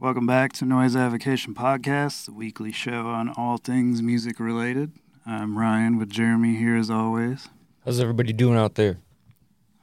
[0.00, 4.92] Welcome back to Noise Avocation Podcast, the weekly show on all things music related.
[5.26, 7.50] I'm Ryan with Jeremy here as always.
[7.84, 8.96] How's everybody doing out there?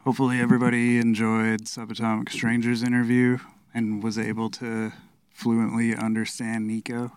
[0.05, 3.37] Hopefully, everybody enjoyed Subatomic Strangers interview
[3.75, 4.91] and was able to
[5.29, 7.11] fluently understand Nico.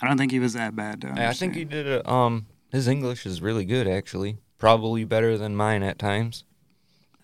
[0.00, 1.18] I don't think he was that bad understand.
[1.18, 4.38] I think he did a, um his English is really good actually.
[4.56, 6.44] Probably better than mine at times.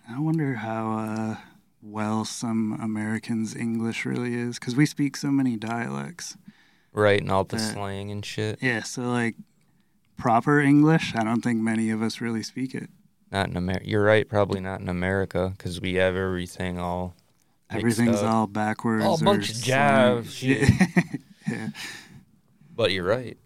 [0.07, 1.35] I wonder how uh,
[1.81, 6.37] well some Americans' English really is because we speak so many dialects.
[6.91, 8.59] Right, and all the That- slang and shit.
[8.61, 9.35] Yeah, so like
[10.17, 12.89] proper English, I don't think many of us really speak it.
[13.31, 13.87] Not in America.
[13.87, 17.15] You're right, probably not in America because we have everything all
[17.69, 18.33] Everything's up.
[18.33, 19.05] all backwards.
[19.05, 20.67] All bunch of jive shit.
[21.47, 21.69] yeah.
[22.75, 23.37] But you're right.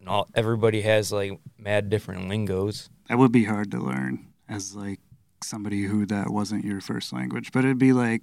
[0.00, 2.90] And all everybody has like mad different lingos.
[3.08, 5.00] That would be hard to learn as like
[5.44, 8.22] somebody who that wasn't your first language, but it'd be like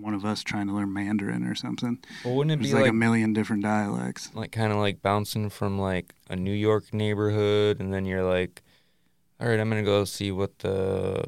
[0.00, 1.98] one of us trying to learn Mandarin or something.
[2.24, 4.30] Well, wouldn't it There's be like, like a million different dialects.
[4.34, 8.62] like kind of like bouncing from like a New York neighborhood, and then you're like,
[9.40, 11.26] all right, I'm gonna go see what the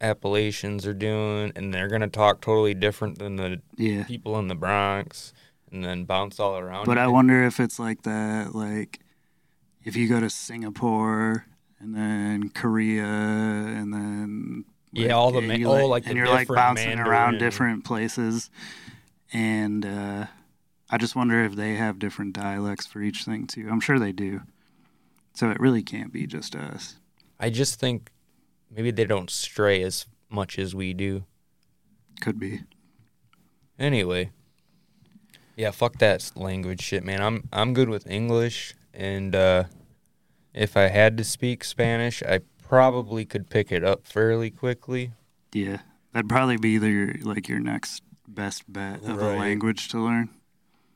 [0.00, 4.04] Appalachians are doing, and they're gonna talk totally different than the Yeah.
[4.04, 5.32] people in the Bronx,
[5.70, 6.86] and then bounce all around.
[6.86, 6.98] But.
[6.98, 8.98] I wonder if it's like that, like
[9.84, 11.46] if you go to Singapore
[11.82, 16.98] and then Korea and then Yeah, all the ma- all, like, and you're like bouncing
[16.98, 17.38] around Mandarin.
[17.38, 18.50] different places,
[19.32, 20.26] and uh,
[20.90, 23.68] I just wonder if they have different dialects for each thing too.
[23.70, 24.42] I'm sure they do.
[25.34, 26.96] So it really can't be just us.
[27.40, 28.10] I just think
[28.70, 31.24] maybe they don't stray as much as we do.
[32.20, 32.60] Could be.
[33.78, 34.30] Anyway,
[35.56, 37.20] yeah, fuck that language shit, man.
[37.22, 39.64] I'm I'm good with English, and uh,
[40.54, 45.12] if I had to speak Spanish, I probably could pick it up fairly quickly.
[45.52, 45.78] Yeah,
[46.12, 50.30] that'd probably be your like your next best bet of a language to learn.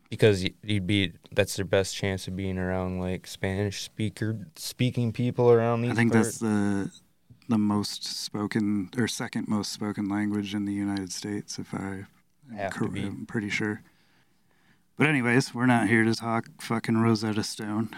[0.09, 5.51] because you'd be that's their best chance of being around like Spanish speaker speaking people
[5.51, 5.91] around these.
[5.91, 6.91] I think that's the
[7.49, 12.07] the most spoken or second most spoken language in the United States, if I
[12.57, 13.83] Have cor- I'm pretty sure.
[14.97, 17.91] But anyways, we're not here to talk fucking Rosetta Stone.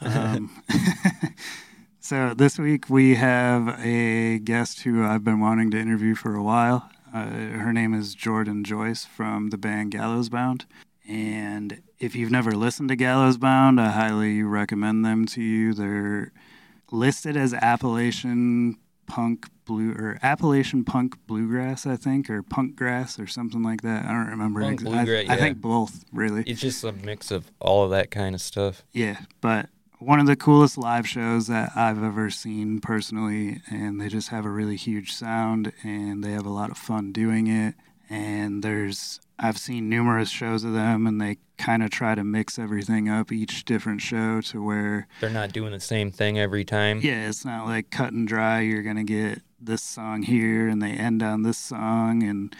[0.00, 0.62] Um,
[2.00, 6.42] so this week we have a guest who I've been wanting to interview for a
[6.42, 6.90] while.
[7.12, 10.66] Uh, her name is Jordan Joyes from the band Gallows Bound.
[11.08, 15.72] And if you've never listened to Gallows Bound, I highly recommend them to you.
[15.72, 16.32] They're
[16.90, 18.76] listed as Appalachian
[19.06, 24.04] punk blue or Appalachian punk bluegrass, I think, or punk grass or something like that.
[24.04, 24.60] I don't remember.
[24.60, 26.42] Punk exa- I- bluegrass, I, think both, really.
[26.46, 28.84] it's just a mix of all of that kind of stuff.
[28.92, 29.68] Yeah, but
[29.98, 34.44] one of the coolest live shows that I've ever seen personally, and they just have
[34.44, 37.74] a really huge sound and they have a lot of fun doing it.
[38.08, 42.58] And there's, I've seen numerous shows of them, and they kind of try to mix
[42.58, 47.00] everything up each different show to where, They're not doing the same thing every time.
[47.02, 48.60] yeah, it's not like cut and dry.
[48.60, 52.22] You're going to get this song here and they end on this song.
[52.22, 52.54] And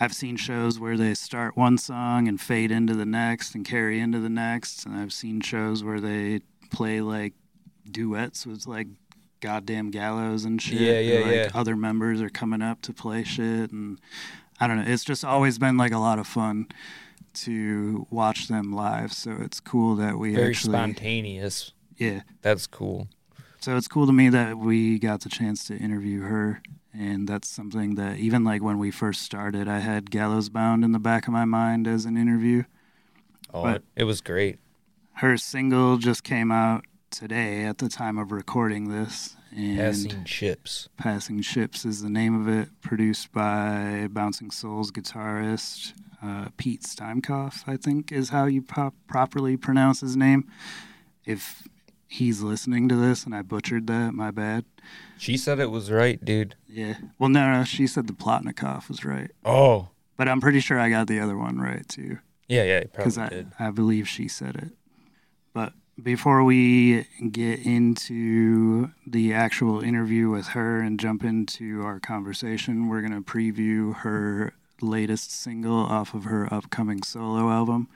[0.00, 3.98] I've seen shows where they start one song and fade into the next and carry
[4.00, 4.86] into the next.
[4.86, 6.40] And I've seen shows where they
[6.70, 7.34] play like
[7.90, 8.88] duets with like
[9.40, 10.80] goddamn gallows and shit.
[10.80, 11.50] Yeah, and, yeah, like, yeah.
[11.54, 13.70] Other members are coming up to play shit.
[13.70, 13.98] And
[14.60, 14.84] I don't know.
[14.92, 16.66] It's just always been like a lot of fun
[17.34, 19.12] to watch them live.
[19.12, 20.72] So it's cool that we Very actually.
[20.72, 21.72] spontaneous.
[21.96, 22.22] Yeah.
[22.42, 23.08] That's cool.
[23.60, 26.62] So it's cool to me that we got the chance to interview her.
[26.98, 30.92] And that's something that even like when we first started, I had Gallows Bound in
[30.92, 32.64] the back of my mind as an interview.
[33.52, 34.58] Oh, But- it was great.
[35.16, 39.36] Her single just came out today at the time of recording this.
[39.56, 40.88] And Passing ships.
[40.98, 47.62] Passing Ships is the name of it, produced by Bouncing Souls guitarist uh, Pete Steinkopf,
[47.66, 50.50] I think is how you pro- properly pronounce his name.
[51.24, 51.66] If
[52.06, 54.66] he's listening to this and I butchered that, my bad.
[55.16, 56.54] She said it was right, dude.
[56.68, 56.98] Yeah.
[57.18, 59.30] Well, no, no, she said the Plotnikov was right.
[59.44, 59.88] Oh,
[60.18, 62.18] But I'm pretty sure I got the other one right, too.
[62.48, 63.52] yeah, yeah, probably I, did.
[63.58, 64.72] I believe she said it.
[65.56, 65.72] But
[66.02, 73.00] before we get into the actual interview with her and jump into our conversation, we're
[73.00, 77.88] going to preview her latest single off of her upcoming solo album,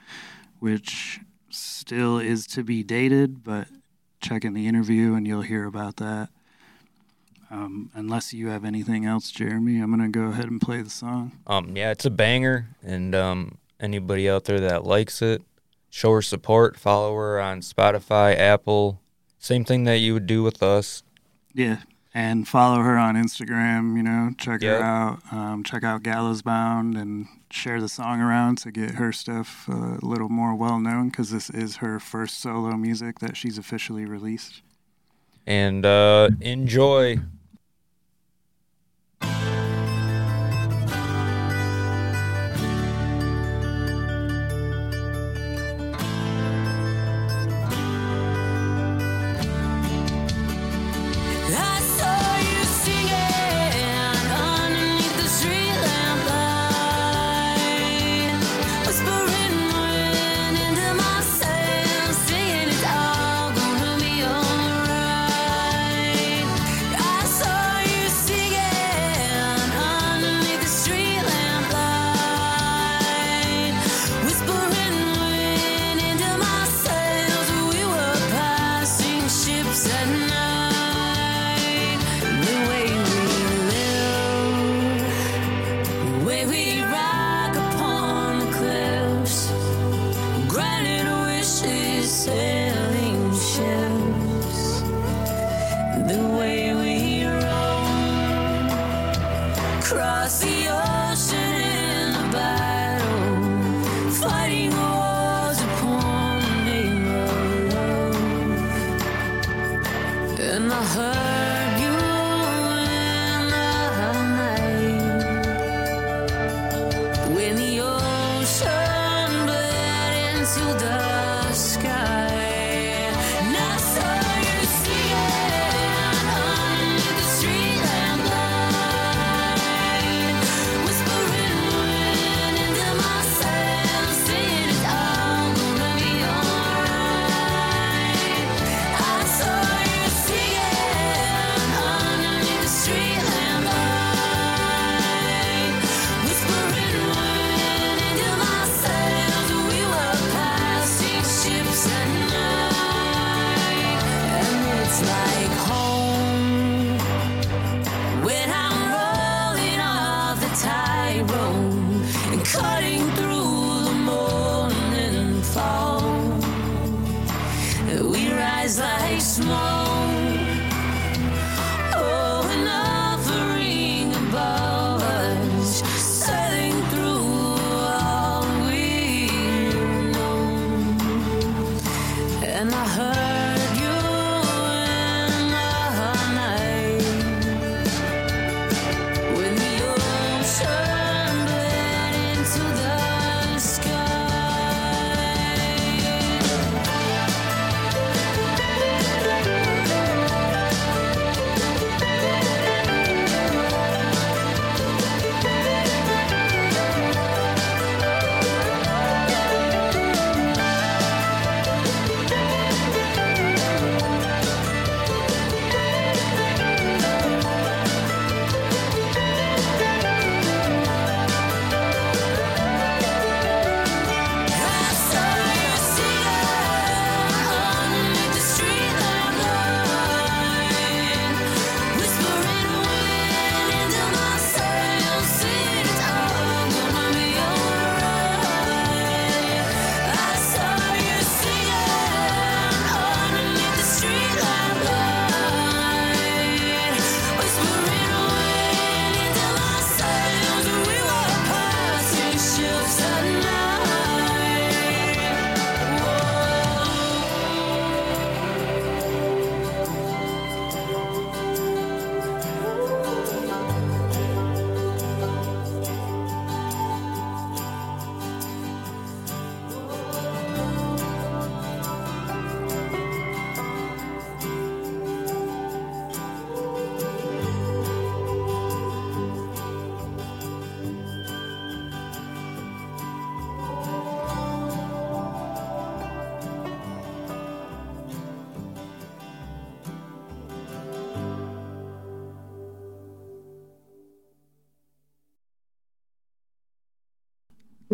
[0.57, 1.19] which
[1.51, 3.67] still is to be dated, but
[4.21, 6.29] check in the interview and you'll hear about that.
[7.51, 10.89] Um, unless you have anything else, Jeremy, I'm going to go ahead and play the
[10.89, 11.33] song.
[11.45, 15.43] Um, yeah, it's a banger, and um, anybody out there that likes it,
[15.91, 16.75] show her support.
[16.77, 18.99] Follow her on Spotify, Apple.
[19.37, 21.03] Same thing that you would do with us.
[21.53, 21.81] Yeah.
[22.13, 23.95] and follow her on Instagram.
[23.95, 24.79] You know, check Yep.
[24.79, 25.19] her out.
[25.31, 29.97] Um, check out Gallows Bound and share the song around to get her stuff uh,
[30.01, 34.05] a little more well known because this is her first solo music that she's officially
[34.05, 34.61] released.
[35.47, 37.19] And uh, enjoy.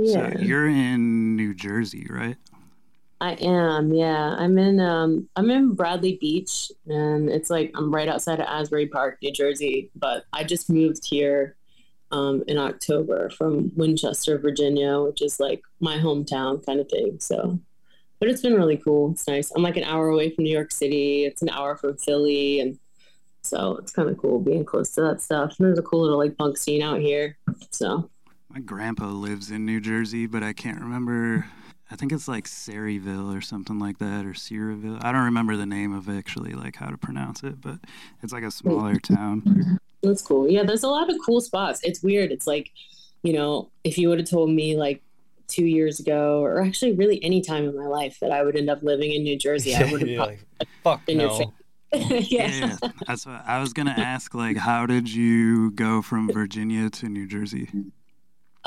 [0.08, 2.38] Yeah, So you're in New Jersey, right?
[3.20, 3.94] I am.
[3.94, 4.80] Yeah, I'm in.
[4.80, 9.32] Um, I'm in Bradley Beach, and it's like I'm right outside of Asbury Park, New
[9.32, 9.90] Jersey.
[9.96, 11.56] But I just moved here
[12.12, 17.18] um, in October from Winchester, Virginia, which is like my hometown kind of thing.
[17.20, 17.60] So,
[18.20, 19.12] but it's been really cool.
[19.12, 19.52] It's nice.
[19.52, 21.26] I'm like an hour away from New York City.
[21.26, 22.78] It's an hour from Philly, and
[23.42, 25.56] So it's kind of cool being close to that stuff.
[25.58, 27.38] And there's a cool little like punk scene out here.
[27.72, 28.12] So
[28.58, 31.46] My grandpa lives in New Jersey, but I can't remember.
[31.92, 34.98] I think it's like Saryville or something like that, or Sierraville.
[35.04, 37.78] I don't remember the name of actually, like how to pronounce it, but
[38.24, 39.78] it's like a smaller town.
[40.02, 40.50] that's cool.
[40.50, 41.82] Yeah, there's a lot of cool spots.
[41.84, 42.32] It's weird.
[42.32, 42.72] It's like,
[43.22, 45.04] you know, if you would have told me like
[45.48, 48.72] two years ago, or actually really any time in my life that I would end
[48.72, 50.40] up living in New Jersey, I would have You're like,
[50.84, 51.38] fuck in your no.
[51.38, 51.48] face.
[52.32, 52.48] yeah.
[52.48, 54.34] Yeah, that's what I was gonna ask.
[54.34, 57.70] Like, how did you go from Virginia to New Jersey?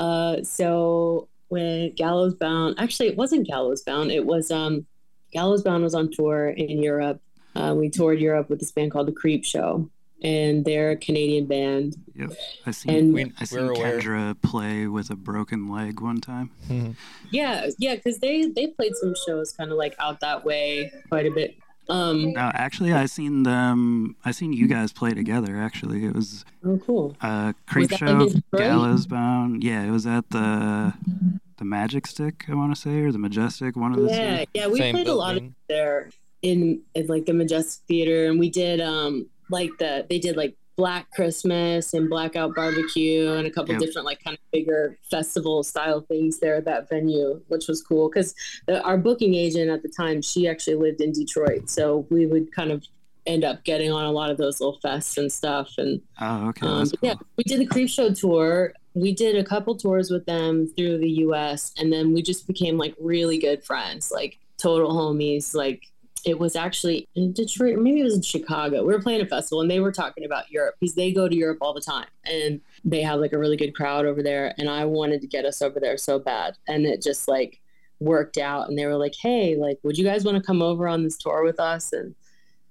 [0.01, 4.11] Uh, so when Gallows Bound, actually, it wasn't Gallows Bound.
[4.11, 4.85] It was um,
[5.31, 7.21] Gallows Bound was on tour in Europe.
[7.55, 9.87] Uh, we toured Europe with this band called The Creepshow,
[10.23, 11.97] and they're a Canadian band.
[12.15, 12.31] Yep,
[12.65, 13.99] I seen And We- I seen we're aware.
[13.99, 16.49] Kenda play with a broken leg one time.
[17.29, 21.27] Yeah, yeah, because they they played some shows kind of like out that way quite
[21.27, 21.57] a bit.
[21.91, 24.15] Um, No, actually, I seen them.
[24.23, 25.57] I seen you guys play together.
[25.57, 27.15] Actually, it was oh, cool.
[27.21, 28.41] uh, Creepshow.
[28.55, 29.63] Gallows Bound.
[29.63, 30.93] Yeah, it was at the
[31.57, 32.45] the Magic Stick.
[32.49, 33.75] I want to say, or the Majestic.
[33.75, 34.51] One of the Yeah, two.
[34.53, 36.09] yeah, we Same played a lot of there
[36.41, 40.55] in, in like the Majestic Theater, and we did um like the they did like
[40.77, 43.81] Black Christmas and Blackout Barbecue and a couple Yep.
[43.81, 48.09] different like kind of bigger festival style things there at that venue, which was cool
[48.09, 48.33] because
[48.83, 52.71] our booking agent at the time she actually lived in Detroit, so we would kind
[52.71, 52.85] of
[53.27, 56.65] end up getting on a lot of those little fests and stuff and Oh, okay,
[56.65, 56.99] um, cool.
[57.03, 58.73] yeah, we did the Creepshow tour.
[58.95, 61.71] We did a couple tours with them through the U.S.
[61.77, 65.53] and then we just became like really good friends, like total homies.
[65.53, 65.83] Like
[66.25, 68.85] it was actually in Detroit, or maybe it was in Chicago.
[68.85, 71.35] We were playing a festival and they were talking about Europe because they go to
[71.35, 74.53] Europe all the time and they have like a really good crowd over there.
[74.57, 77.59] And I wanted to get us over there so bad, and it just like
[77.99, 78.69] worked out.
[78.69, 81.17] And they were like, "Hey, like, would you guys want to come over on this
[81.17, 82.15] tour with us?" and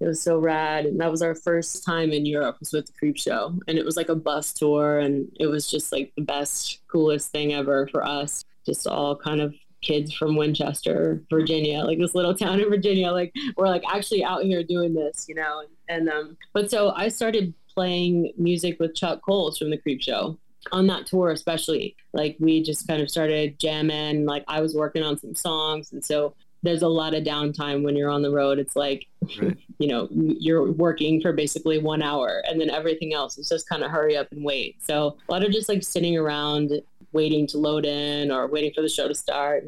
[0.01, 2.93] it was so rad and that was our first time in europe was with the
[2.93, 6.81] creepshow and it was like a bus tour and it was just like the best
[6.89, 12.15] coolest thing ever for us just all kind of kids from winchester virginia like this
[12.15, 15.65] little town in virginia like we're like actually out here doing this you know?
[15.89, 20.37] And um but so i started playing music with chuck coles from the creepshow
[20.73, 21.97] on that tour especially.
[22.13, 25.93] Like we just kind of started jamming like i was working on some songs.
[25.93, 28.59] And so there's a lot of downtime when you're on the road.
[28.59, 29.07] It's like
[29.41, 29.57] Right.
[29.79, 33.83] you know you're working for basically one hour and then everything else is just kind
[33.83, 34.77] of hurry up and wait.
[34.83, 36.73] So a lot of just like sitting around
[37.13, 39.65] waiting to load in or waiting for the show to start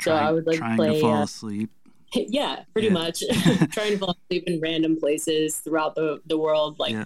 [0.00, 1.70] so Trying, i would like trying play to fall uh, asleep.
[2.14, 2.94] yeah pretty Yeah.
[2.94, 3.22] much
[3.72, 7.04] trying to fall asleep in random places throughout the, the world like Yeah.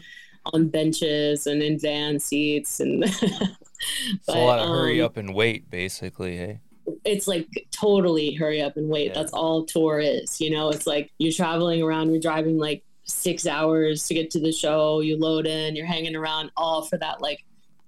[0.52, 5.34] on benches and in van seats and It's a lot of hurry um, up and
[5.34, 6.36] wait, basically.
[6.38, 6.60] Hey,
[7.04, 9.08] it's like totally hurry up and wait.
[9.08, 9.14] Yeah.
[9.14, 10.40] That's all tour is.
[10.40, 14.40] You know, it's like you're traveling around, you're driving like six hours to get to
[14.40, 17.44] the show, you load in, you're hanging around all for that like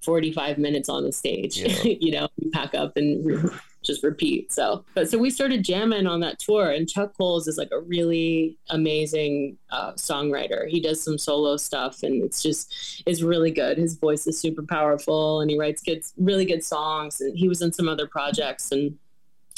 [0.07, 1.59] 45 minutes on the stage.
[1.59, 1.83] Yeah.
[2.01, 3.51] you know, you pack up and re-
[3.85, 4.53] just repeat.
[4.53, 7.81] So, but so we started jamming on that tour, and Chuck Coles is like a
[7.81, 10.69] really amazing uh, songwriter.
[10.69, 13.79] He does some solo stuff, and it's just is really good.
[13.79, 17.21] His voice is super powerful, and he writes good, really good songs.
[17.21, 18.97] And he was in some other projects, and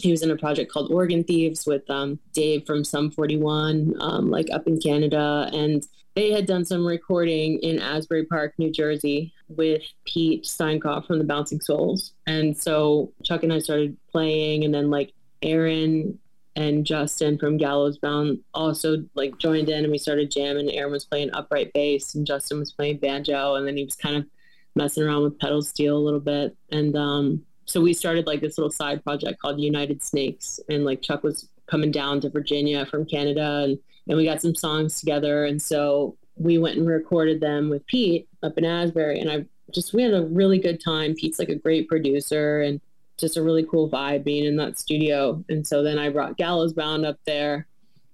[0.00, 4.30] he was in a project called Organ Thieves with um, Dave from Sum 41, um,
[4.30, 5.50] like up in Canada.
[5.52, 11.18] And they had done some recording in Asbury Park, New Jersey with Pete Steinkopf from
[11.18, 12.12] the Bouncing Souls.
[12.26, 15.12] And so Chuck and I started playing, and then like
[15.42, 16.18] Aaron
[16.58, 20.72] and Justin from Gallows Bound also like joined in and we started jamming.
[20.72, 24.16] Aaron was playing upright bass and Justin was playing banjo and then he was kind
[24.16, 24.26] of
[24.74, 26.56] messing around with pedal steel a little bit.
[26.72, 31.00] And um, so we started like this little side project called United Snakes and like
[31.00, 33.78] Chuck was coming down to Virginia from Canada and,
[34.08, 38.28] and we got some songs together and so we went and recorded them with Pete
[38.42, 41.14] up in Asbury and I just we had a really good time.
[41.14, 42.80] Pete's like a great producer and
[43.18, 45.44] just a really cool vibe being in that studio.
[45.48, 47.66] And so then I brought Gallows Bound up there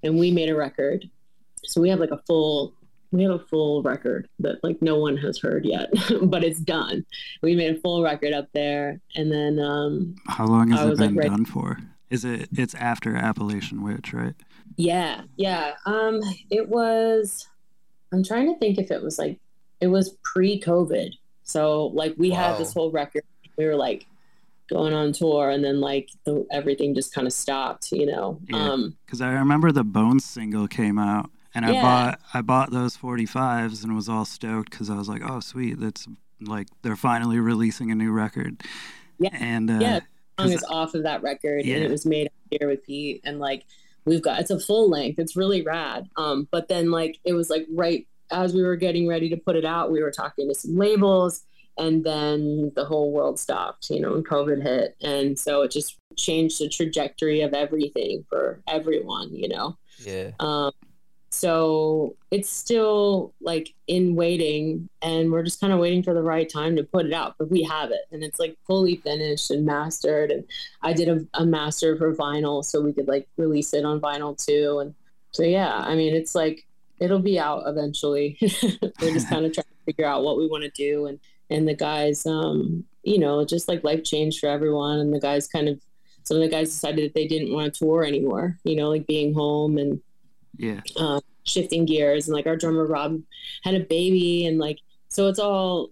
[0.03, 1.09] and we made a record.
[1.65, 2.75] So we have like a full
[3.13, 5.89] we have a full record that like no one has heard yet,
[6.23, 7.07] but it's done.
[7.43, 10.91] We made a full record up there and then um How long has I it
[10.91, 11.79] was, like, been done for?
[12.11, 12.49] Is it?
[12.53, 14.35] It's after Appalachian Witch, right?
[14.77, 15.73] Yeah, yeah.
[15.87, 17.49] Um, it was.
[18.15, 19.39] I'm trying to think if it was like
[19.81, 21.11] it was pre-COVID.
[21.43, 23.25] So like we had this whole record.
[23.59, 24.07] We were like
[24.69, 27.93] going on tour, and then like the, everything just kind of stopped.
[27.93, 28.39] You know.
[28.49, 28.57] Yeah.
[28.57, 32.97] Um, Because I remember the Bones single came out, and I bought I bought those
[32.97, 36.07] 45s and was all stoked because I was like, oh sweet, that's
[36.41, 38.63] like they're finally releasing a new record.
[39.19, 39.31] Yeah.
[39.35, 40.01] And uh, Yeah.
[40.39, 41.77] song is off of that record, Yeah.
[41.77, 43.65] and it was made here with Pete, and like
[44.05, 45.19] we've got it's a full length.
[45.19, 46.09] It's really rad.
[46.17, 49.57] Um, but then like it was like right as we were getting ready to put
[49.57, 51.43] it out, we were talking to some labels,
[51.79, 55.99] and then the whole world stopped, you know, and COVID hit, and so it just
[56.17, 59.77] changed the trajectory of everything for everyone, you know.
[59.99, 60.31] Yeah.
[60.41, 60.73] Um,
[61.35, 66.49] so it's still like in waiting, and we're just kind of waiting for the right
[66.49, 67.35] time to put it out.
[67.39, 70.31] But we have it, and it's like fully finished and mastered.
[70.31, 70.45] And
[70.83, 74.43] I did a, a master for vinyl, so we could like release it on vinyl
[74.43, 74.79] too.
[74.79, 74.95] And
[75.33, 76.65] so yeah, I mean, it's like
[77.01, 78.39] it'll be out eventually.
[78.41, 81.19] we're just kind of trying to figure out what we want to do, and
[81.51, 85.49] and the guys, um, you know, just like life changed for everyone, and the guys
[85.49, 85.81] kind of
[86.23, 88.59] some of the guys decided that they didn't want to tour anymore.
[88.65, 90.01] You know, like being home and
[90.57, 90.81] Yeah.
[90.97, 93.21] um, shifting gears and like our drummer rob
[93.63, 95.91] had a baby and like so it's all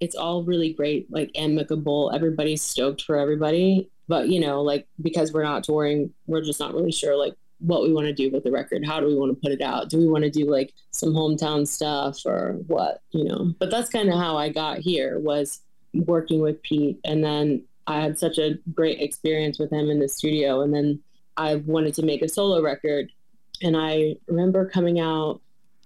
[0.00, 2.10] it's all really great like amicable.
[2.14, 6.74] Everybody's stoked for everybody but you know like because we're not touring we're just not
[6.74, 8.84] really sure like what we want to do with the record.
[8.84, 9.88] How do we want to put it out?
[9.88, 13.54] Do we want to do like some hometown stuff or what you know?
[13.58, 15.60] But that's kind of how i got here was
[15.94, 20.08] working with pete and then i had such a great experience with him in the
[20.08, 21.00] studio and then
[21.36, 23.10] i wanted to make a solo record
[23.64, 25.40] and I remember coming out.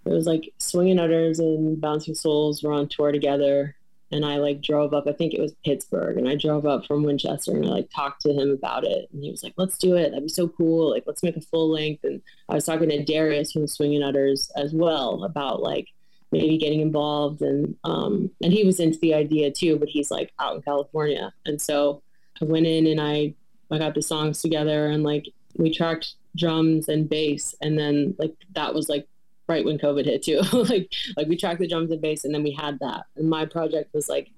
[0.05, 3.77] It was like Swinging Utters and Bouncing Souls were on tour together,
[4.11, 5.07] and I like drove up.
[5.07, 8.23] I think it was Pittsburgh, and I drove up from Winchester, and I like talked
[8.23, 10.11] to him about it, and he was like, "Let's do it.
[10.11, 10.91] That'd be so cool.
[10.91, 14.51] Like, let's make a full length." And I was talking to Darius from Swinging Utters
[14.57, 15.89] as well about like
[16.33, 20.33] maybe getting involved, and um, and he was into the idea too, but he's like
[20.41, 22.03] out in California, and so
[22.43, 23.35] I went in and I
[23.71, 28.35] I got the songs together, and like we tracked drums and bass and then like
[28.55, 29.07] that was like
[29.49, 30.41] right when covid hit too.
[30.53, 33.05] Like like we tracked the drums and bass and then we had that.
[33.17, 34.31] And my project was like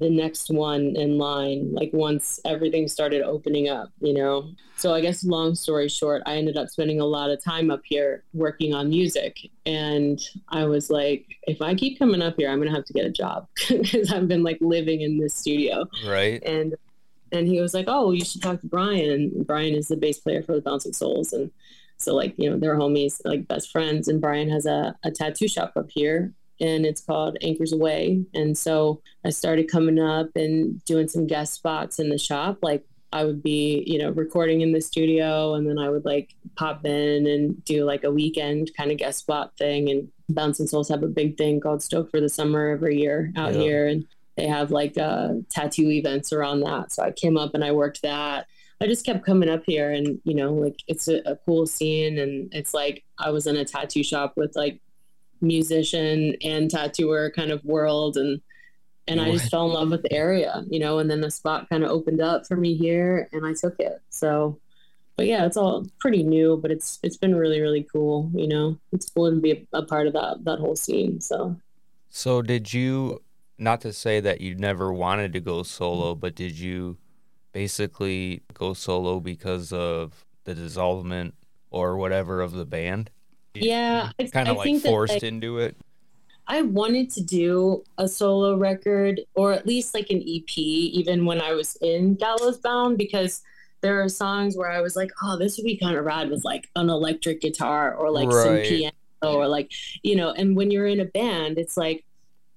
[0.00, 4.50] the next one in line like once everything started opening up you know?
[4.76, 7.80] So i guess long story short i ended up spending a lot of time up
[7.84, 9.38] here working on music.
[9.66, 13.06] And i was like if i keep coming up here i'm gonna have to get
[13.06, 15.86] a job because i've been like living in this studio.
[16.06, 16.42] Right.
[16.44, 16.74] and
[17.32, 20.18] and he was like, "Oh, you should talk to Bryan." And Bryan is the bass
[20.18, 21.50] player for the Bouncing Souls, and
[21.98, 24.08] so like you know they're homies, like best friends.
[24.08, 28.24] And Bryan has a, a tattoo shop up here, and it's called Anchors Away.
[28.34, 32.58] And so I started coming up and doing some guest spots in the shop.
[32.62, 36.34] Like I would be, you know, recording in the studio, and then I would like
[36.56, 39.88] pop in and do like a weekend kind of guest spot thing.
[39.90, 43.54] And Bouncing Souls have a big thing called Stoke for the Summer every year out
[43.54, 43.60] Yeah.
[43.60, 44.04] here, and
[44.36, 46.92] they have like uh, tattoo events around that.
[46.92, 48.46] So I came up and I worked that.
[48.80, 52.18] I just kept coming up here, and you know, like it's a, a cool scene,
[52.18, 54.80] and it's like I was in a tattoo shop with like
[55.40, 58.40] musician and tattooer kind of world, and
[59.06, 61.68] and I just fell in love with the area, you know, and then the spot
[61.68, 64.00] kind of opened up for me here, and I took it.
[64.10, 64.58] So,
[65.16, 68.76] but yeah, it's all pretty new, but it's it's been really really cool, you know.
[68.92, 71.20] It's cool to be a, a part of that that whole scene.
[71.20, 71.56] So.
[72.10, 73.23] So did you
[73.58, 76.20] not to say that you never wanted to go solo, mm-hmm.
[76.20, 76.98] but did you
[77.52, 81.32] basically go solo because of the dissolvement
[81.70, 83.10] or whatever of the band?
[83.54, 85.76] Yeah, I, Kind of like think that, forced like, into it.
[86.46, 91.40] I wanted to do a solo record or at least like an EP, even when
[91.40, 93.42] I was in Gallows Bound, because
[93.80, 96.44] there are songs where I was like, oh, this would be kind of rad with
[96.44, 99.70] like an electric guitar or like some piano or like,
[100.02, 102.04] you know, and when you're in a band, it's like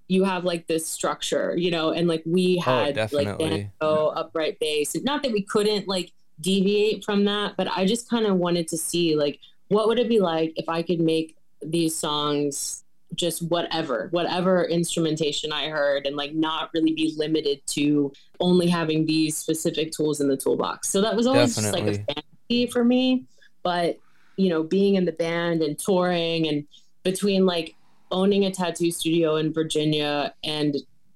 [0.08, 3.72] you have like this structure, you know, and like we oh, had like Oh, definitely.
[3.82, 4.96] banjo, upright bass.
[5.04, 8.78] Not that we couldn't like deviate from that, but I just kind of wanted to
[8.78, 12.84] see like what would it be like if I could make these songs
[13.16, 19.06] just whatever whatever instrumentation i heard and like not really be limited to only having
[19.06, 22.14] these specific tools in the toolbox so that was always just like a Definitely.
[22.50, 23.24] fantasy for me
[23.64, 23.98] but
[24.36, 26.66] you know being in the band and touring and
[27.04, 27.76] between like
[28.12, 30.76] owning a tattoo studio in virginia and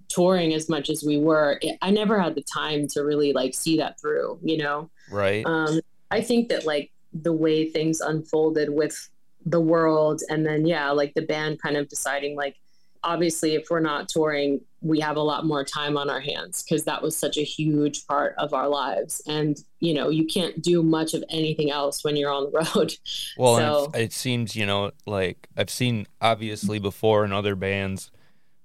[0.09, 3.53] touring as much as we were it, i never had the time to really like
[3.53, 5.45] see that through you know Right.
[5.45, 9.09] um, I think that like the way things unfolded with
[9.45, 12.55] the world, and then yeah, like the band kind of deciding like,
[13.03, 16.83] obviously, if we're not touring, we have a lot more time on our hands because
[16.85, 20.81] that was such a huge part of our lives, and you know, you can't do
[20.83, 22.93] much of anything else when you're on the road.
[23.37, 28.11] Well, So- it, it seems, you know, like I've seen obviously before in other bands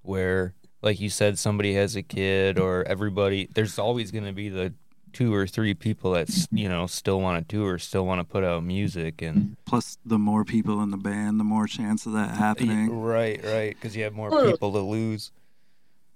[0.03, 4.49] where, like you said, somebody has a kid or everybody, there's always going to be
[4.49, 4.73] the
[5.17, 8.45] two or three people that, you know, still want to tour, still want to put
[8.45, 9.23] out music.
[9.23, 12.91] And Plus, the more people in the band, the more chance of that happening.
[13.01, 13.71] right, right.
[13.75, 15.31] Because you have more Well- people to lose.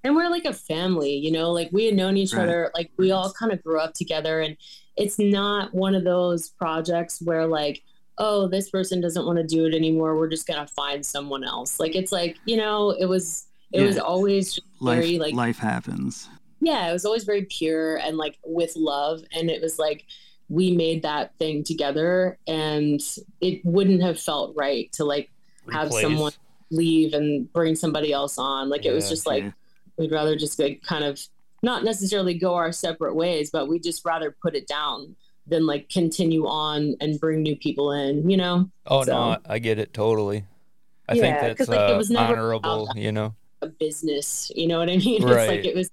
[0.04, 2.44] and we're like a family you know like we had known each Right.
[2.44, 4.56] other like we all kind of grew up together and
[4.96, 7.82] it's not one of those projects where like
[8.16, 10.14] oh, this person doesn't want to do it anymore.
[10.16, 11.78] We're just gonna find someone else.
[11.80, 15.58] Like it's like you know, it was it was always just life very like life
[15.58, 16.28] happens.
[16.60, 19.22] Yeah, it was always very pure and like with love.
[19.34, 20.04] And it was like
[20.48, 23.00] we made that thing together, and
[23.40, 25.30] it wouldn't have felt right to like
[25.72, 26.32] have someone
[26.70, 28.68] leave and bring somebody else on.
[28.68, 29.50] Like it was Yeah, just like yeah.
[29.96, 31.20] we'd rather just like kind of
[31.62, 35.14] not necessarily go our separate ways, but we'd just rather put it down
[35.46, 38.70] than like continue on and bring new people in, you know?
[38.86, 40.44] Oh So- no, I get it totally.
[41.08, 43.34] I Yeah, think that's like, it uh, was never honorable, about- you know.
[43.62, 45.22] A business, you know what I mean?
[45.22, 45.48] It's Right.
[45.48, 45.90] like it was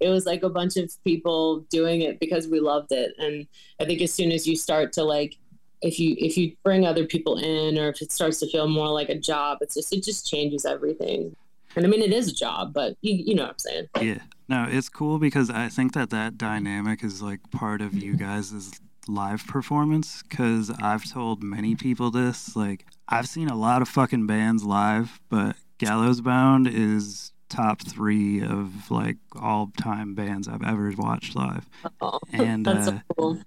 [0.00, 3.14] it was like a bunch of people doing it because we loved it.
[3.18, 3.46] And
[3.80, 5.36] I think as soon as you start to like
[5.82, 8.88] if you if you bring other people in or if it starts to feel more
[8.88, 11.34] like a job, it's just it just changes everything.
[11.76, 13.88] And I mean it is a job, but you you know what I'm saying.
[14.00, 14.22] Yeah.
[14.48, 18.80] No, it's cool because I think that that dynamic is like part of you guys'
[19.06, 20.22] live performance.
[20.22, 22.56] Because I've told many people this.
[22.56, 28.42] Like, I've seen a lot of fucking bands live, but Gallows Bound is top three
[28.42, 31.68] of like all time bands I've ever watched live.
[32.00, 33.38] Oh, And, uh, so cool.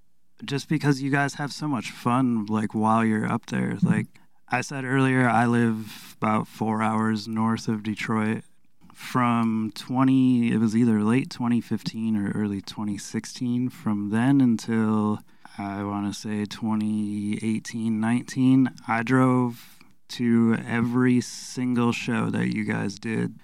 [0.45, 4.07] just because you guys have so much fun like while you're up there like
[4.49, 8.43] i said earlier i live about four hours north of detroit
[8.93, 15.19] from 20 it was either late 2015 or early 2016 from then until
[15.57, 22.99] i want to say 2018 19 i drove to every single show that you guys
[22.99, 23.39] did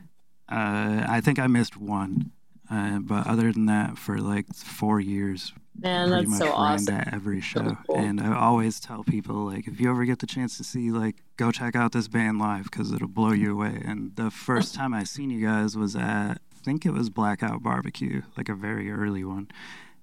[0.50, 2.32] uh, i think i missed one
[2.72, 6.74] uh, but other than that for like four years Man, pretty that's much so ran
[6.74, 6.86] awesome.
[6.98, 7.78] to every show.
[7.88, 7.98] cool.
[7.98, 11.18] And I always tell people like, if you ever get the chance to see, like,
[11.38, 13.82] go check out this band live because it'll blow you away.
[13.86, 17.64] And the first time I seen you guys was at, I think it was Blackout
[17.64, 19.50] Barbecue, like a very early one.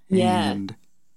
[0.09, 0.50] Yeah.
[0.50, 0.76] And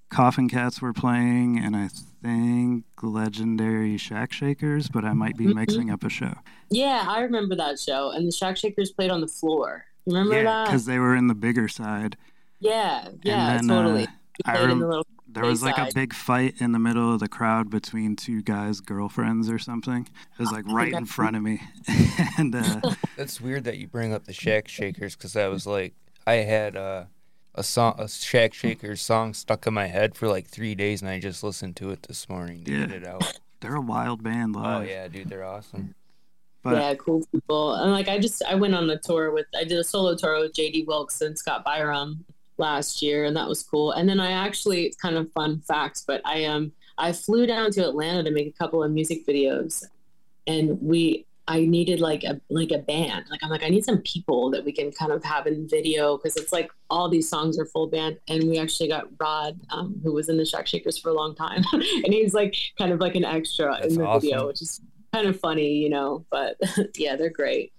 [0.10, 1.90] Coffin Cats were playing, and I
[2.22, 5.56] think Legendary Shack Shakers, but I might be Mhm.
[5.56, 6.34] mixing up a show.
[6.70, 8.12] Yeah, I remember that show.
[8.12, 9.86] And the Shack Shakers played on the floor.
[10.06, 10.66] Remember yeah, that?
[10.66, 12.18] because they were in the bigger side.
[12.60, 14.04] Yeah, yeah, then, totally.
[14.06, 14.08] uh,
[14.46, 17.14] I played in rem- the little There was like a big fight in the middle
[17.14, 20.08] of the crowd between two guys' girlfriends or something.
[20.34, 21.62] It was like right in front of me.
[22.40, 22.82] and uh,
[23.16, 25.94] That's weird that you bring up the Shack Shakers because I was like,
[26.26, 27.04] I had uh,
[27.60, 31.12] a song, a Shack Shakers song stuck in my head for like three days, and
[31.12, 33.40] I just listened to it this morning to get it out.
[33.60, 34.64] they're a wild band though.
[34.64, 35.94] Oh yeah, dude, they're awesome.
[36.64, 37.74] But yeah, cool people.
[37.74, 40.40] And like I just I went on a tour with I did a solo tour
[40.40, 42.20] with JD Wilkes and Scott Biram
[42.58, 43.92] last year and that was cool.
[43.92, 47.72] And then I actually it's kind of fun facts, but I um I flew down
[47.72, 49.86] to Atlanta to make a couple of music videos
[50.48, 53.26] and we I needed like a like a band.
[53.30, 56.16] Like I'm like I need some people that we can kind of have in video
[56.16, 58.20] because it's like all these songs are full band.
[58.30, 61.36] And we actually got Rod, um, who was in the Shack Shakers for a long
[61.36, 64.22] time, and he's like kind of like an extra That's in the awesome.
[64.22, 64.80] video, which is
[65.12, 66.24] kind of funny, you know.
[66.30, 66.56] But
[66.96, 67.74] yeah, they're great.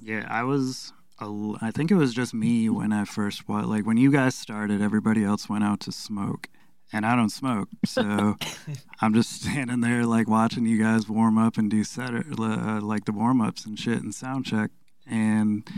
[0.00, 0.92] yeah, I was.
[1.20, 4.12] a l- I think it was just me when I first wa Like when you
[4.12, 6.46] guys started, everybody else went out to smoke,
[6.92, 8.36] and I don't smoke, so
[9.00, 13.04] I'm just standing there like watching you guys warm up and do set uh, like
[13.04, 14.70] the warm ups and shit and sound check.
[15.06, 15.68] And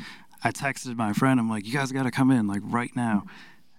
[0.42, 3.24] I texted my friend, I'm like, you guys got to come in like right now.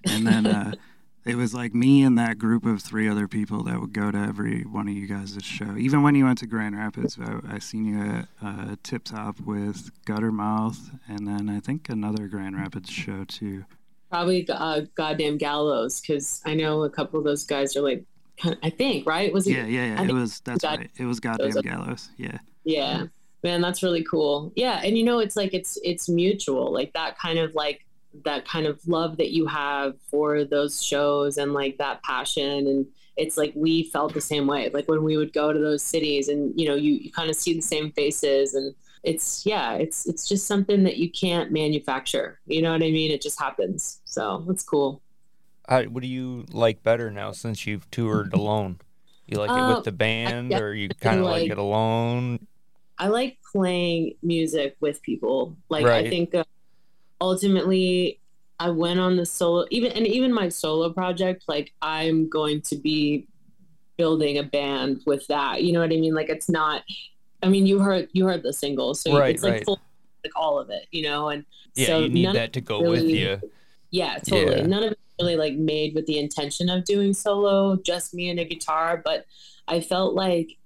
[0.05, 0.73] And then uh,
[1.25, 4.17] it was like me and that group of three other people that would go to
[4.17, 5.77] every one of you guys' show.
[5.77, 9.39] Even when you went to Grand Rapids, I, I seen you at uh, Tip Top
[9.39, 13.65] with Guttermouth, and then I think another Grand Rapids show too.
[14.11, 18.03] Probably uh, goddamn gallows because I know a couple of those guys are like,
[18.61, 19.31] I think right?
[19.31, 19.51] Was it?
[19.51, 20.03] Yeah, yeah, yeah.
[20.03, 20.91] It was that's God- right.
[20.99, 22.09] It was goddamn gallows.
[22.17, 22.37] Yeah.
[22.63, 23.05] Yeah.
[23.43, 24.51] Man, that's really cool.
[24.55, 26.71] Yeah, and you know it's like it's it's mutual.
[26.71, 27.85] Like that kind of like
[28.25, 32.85] that kind of love that you have for those shows and like that passion and
[33.17, 34.69] it's like we felt the same way.
[34.73, 37.35] Like when we would go to those cities and you know you, you kind of
[37.35, 42.39] see the same faces and it's yeah, it's it's just something that you can't manufacture.
[42.45, 43.11] You know what I mean?
[43.11, 44.01] It just happens.
[44.05, 45.01] So it's cool.
[45.67, 48.79] How, what do you like better now since you've toured alone?
[49.27, 52.47] You like it Uh, with the band, or you kind of like like- it alone?
[52.97, 55.55] I like playing music with people.
[55.69, 56.05] Like Right.
[56.05, 56.43] I think uh,
[57.19, 58.19] ultimately
[58.59, 62.75] I went on the solo even and even my solo project like I'm going to
[62.75, 63.27] be
[63.97, 65.63] building a band with that.
[65.63, 66.13] You know what I mean?
[66.13, 66.83] Like it's not
[67.43, 69.65] I mean you heard you heard the single so Right, it's like right.
[69.65, 69.79] full
[70.23, 73.01] like all of it, you know, and Yeah, so you need that to go with
[73.01, 73.41] really- you.
[73.89, 74.57] yeah, totally.
[74.57, 74.67] Yeah.
[74.67, 78.39] None of it really like made with the intention of doing solo, just me and
[78.39, 79.01] a guitar.
[79.03, 79.25] But
[79.67, 80.57] I felt like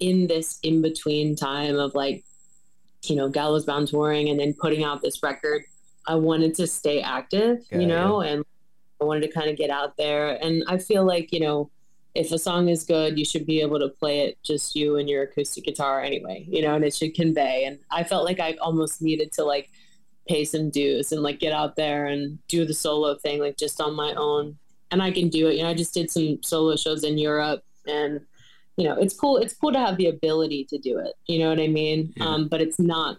[0.00, 2.24] in this in between time of like,
[3.04, 5.62] you know, Gallows Bound touring and then putting out this record,
[6.06, 8.44] I wanted to stay active, Yeah, you know, and
[9.00, 10.34] I wanted to kind of get out there.
[10.44, 11.70] And I feel like, you know,
[12.16, 15.08] if a song is good, you should be able to play it just you and
[15.08, 17.64] your acoustic guitar anyway, you know, and it should convey.
[17.64, 19.70] And I felt like I almost needed to like
[20.26, 23.80] pay some dues and like get out there and do the solo thing like just
[23.80, 24.56] on my own.
[24.90, 25.56] And I can do it.
[25.56, 28.20] You know, I just did some solo shows in Europe and
[28.76, 31.14] you know, it's cool it's cool to have the ability to do it.
[31.26, 32.12] You know what I mean?
[32.16, 32.26] Yeah.
[32.26, 33.18] Um, but it's not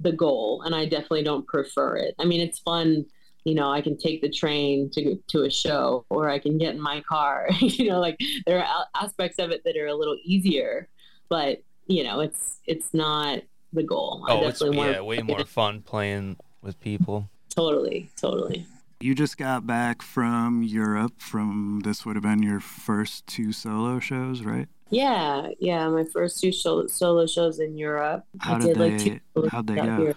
[0.00, 2.14] the goal and I definitely don't prefer it.
[2.18, 3.06] I mean, it's fun
[3.44, 6.74] you know, I can take the train to to a show, or I can get
[6.74, 7.48] in my car.
[7.60, 10.88] you know, like there are aspects of it that are a little easier,
[11.28, 14.24] but you know, it's it's not the goal.
[14.28, 17.28] I Oh, it's definitely want yeah, way more fun playing with people.
[17.50, 18.66] Totally, totally.
[19.00, 21.14] You just got back from Europe.
[21.18, 24.68] From this would have been your first two solo shows, right?
[24.90, 25.88] Yeah, yeah.
[25.88, 28.24] My first two solo, solo shows in Europe.
[28.38, 28.98] How I did did they?
[28.98, 29.96] two solos How'd they go?
[29.96, 30.14] here.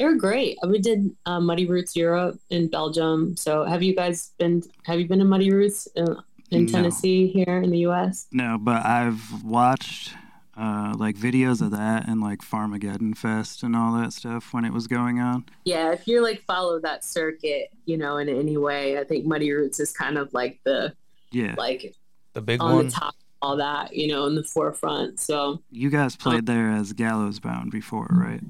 [0.00, 0.56] They were great.
[0.66, 3.36] We did uh, Muddy Roots Europe in Belgium.
[3.36, 4.62] So, have you guys been?
[4.86, 6.06] Have you been to Muddy Roots in,
[6.50, 6.72] in No.
[6.72, 8.26] Tennessee here in the U.S.?
[8.32, 10.14] No, but I've watched
[10.56, 14.72] uh, like videos of that and like Farmageddon Fest and all that stuff when it
[14.72, 15.44] was going on.
[15.66, 19.52] Yeah, if you're like follow that circuit, you know, in any way, I think Muddy
[19.52, 20.94] Roots is kind of like the
[21.30, 21.94] Yeah, like
[22.32, 22.86] The big on one.
[22.86, 25.20] the top, all that, you know, in the forefront.
[25.20, 28.40] So you guys played there as Gallows Bound before, right?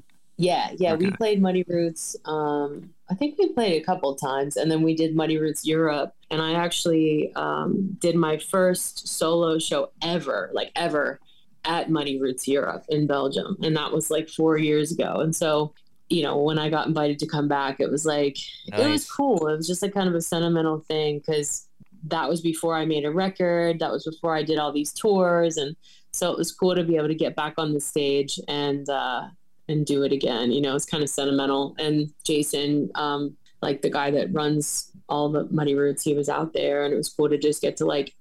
[0.41, 2.15] Yeah, yeah, we played Muddy Roots.
[2.25, 6.13] Um, I think we played a couple times, and then we did Muddy Roots Europe,
[6.29, 11.19] and I actually um, did my first solo show ever, like ever,
[11.65, 15.17] at Muddy Roots Europe in Belgium, and that was like four years ago.
[15.17, 15.73] And so,
[16.09, 19.47] you know, when I got invited to come back, it was like it was cool.
[19.47, 21.67] It was just like kind of a sentimental thing because
[22.05, 23.79] that was before I made a record.
[23.79, 25.75] That was before I did all these tours, and
[26.13, 29.27] so it was cool to be able to get back on the stage and uh,
[29.71, 30.51] and do it again.
[30.51, 31.75] You know, it's kind of sentimental.
[31.79, 36.53] And Jason, um, like the guy that runs all the Muddy Roots, he was out
[36.53, 38.13] there, and it was cool to just get to like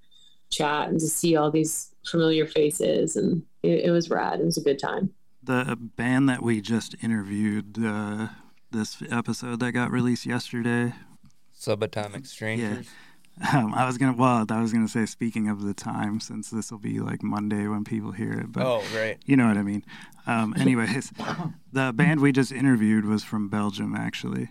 [0.50, 4.40] chat and to see all these familiar faces, and it, it was rad.
[4.40, 5.12] It was a good time.
[5.42, 8.28] The band that we just interviewed uh,
[8.70, 10.94] this episode that got released yesterday.
[11.58, 12.88] Subatomic Strangers.
[13.54, 16.70] Um, I was gonna well, I was gonna say speaking of the time, since this
[16.70, 19.18] will be like Monday when people hear it, but Oh, right.
[19.24, 19.82] you know what I mean.
[20.26, 21.10] Um, anyways,
[21.72, 24.50] the band we just interviewed was from Belgium, actually.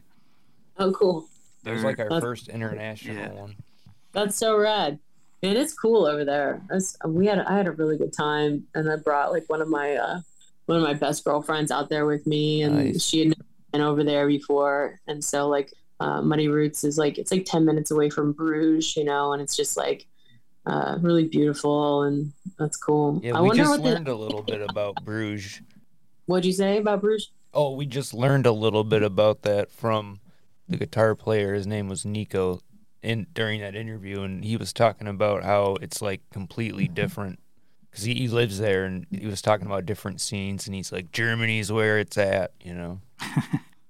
[0.77, 1.27] Oh, cool.
[1.63, 3.33] That was like our That's- first international Yeah.
[3.33, 3.55] one.
[4.11, 4.97] That's so rad.
[5.43, 6.61] Man, it's cool over there.
[6.71, 9.61] I was- we had I had a really good time, and I brought like one
[9.61, 10.21] of my uh,
[10.65, 13.03] one of my best girlfriends out there with me, and Nice.
[13.03, 17.17] she had never been over there before, and so like uh, Muddy Roots is like
[17.17, 20.07] it's like ten minutes away from Bruges, you know, and it's just like
[20.65, 23.19] uh, really beautiful, and that's cool.
[23.23, 25.61] Yeah, I we wonder just what the, learned a little bit about Bruges.
[26.25, 27.31] what'd you say about Bruges?
[27.53, 30.19] Oh, we just learned a little bit about that from
[30.67, 31.53] the guitar player.
[31.53, 32.61] His name was Nico
[33.01, 37.39] in during that interview, and he was talking about how it's like completely different
[37.89, 41.11] because he, he lives there, and he was talking about different scenes, and he's like,
[41.11, 43.01] Germany's where it's at, you know.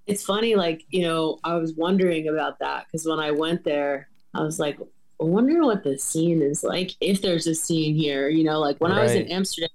[0.09, 4.09] It's funny, like, you know, I was wondering about that because when I went there,
[4.33, 4.79] I was like,
[5.21, 8.77] I wonder what the scene is like, if there's a scene here, you know, like
[8.79, 9.69] when I was in Amsterdam,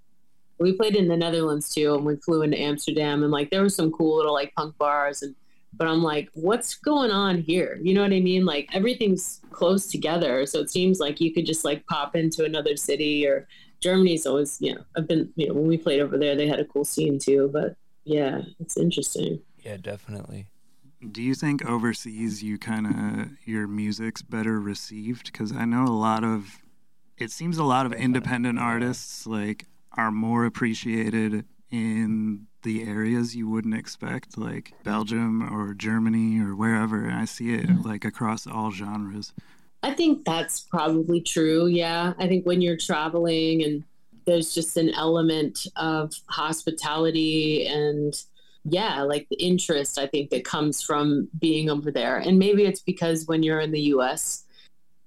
[0.59, 3.69] we played in the Netherlands too, and we flew into Amsterdam, and like there were
[3.69, 5.35] some cool little like punk bars, and
[5.77, 7.79] but I'm like, what's going on here?
[7.83, 8.45] You know what I mean?
[8.47, 12.77] Like everything's close together, so it seems like you could just like pop into another
[12.77, 13.47] city or
[13.81, 16.61] Germany's always, you know, I've been, you know, when we played over there, they had
[16.61, 19.41] a cool scene too, but yeah, it's interesting.
[19.65, 20.47] Yeah, definitely.
[21.11, 25.33] Do you think overseas you kind of your music's better received?
[25.33, 26.63] Because I know a lot of,
[27.19, 33.49] it seems a lot of independent artists like are more appreciated in the areas you
[33.49, 37.05] wouldn't expect, like Belgium or Germany or wherever.
[37.05, 39.33] And I see it like across all genres.
[39.83, 41.67] I think that's probably true.
[41.67, 42.15] Yeah.
[42.19, 43.85] I think when you're traveling and
[44.27, 48.15] there's just an element of hospitality and
[48.65, 52.17] yeah, like the interest I think that comes from being over there.
[52.19, 54.45] And maybe it's because when you're in the US,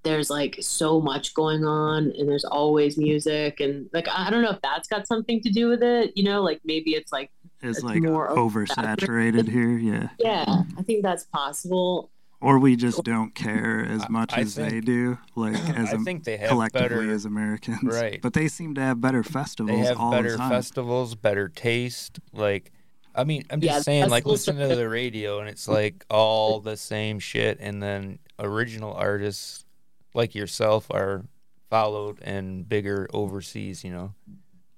[0.03, 4.51] there's like so much going on and there's always music and like I don't know
[4.51, 7.29] if that's got something to do with it, you know, like maybe it's like
[7.61, 10.09] It's It's like more oversaturated here, yeah.
[10.19, 10.45] yeah,
[10.77, 12.09] I think that's possible.
[12.39, 15.99] Or we just don't care as much I as they do, like as I a,
[15.99, 17.11] think they have collectively better.
[17.11, 17.79] as Americans.
[17.83, 18.21] Right.
[18.21, 20.51] But they seem to have better festivals They have all better the time.
[20.51, 22.19] festivals, better taste.
[22.33, 22.71] Like,
[23.17, 26.59] I mean, I'm just Yeah, saying, like, listen to the radio and it's like all
[26.59, 29.65] the same shit, and then original artists
[30.13, 31.25] like yourself are
[31.69, 33.83] followed and bigger overseas.
[33.83, 34.13] You know,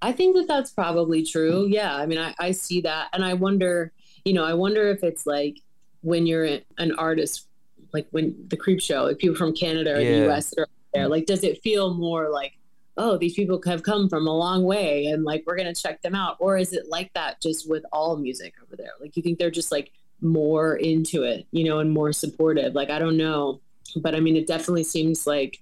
[0.02, 1.68] I think that that's probably true.
[1.68, 1.96] Yeah.
[1.96, 3.10] I mean, I, I see that.
[3.14, 3.92] And I wonder,
[4.26, 5.58] you know, I wonder if it's like
[6.02, 6.46] when you're
[6.78, 7.48] an artist,
[7.94, 10.20] like when the creepshow, like people from Canada or Yeah.
[10.22, 12.54] the US that are there, like, does it feel more like
[13.00, 16.14] oh, these people have come from a long way and like we're gonna check them
[16.14, 16.36] out?
[16.40, 18.92] Or is it like that just with all music over there?
[19.00, 22.76] Like you think they're just like more into it, you know, and more supportive?
[22.76, 23.62] Like I don't know.
[23.96, 25.62] But I mean it definitely seems like,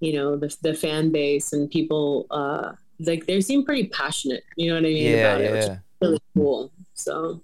[0.00, 4.68] you know, the the fan base and people uh like they seem pretty passionate, you
[4.68, 5.78] know what I mean, Yeah, about it, which is yeah.
[6.00, 6.72] really cool.
[6.94, 7.42] So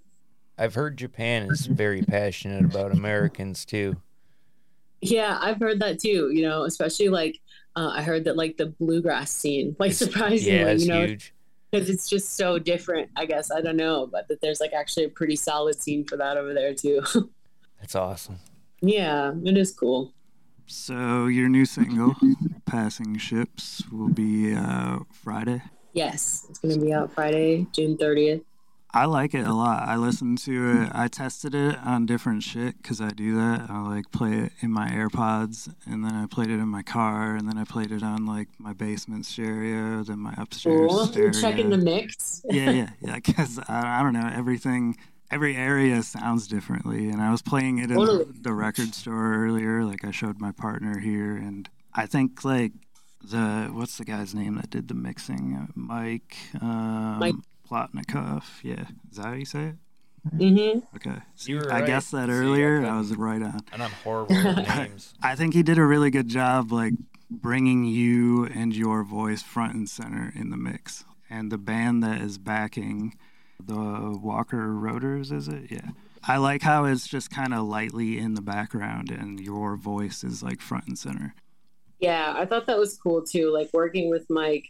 [0.56, 3.96] I've heard Japan is very passionate about Americans too.
[5.00, 6.30] Yeah, I've heard that too.
[6.32, 7.40] You know, especially like
[7.76, 11.16] uh, I heard that like the bluegrass scene, like surprisingly, Yeah, you know,
[11.70, 13.10] because it's just so different.
[13.16, 16.16] I guess I don't know, but that there's like actually a pretty solid scene for
[16.18, 17.02] that over there too.
[17.80, 18.38] That's awesome.
[18.80, 20.12] yeah, it is cool.
[20.66, 22.14] So your new single,
[22.66, 25.60] "Passing Ships," will be uh, Friday.
[25.92, 28.42] Yes, it's gonna be out Friday, June thirtieth.
[28.94, 29.88] I like it a lot.
[29.88, 30.90] I listened to it.
[30.92, 33.70] I tested it on different shit because I do that.
[33.70, 37.34] I like play it in my AirPods, and then I played it in my car,
[37.34, 41.06] and then I played it on like my basement stereo, then my upstairs Cool.
[41.06, 41.32] stereo.
[41.32, 42.42] You're checking the mix.
[42.50, 43.14] yeah, yeah, yeah.
[43.14, 44.98] Because I, I don't know, everything,
[45.30, 47.08] every area sounds differently.
[47.08, 49.84] And I was playing it in the, the record store earlier.
[49.84, 52.72] Like I showed my partner here, and I think like
[53.22, 55.56] the what's the guy's name that did the mixing?
[55.56, 56.36] Uh, Mike.
[56.60, 57.34] Um, Mike.
[57.72, 58.62] Plotnikoff.
[58.62, 59.74] Yeah, is that how you say it?
[60.36, 60.96] Mm-hmm.
[60.96, 61.20] Okay.
[61.46, 61.86] You were I right.
[61.86, 62.86] guessed that See, I earlier.
[62.86, 63.60] I, was right on.
[63.72, 65.14] And I'm horrible with names.
[65.22, 66.94] I think he did a really good job, like
[67.30, 71.04] bringing you and your voice front and center in the mix.
[71.28, 73.16] And the band that is backing
[73.58, 75.70] the Walker Roaders, is it?
[75.70, 75.90] Yeah.
[76.24, 80.42] I like how it's just kind of lightly in the background and your voice is
[80.42, 81.34] like front and center.
[81.98, 83.50] Yeah, I thought that was cool too.
[83.50, 84.68] Like working with Mike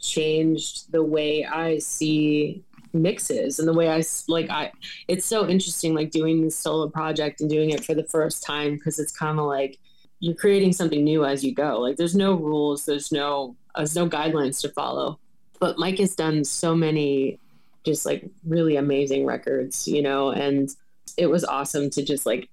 [0.00, 4.72] changed the way I see mixes and the way I like I
[5.06, 8.74] it's so interesting like doing this solo project and doing it for the first time
[8.74, 9.78] because it's kind of like
[10.18, 11.80] you're creating something new as you go.
[11.80, 15.18] Like there's no rules, there's no uh, there's no guidelines to follow.
[15.58, 17.38] But Mike has done so many
[17.84, 20.70] just like really amazing records, you know, and
[21.16, 22.48] it was awesome to just like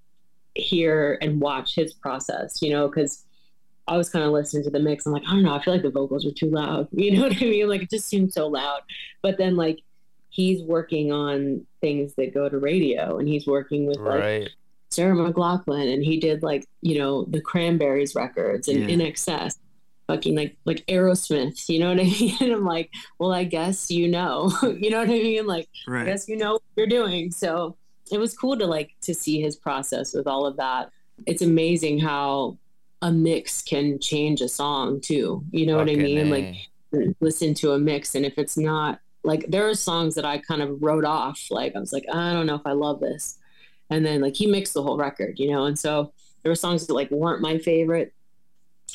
[0.55, 3.23] hear and watch his process, you know, because
[3.87, 5.05] I was kind of listening to the mix.
[5.05, 6.87] I'm like, I don't know, I feel like the vocals are too loud.
[6.93, 7.69] You know what I mean?
[7.69, 8.81] Like it just seemed so loud.
[9.21, 9.79] But then like
[10.29, 14.49] he's working on things that go to radio and he's working with like Right.
[14.91, 18.95] Sarah McLachlan and he did like, you know, the Cranberries records and Yeah.
[19.07, 19.55] INXS.
[20.07, 22.35] Fucking like like Aerosmith, you know what I mean?
[22.39, 24.51] And I'm like, well, I guess you know.
[24.63, 25.45] you know what I mean?
[25.45, 27.29] Like I guess you know what you're doing.
[27.31, 27.75] So
[28.11, 30.91] it was cool to like to see his process with all of that.
[31.25, 32.57] It's amazing how
[33.01, 35.43] a mix can change a song too.
[35.51, 36.17] You know what I mean?
[36.17, 36.23] A.
[36.91, 40.37] Like listen to a mix and if it's not like there are songs that I
[40.37, 41.47] kind of wrote off.
[41.51, 43.37] Like I was like, I don't know if I love this.
[43.89, 46.87] And then like he mixed the whole record, you know, and so there were songs
[46.87, 48.13] that like weren't my favorite.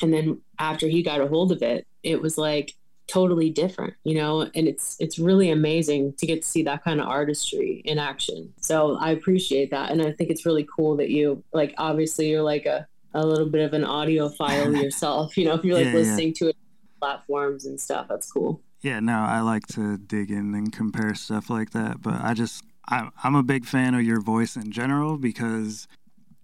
[0.01, 2.73] And then after he got a hold of it, it was like
[3.07, 6.99] totally different, you know, and it's it's really amazing to get to see that kind
[6.99, 8.53] of artistry in action.
[8.59, 9.91] So I appreciate that.
[9.91, 13.49] And I think it's really cool that you like obviously you're like a, a little
[13.49, 15.97] bit of an audiophile yourself, you know, if you're like Yeah, yeah.
[15.99, 16.57] listening to it
[16.99, 18.07] platforms and stuff.
[18.09, 18.61] That's cool.
[18.81, 22.63] Yeah, no, I like to dig in and compare stuff like that, but I just
[22.87, 25.87] I, I'm a big fan of your voice in general because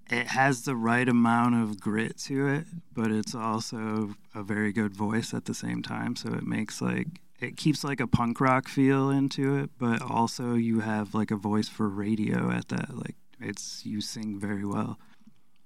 [0.09, 4.93] it has the right amount of grit to it, but it's also a very good
[4.95, 6.15] voice at the same time.
[6.15, 7.07] So it makes like
[7.39, 11.35] it keeps like a punk rock feel into it, but also you have like a
[11.37, 12.97] voice for radio at that.
[12.97, 14.97] Like it's you sing very well.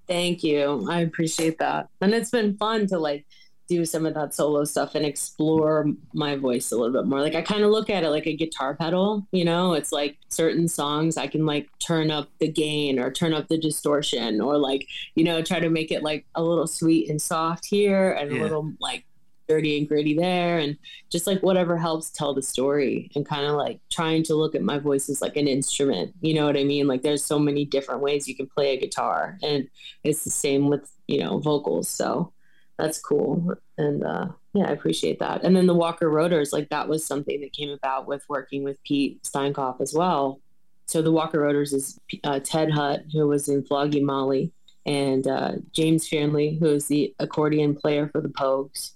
[0.08, 0.86] Thank you.
[0.90, 1.88] I appreciate that.
[2.02, 3.26] And it's been fun to like
[3.70, 7.22] do some of that solo stuff and explore my voice a little bit more.
[7.22, 10.18] Like I kind of look at it like a guitar pedal, you know, it's like
[10.28, 14.58] certain songs I can like turn up the gain or turn up the distortion or
[14.58, 14.86] like,
[15.16, 18.42] you know, try to make it like a little sweet and soft here and Yeah.
[18.42, 19.06] a little like
[19.48, 20.58] dirty and gritty there.
[20.58, 20.78] And
[21.10, 24.62] just like whatever helps tell the story and kind of like trying to look at
[24.62, 26.14] my voice as like an instrument.
[26.22, 26.88] You know what I mean?
[26.88, 29.38] Like there's so many different ways you can play a guitar.
[29.44, 29.68] And
[30.04, 31.90] it's the same with you know vocals.
[31.90, 32.34] So
[32.78, 33.56] that's cool.
[33.78, 35.44] And uh yeah i appreciate that.
[35.44, 38.82] And then the walker roaders like that was something that came about with working with
[38.84, 40.40] pete steinkopf as well.
[40.86, 44.52] So the walker roaders is uh, ted hutt who was in flogging molly
[44.86, 48.92] and uh, james Fearnley, who is the accordion player for the pogues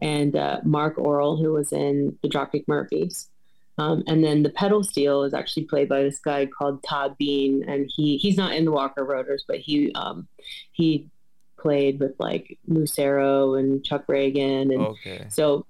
[0.00, 3.28] and uh, marc orrell who was in the dropkick murphys
[3.78, 7.62] um, and then the pedal steel is actually played by this guy called Todd Beene,
[7.68, 10.26] and he he's not in the Walker Roaders, but he um,
[10.72, 11.10] he
[11.58, 15.26] played with like Lucero and Chuck Ragan, and Okay.
[15.28, 15.66] so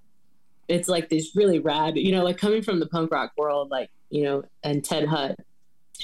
[0.69, 3.91] it's like this really rad, you know, like coming from the punk rock world, like
[4.11, 5.41] you know, and Ted Hutt,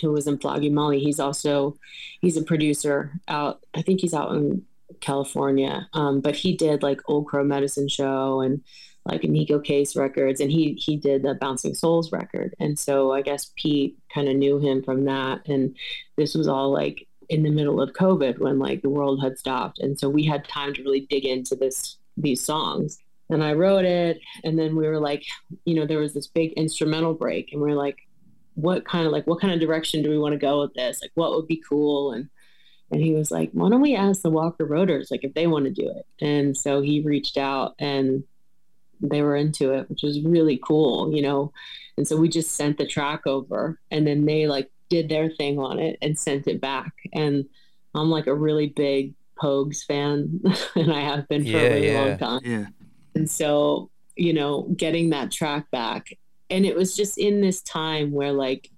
[0.01, 1.77] who was in Flogging Molly, he's also
[2.21, 3.61] he's a producer out.
[3.75, 4.65] I think he's out in
[5.03, 8.63] California, um, but he did like Old Crow Medicine Show and
[9.05, 13.23] like Neko Case Records, and he he did the Bouncing Souls record, and so I
[13.23, 15.77] guess Pete kind of knew him from that, and
[16.17, 19.81] this was all like in the middle of COVID when like the world had stopped,
[19.81, 22.99] and so we had time to really dig into this these songs.
[23.31, 25.25] And I wrote it, and then we were like,
[25.65, 27.97] you know, there was this big instrumental break, and we are like,
[28.55, 31.01] what kind of like what kind of direction do we want to go with this?
[31.03, 32.13] Like, what would be cool?
[32.13, 32.29] And
[32.93, 35.65] and he was like, why don't we ask the Walker Roaders like if they want
[35.65, 36.07] to do it?
[36.25, 38.23] And so he reached out, and
[39.01, 41.53] they were into it, which was really cool, you know.
[41.97, 45.59] And so we just sent the track over, and then they like did their thing
[45.59, 46.93] on it and sent it back.
[47.13, 47.47] And
[47.95, 50.41] I'm like a really big Pogues fan,
[50.77, 52.01] and I have been for Yeah, a really yeah.
[52.01, 52.41] long time.
[52.45, 52.67] Yeah.
[53.15, 56.17] And so, you know, getting that track back.
[56.51, 58.71] And it was just in this time where, like,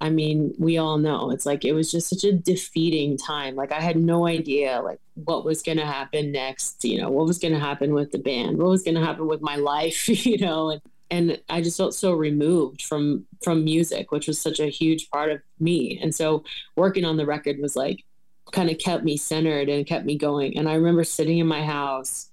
[0.00, 3.56] I mean, we all know it's like it was just such a defeating time.
[3.56, 7.26] Like, I had no idea, like, what was going to happen next, you know, what
[7.26, 10.08] was going to happen with the band, what was going to happen with my life,
[10.26, 14.60] you know, and, and I just felt so removed from from music, which was such
[14.60, 15.98] a huge part of me.
[16.02, 16.44] And so
[16.76, 18.04] working on the record was like
[18.52, 20.56] kind of kept me centered and kept me going.
[20.58, 22.27] And I remember sitting in my house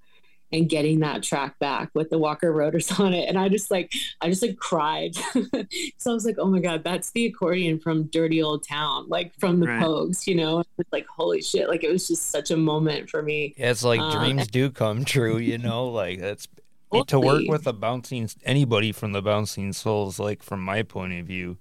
[0.55, 3.27] and getting that track back with the Walker Roaders on it.
[3.27, 5.15] And I just like, I just like cried.
[5.97, 9.33] so I was like, oh my God, that's the accordion from Dirty Old Town, like
[9.39, 9.83] from the Right.
[9.83, 10.63] Pogues, you know?
[10.91, 11.67] Like, holy shit.
[11.67, 13.53] Like it was just such a moment for me.
[13.57, 15.87] Yeah, it's like Uh, dreams do come true, you know.
[15.87, 16.47] Like that's
[17.07, 20.19] to work with a bouncing anybody from the bouncing souls.
[20.19, 21.57] Like from my point of view,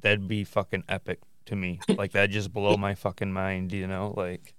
[0.00, 1.80] that'd be fucking epic to me.
[1.88, 4.14] Like that just blow my fucking mind, you know.
[4.16, 4.54] Like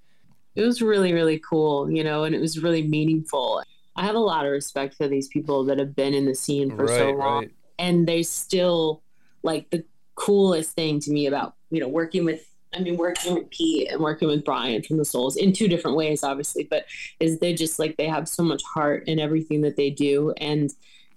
[0.56, 3.64] it was really really cool you know and it was really meaningful
[3.96, 6.76] i have a lot of respect for these people that have been in the scene
[6.76, 7.52] for so long right.
[7.80, 9.02] and they still
[9.44, 9.84] like the
[10.16, 14.02] coolest thing to me about you know working with i mean working with pete and
[14.02, 16.86] working with bryan from the souls in two different ways obviously but
[17.20, 20.72] is they just like they have so much heart in everything that they do and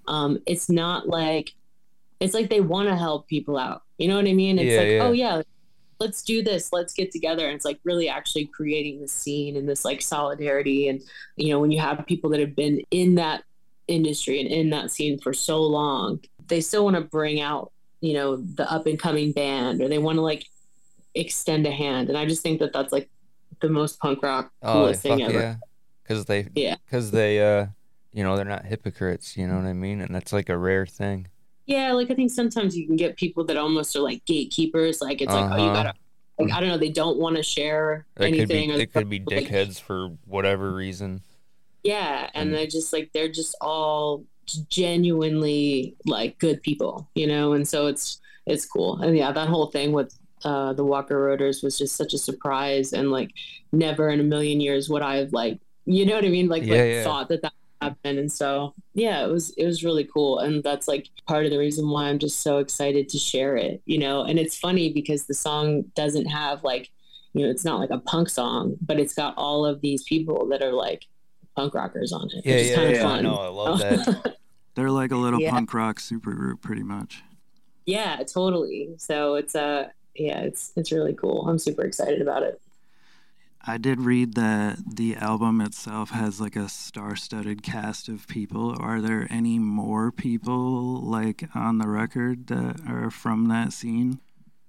[0.08, 1.52] um it's not like
[2.20, 4.78] it's like they want to help people out you know what i mean it's Yeah,
[4.78, 5.02] like yeah.
[5.02, 5.42] oh yeah
[5.98, 9.68] let's do this let's get together and it's like really actually creating the scene and
[9.68, 11.02] this like solidarity and
[11.36, 13.42] you know when you have people that have been in that
[13.88, 18.14] industry and in that scene for so long they still want to bring out you
[18.14, 20.44] know the up and coming band or they want to like
[21.14, 23.08] extend a hand and i just think that that's like
[23.60, 25.54] the most punk rock Oh, coolest fuck thing ever yeah.
[26.02, 26.76] Because they, Yeah.
[26.86, 27.66] because they, uh,
[28.12, 29.36] you know, they're not hypocrites.
[29.36, 30.00] You know what I mean?
[30.00, 31.26] And that's like a rare thing.
[31.66, 35.00] Yeah, like I think sometimes you can get people that almost are like gatekeepers.
[35.00, 35.74] Like it's like, oh, you Uh-huh.
[35.82, 35.94] gotta,
[36.38, 38.68] like I don't know, they don't want to share could anything.
[38.68, 41.22] be, or they could be like, dickheads for whatever reason.
[41.82, 44.24] Yeah, and And- they just like they're just all
[44.70, 47.52] genuinely like good people, you know.
[47.54, 49.00] And so it's it's cool.
[49.02, 52.92] And yeah, that whole thing with uh, the Walker Roaders was just such a surprise,
[52.92, 53.32] and like
[53.72, 56.62] never in a million years would I have like, you know what I mean, like,
[56.62, 57.04] Yeah, like yeah.
[57.04, 58.18] thought that that happen.
[58.18, 61.58] And so yeah, it was it was really cool, and that's like part of the
[61.58, 64.22] reason why I'm just so excited to share it, you know.
[64.22, 66.90] And it's funny because the song doesn't have like,
[67.32, 70.46] you know, it's not like a punk song, but it's got all of these people
[70.48, 71.06] that are like
[71.54, 73.02] punk rockers on it, Yeah, which is yeah, kind of yeah.
[73.02, 73.22] fun.
[73.24, 74.36] No, I love that.
[74.74, 75.50] They're like a little Yeah.
[75.52, 77.22] punk rock supergroup, pretty much.
[77.86, 78.90] yeah, totally.
[78.98, 81.46] So it's uh yeah, it's it's really cool.
[81.48, 82.60] I'm super excited about it.
[83.68, 88.76] I did read that the album itself has like a star-studded cast of people.
[88.78, 94.20] Are there any more people like on the record that are from that scene?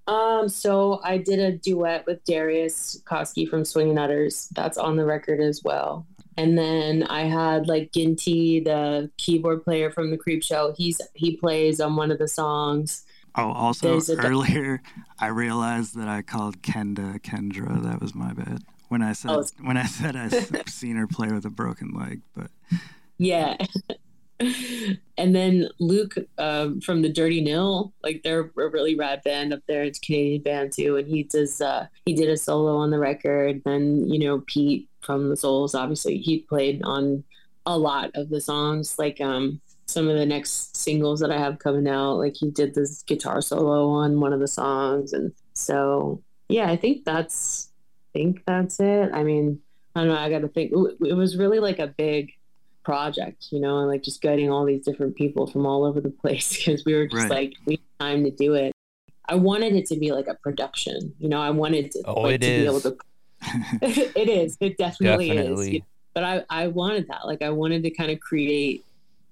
[0.08, 4.48] Um, so I did a duet with Darius Koski from Swingin' Utters.
[4.56, 6.08] That's on the record as well.
[6.38, 10.76] And then I had like Ginty, the keyboard player from the Creepshow.
[10.76, 13.04] He's he plays on one of the songs.
[13.36, 14.82] Oh, also earlier
[15.20, 17.84] I realized that I called Kenda Kendra.
[17.84, 18.64] That was my bad.
[18.90, 20.34] When I said Oh, when I said I've
[20.70, 22.50] seen her play with a broken leg, but
[23.18, 23.58] Yeah.
[25.18, 29.62] and then Luke um, from the Dirty Nil, like they're a really rad band up
[29.68, 29.84] there.
[29.84, 33.00] It's a Canadian band too, and he does uh, he did a solo on the
[33.00, 33.62] record.
[33.66, 37.24] Then you know Pete from the Souls, obviously he played on
[37.66, 39.00] a lot of the songs.
[39.00, 42.76] Like um, some of the next singles that I have coming out, like he did
[42.76, 47.67] this guitar solo on one of the songs, and so yeah, I think that's
[48.18, 49.12] think that's it.
[49.14, 49.60] I mean,
[49.96, 50.18] I don't know.
[50.18, 50.72] I got to think.
[50.72, 52.34] It was really like a big
[52.84, 56.10] project, you know, and like just getting all these different people from all over the
[56.22, 57.32] place because we were just Right.
[57.32, 58.72] like, we had time to do it.
[59.30, 62.36] I wanted it to be like a production, you know, I wanted to, Oh, like,
[62.36, 62.98] it to be able to,
[63.82, 65.36] it is, it definitely, is.
[65.38, 65.84] Definitely.
[66.14, 67.28] But I, I wanted that.
[67.28, 68.86] Like, I wanted to kind of create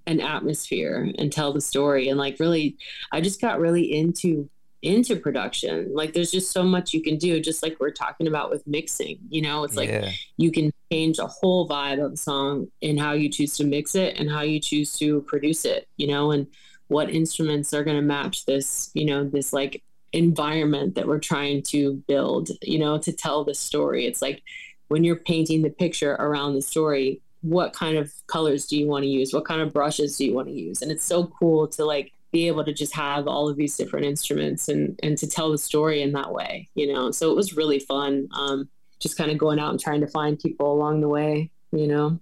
[0.06, 2.10] an atmosphere and tell the story.
[2.10, 2.76] And like, really,
[3.14, 4.50] I just got really into
[4.86, 5.94] into production.
[5.94, 9.18] Like there's just so much you can do, just like we're talking about with mixing.
[9.30, 10.12] You know, it's like yeah.
[10.38, 13.96] you can change a whole vibe of a song in how you choose to mix
[13.96, 16.48] it and how you choose to produce it, you know, and
[16.88, 19.84] what instruments are going to match this, you know, this like
[20.14, 24.06] environment that we're trying to build, you know, to tell the story.
[24.06, 24.44] It's like
[24.88, 29.04] when you're painting the picture around the story, what kind of colors do you want
[29.04, 29.34] to use?
[29.34, 30.82] What kind of brushes do you want to use?
[30.82, 34.06] And it's so cool to like be able to just have all of these different
[34.06, 37.10] instruments and and to tell the story in that way, you know.
[37.10, 38.28] So it was really fun.
[38.34, 38.68] Um,
[39.00, 42.20] just kind of going out and trying to find people along the way, you know.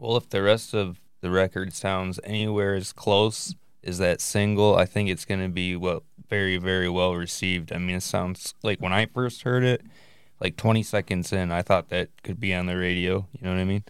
[0.00, 3.54] Well, if the rest of the record sounds anywhere as close
[3.84, 7.72] as that single, I think it's going to be well, very, very well received.
[7.72, 9.82] I mean, it sounds like when I first heard it,
[10.40, 13.28] like 20 seconds in, I thought that could be on the radio.
[13.32, 13.84] You know what I mean?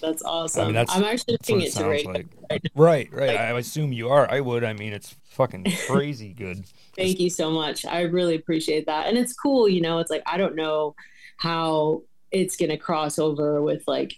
[0.00, 0.72] That's awesome.
[0.72, 2.10] that's- I'm actually looking it to radio.
[2.12, 2.26] like.
[2.50, 2.62] right.
[2.74, 3.26] Right, right.
[3.28, 4.30] Like- I assume you are.
[4.30, 4.64] I would.
[4.64, 6.64] I mean, it's fucking crazy good.
[6.96, 7.84] Thank you so much.
[7.84, 9.06] I really appreciate that.
[9.06, 10.94] And it's cool, you know, it's like I don't know
[11.36, 14.14] how it's going to cross over with like,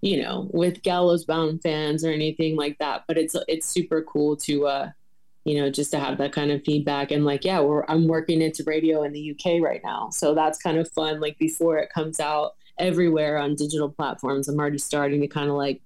[0.00, 4.36] you know, with Gallows Bound fans or anything like that, but it's it's super cool
[4.38, 4.90] to uh
[5.46, 8.40] you know, just to have that kind of feedback and like, yeah, we're I'm working
[8.42, 10.08] into radio in the UK right now.
[10.10, 14.48] So that's kind of fun like before it comes out everywhere on digital platforms.
[14.48, 15.80] I'm already starting to kind of like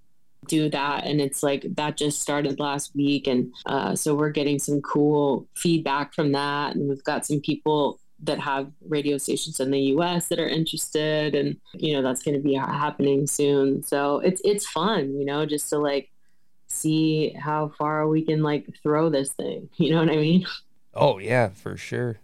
[0.46, 4.58] do that and it's like that just started last week and uh, so we're getting
[4.58, 9.72] some cool feedback from that and we've got some people that have radio stations in
[9.72, 14.20] the US that are interested and you know that's going to be happening soon so
[14.20, 16.08] it's it's fun you know just to like
[16.68, 20.46] see how far we can like throw this thing you know what I mean
[21.00, 22.18] Oh, yeah, for sure.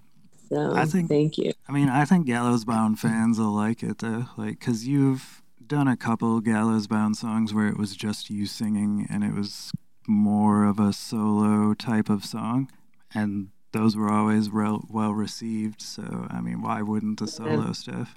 [0.48, 3.98] So I think- thank you I mean, I think Gallows Bound fans will like it
[3.98, 8.44] though, like because you've done a couple Gallows Bound songs where it was just you
[8.46, 9.72] singing and it was
[10.06, 12.70] more of a solo type of song,
[13.14, 15.80] and those were always rel- well received.
[15.80, 18.14] So I mean, why wouldn't the solo stuff?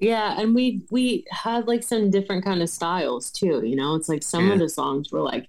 [0.00, 3.62] Yeah, and we we had like some different kind of styles too.
[3.64, 5.48] You know, it's like some of the songs were like,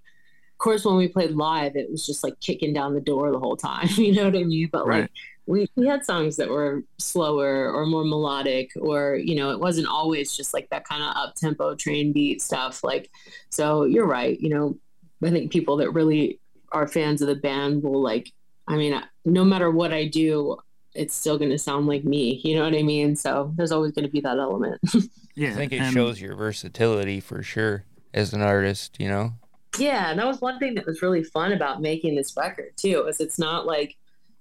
[0.65, 3.55] course, when we played live, it was just like kicking down the door the whole
[3.57, 3.87] time.
[4.05, 4.69] You know what I mean?
[4.71, 5.01] But Right.
[5.03, 5.11] like
[5.47, 9.87] we we had songs that were slower or more melodic, or you know, it wasn't
[9.87, 12.83] always just like that kind of up tempo train beat stuff.
[12.83, 13.09] Like,
[13.49, 14.39] so you're right.
[14.39, 14.77] You know,
[15.23, 16.39] I think people that really
[16.71, 18.31] are fans of the band will like.
[18.67, 20.57] I mean, uh, no matter what I do,
[20.95, 22.41] it's still going to sound like me.
[22.43, 23.15] You know what I mean?
[23.15, 24.81] So there's always going to be that element.
[25.37, 29.33] Yeah, I think it and- shows your versatility for sure as an artist, you know?
[29.77, 33.05] Yeah, and that was one thing that was really fun about making this record too.
[33.07, 33.95] Is it's not like,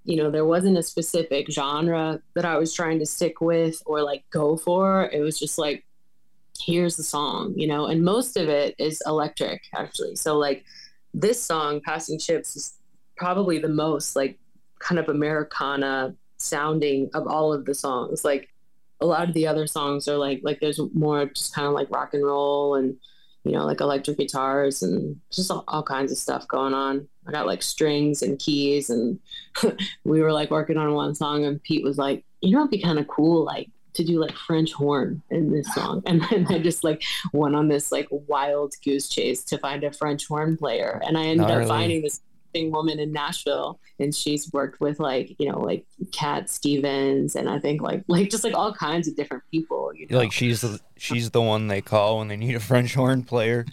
[0.05, 4.03] you know, there wasn't a specific genre that I was trying to stick with or
[4.03, 5.11] like go for.
[5.13, 5.85] It was just like,
[6.61, 10.17] here's the song, you know, and most of it is electric actually.
[10.17, 10.65] So like
[11.13, 12.75] this song, Passing Ships, is
[13.17, 14.39] probably the most like
[14.79, 18.25] kind of Americana sounding of all of the songs.
[18.25, 18.49] Like
[19.01, 21.91] a lot of the other songs are like like there's more just kind of like
[21.91, 22.97] rock and roll and
[23.45, 27.07] you know like electric guitars and just all, all kinds of stuff going on.
[27.27, 29.19] I got like strings and keys and
[30.05, 32.83] we were like working on one song and Pete was like, you know, it'd be
[32.83, 36.03] kind of cool like to do like French horn in this song.
[36.07, 39.93] And then I just like went on this like wild goose chase to find a
[39.93, 41.01] French horn player.
[41.07, 41.63] And I ended Gnarly.
[41.63, 42.21] up finding this
[42.55, 47.51] thing woman in Nashville and she's worked with like, you know, like Cat Stevens and
[47.51, 50.17] I think like like just like all kinds of different people, you know.
[50.17, 53.67] Like she's the, she's the one they call when they need a French horn player.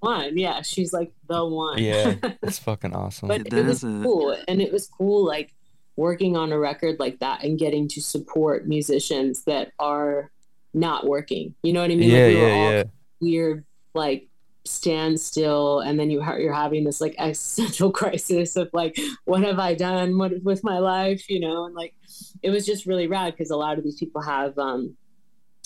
[0.00, 0.36] one.
[0.36, 1.78] Yeah, she's like the one.
[1.78, 3.28] Yeah, it's fucking awesome.
[3.28, 5.54] but That it was a- cool and it was cool like
[5.94, 10.30] working on a record like that and getting to support musicians that are
[10.74, 12.82] not working you know what i mean yeah, like we were yeah, all yeah.
[13.20, 13.64] weird
[13.94, 14.26] like
[14.64, 19.42] stand still and then you ha- you're having this like existential crisis of like what
[19.42, 21.64] have i done what with my life you know?
[21.64, 21.94] And like
[22.42, 24.96] it was just really rad because a lot of these people have um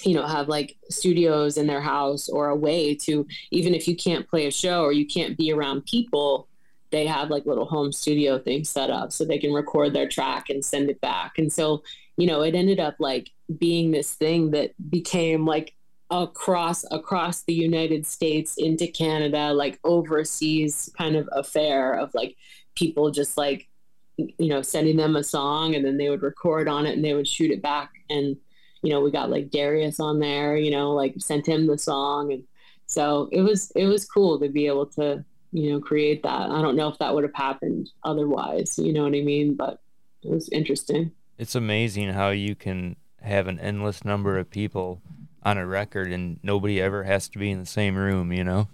[0.05, 3.97] you know have like studios in their house or a way to even if you
[3.97, 6.49] can't play a show or you can't be around people
[6.90, 10.49] they have like little home studio things set up so they can record their track
[10.49, 11.38] and send it back.
[11.38, 11.82] And so
[12.16, 15.74] you know it ended up like being this thing that became like
[16.11, 22.36] across across the United States into Canada, like overseas kind of affair of like
[22.74, 23.68] people just like
[24.16, 27.14] you know sending them a song and then they would record on it and they
[27.14, 28.36] would shoot it back and
[28.82, 32.32] you know we got like Darius on there, you know, like sent him the song
[32.32, 32.44] and
[32.86, 36.50] so it was it was cool to be able to you know create that.
[36.50, 39.80] I don't know if that would have happened otherwise, you know what I mean, but
[40.22, 41.11] it was interesting.
[41.38, 45.02] It's amazing how you can have an endless number of people
[45.47, 48.68] on a record and nobody ever has to be in the same room, you know?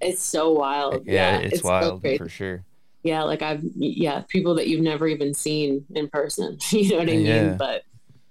[0.00, 1.02] It's so wild.
[1.06, 2.16] yeah, Yeah, it's, so wild crazy.
[2.18, 2.64] for sure.
[3.02, 6.56] yeah, like I've yeah, people that you've never even seen in person.
[6.70, 7.42] you know what I Yeah.
[7.48, 7.56] mean?
[7.58, 7.82] But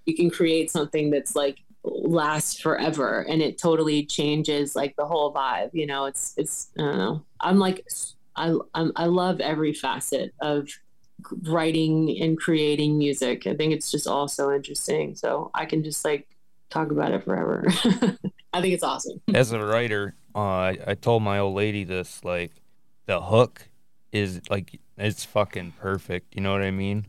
[0.07, 5.31] you can create something that's like lasts forever and it totally changes like the whole
[5.33, 5.69] vibe.
[5.73, 7.25] You know, it's it's I don't know.
[7.41, 7.85] I'm like
[8.35, 10.67] I I'm, I love every facet of
[11.43, 13.45] writing and creating music.
[13.45, 15.15] I think it's just all so interesting.
[15.15, 16.27] So I can just like
[16.69, 17.65] talk about it forever.
[18.53, 19.21] I think it's awesome.
[19.33, 22.51] As a writer, uh, I, I told my old lady this like
[23.05, 23.67] the hook
[24.11, 26.35] is like it's fucking perfect.
[26.35, 27.07] You know what I mean?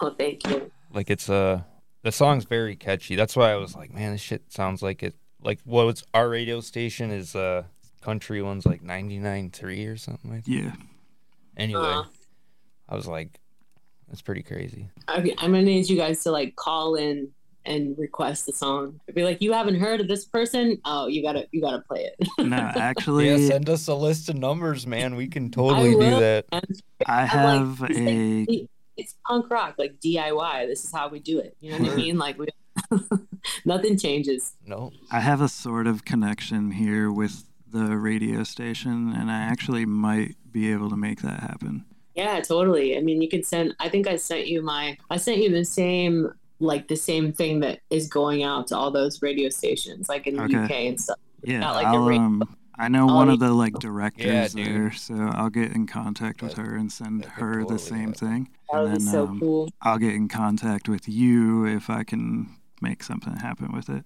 [0.00, 0.70] Oh, thank you.
[0.92, 1.62] Like it's uh
[2.02, 3.16] the song's very catchy.
[3.16, 5.14] That's why I was like, man, this shit sounds like it.
[5.42, 7.64] Like what was our radio station is uh
[8.00, 10.44] country one's like 99.3 or something like.
[10.44, 10.50] That.
[10.50, 10.72] Yeah.
[11.56, 12.04] Anyway, Uh.
[12.88, 13.40] I was like,
[14.08, 14.88] that's pretty crazy.
[15.08, 17.30] I, I'm gonna need you guys to like call in
[17.66, 19.00] and request the song.
[19.14, 20.78] Be like, you haven't heard of this person?
[20.84, 22.28] Oh, you gotta you gotta play it.
[22.38, 25.16] No, actually, Yeah, send us a list of numbers, man.
[25.16, 26.46] We can totally do that.
[26.52, 30.66] And I I'm have like, a it's punk rock, like DIY.
[30.68, 31.56] This is how we do it.
[31.60, 32.18] You know what I mean?
[32.18, 32.46] Like we
[33.64, 34.54] nothing changes.
[34.64, 39.84] No, I have a sort of connection here with the radio station, and I actually
[39.86, 41.84] might be able to make that happen.
[42.14, 42.96] Yeah, totally.
[42.96, 43.74] I mean, you could send.
[43.78, 44.96] I think I sent you my.
[45.10, 48.90] I sent you the same, like the same thing that is going out to all
[48.90, 50.56] those radio stations, like in the Okay.
[50.64, 51.18] UK and stuff.
[51.42, 54.54] Yeah, Not like a I'll, radio- um, I know I'll one of the like directors
[54.54, 54.66] dude.
[54.66, 57.78] there, so I'll get in contact with her and send that could her totally the
[57.78, 58.14] same happen.
[58.14, 59.68] thing, That would and be then so um, cool.
[59.82, 62.48] I'll get in contact with you if I can
[62.80, 64.04] make something happen with it.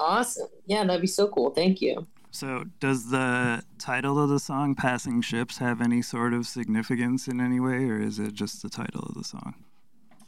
[0.00, 0.48] Awesome.
[0.66, 1.50] Yeah, that'd be so cool.
[1.50, 2.06] Thank you.
[2.30, 7.40] So, does the title of the song "Passing Ships" have any sort of significance in
[7.40, 9.54] any way, or is it just the title of the song?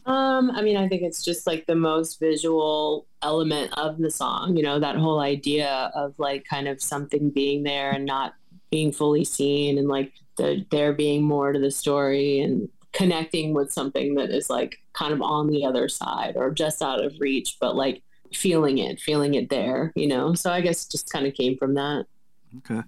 [0.08, 4.56] Um, I mean, I think it's just like the most visual element of the song,
[4.56, 8.34] you know, that whole idea of like kind of something being there and not
[8.70, 13.70] being fully seen and like the there being more to the story and connecting with
[13.70, 17.58] something that is like kind of on the other side or just out of reach,
[17.60, 18.02] but like
[18.32, 20.32] feeling it, feeling it there, you know.
[20.32, 22.06] So I guess it just kind of came from that.
[22.58, 22.80] Okay.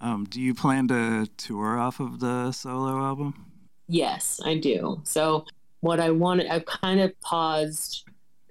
[0.00, 3.46] Um, do you plan to tour off of the solo album?
[3.86, 5.00] Yes, I do.
[5.04, 5.44] So
[5.84, 8.08] what I wanted, I've kind of paused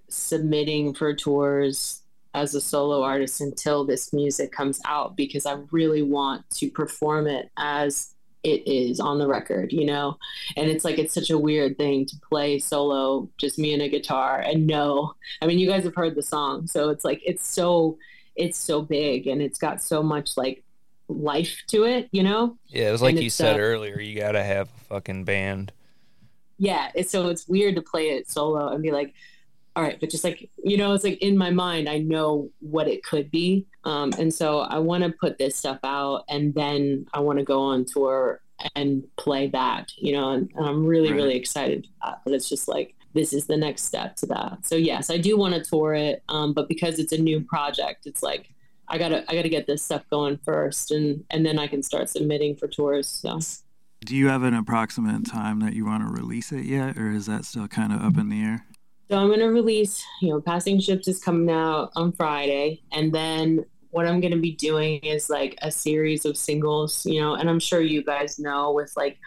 [0.08, 2.04] submitting for tours
[2.36, 7.26] as a solo artist until this music comes out because I really want to perform
[7.26, 8.14] it as
[8.44, 10.20] it is on the record, you know?
[10.56, 13.90] And it's like, it's such a weird thing to play solo, just me and a
[13.90, 16.68] guitar and no, I mean, you guys have heard the song.
[16.68, 17.98] So it's like, it's so,
[18.36, 20.64] it's so big and it's got so much like
[21.08, 22.58] life to it, you know?
[22.68, 24.00] yeah, it was like And you said uh, earlier.
[24.00, 25.72] You gotta have a fucking band.
[26.58, 29.14] Yeah it's, so it's weird to play it solo and be like
[29.76, 32.88] all right but just like you know it's like in my mind i know what
[32.88, 33.66] it could be.
[33.86, 37.46] Um, and so i want to put this stuff out and then i want to
[37.46, 38.40] go on tour
[38.76, 41.18] and play that you know and, and i'm really Right.
[41.18, 44.66] really excited for that but it's just like this is the next step to that.
[44.66, 48.06] So yes i do want to tour it um, but because it's a new project
[48.06, 48.50] it's like
[48.88, 52.10] i gotta i gotta get this stuff going first and and then i can start
[52.10, 53.40] submitting for tours so
[54.06, 57.26] Do you have an approximate time that you want to release it yet, or is
[57.28, 58.66] that still kind of up in the air?
[59.10, 63.64] So I'm gonna release, you know, Passing Ships is coming out on Friday, and then
[63.92, 67.60] what I'm gonna be doing is like a series of singles, you know, and I'm
[67.60, 69.18] sure you guys know with like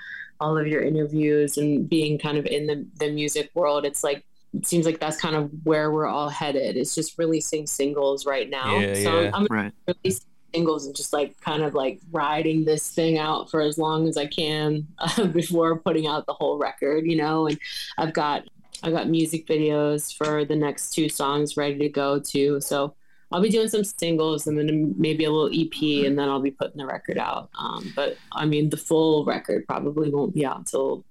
[0.40, 4.24] all of your interviews and being kind of in the the music world, it's like
[4.52, 6.76] it seems like that's kind of where we're all headed.
[6.76, 8.78] It's just releasing singles right now.
[8.78, 9.30] Yeah, so yeah.
[9.34, 9.72] I'm, I'm Right.
[9.86, 10.20] release
[10.56, 14.16] singles and just like kind of like riding this thing out for as long as
[14.16, 17.46] I can uh, before putting out the whole record, you know.
[17.46, 17.58] And
[17.98, 18.44] I've got
[18.82, 22.60] I've got music videos for the next two songs ready to go too.
[22.60, 22.94] So
[23.32, 26.50] I'll be doing some singles and then maybe a little EP, and then I'll be
[26.52, 27.50] putting the record out.
[27.58, 31.04] Um, but I mean, the full record probably won't be out until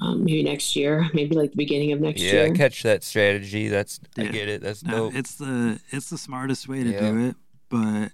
[0.00, 2.44] um, maybe next year, maybe like the beginning of next year.
[2.44, 3.68] Yeah, I catch that strategy.
[3.68, 4.60] That's I get it.
[4.60, 5.14] That's No, dope.
[5.14, 7.00] it's the it's the smartest way to Yeah.
[7.10, 7.36] do it,
[7.70, 8.08] but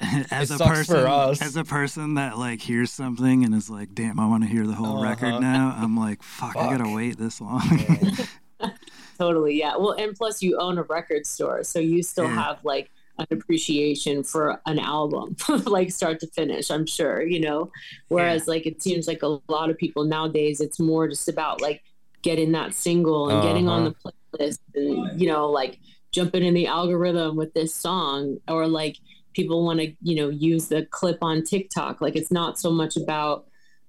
[0.30, 1.42] as It a sucks for person us.
[1.42, 4.66] as a person that like hears something and is like, "Damn, I want to hear
[4.66, 5.04] the whole Uh-huh.
[5.04, 7.60] record now." I'm like, "Fuck, I got to wait this long."
[9.18, 9.76] Totally, yeah.
[9.76, 12.42] Well, and plus you own a record store, so you still Yeah.
[12.42, 15.36] have like an appreciation for an album,
[15.66, 16.70] like start to finish.
[16.70, 17.70] I'm sure, you know.
[18.08, 21.82] Whereas, like, it seems like a lot of people nowadays, it's more just about like
[22.22, 23.94] getting that single and getting on the
[24.38, 25.78] playlist, and you know, like
[26.12, 28.96] jumping in the algorithm with this song, or like
[29.34, 32.00] people want to, you know, use the clip on TikTok.
[32.00, 33.46] Like, it's not so much about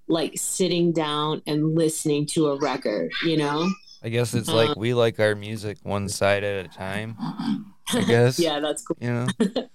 [0.08, 3.70] like sitting down and listening to a record, you know.
[4.04, 7.16] I guess it's like Uh, we like our music one side at a time.
[7.20, 8.40] I guess.
[8.40, 8.98] Yeah, that's cool.
[9.00, 9.28] You know.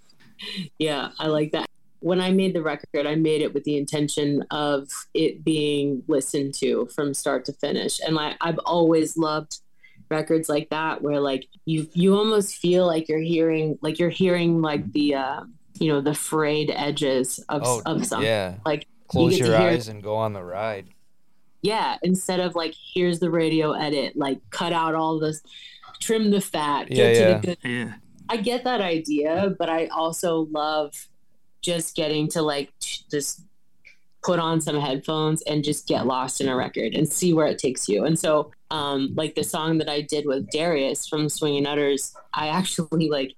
[0.79, 1.67] Yeah, I like that.
[2.01, 6.53] when I made the record, I made it with the intention of it being listened
[6.57, 7.99] to from start to finish.
[8.01, 9.61] And like I've always loved
[10.11, 14.63] records like that where like you you almost feel like you're hearing like you're hearing
[14.63, 15.41] like the uh
[15.81, 18.27] you know the frayed edges of Oh, of something.
[18.27, 18.55] yeah.
[18.65, 20.87] Like Close get to your hear- eyes and go on the ride.
[21.63, 25.43] yeah, instead of like here's the radio edit, like cut out all this
[26.01, 27.39] trim the fat, get Yeah, to yeah.
[27.39, 27.93] the good Yeah.
[28.29, 30.95] I get that idea, but I also love
[31.63, 33.41] just getting to like t- just
[34.27, 37.59] put on some headphones and just get lost in a record and see where it
[37.59, 38.05] takes you.
[38.05, 42.49] And so, um, like the song that I did with Darius from Swinging Utters, I
[42.49, 43.37] actually like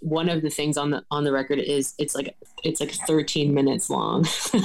[0.00, 2.34] one of the things on the on the record is it's like
[2.64, 4.26] it's like 13 minutes long.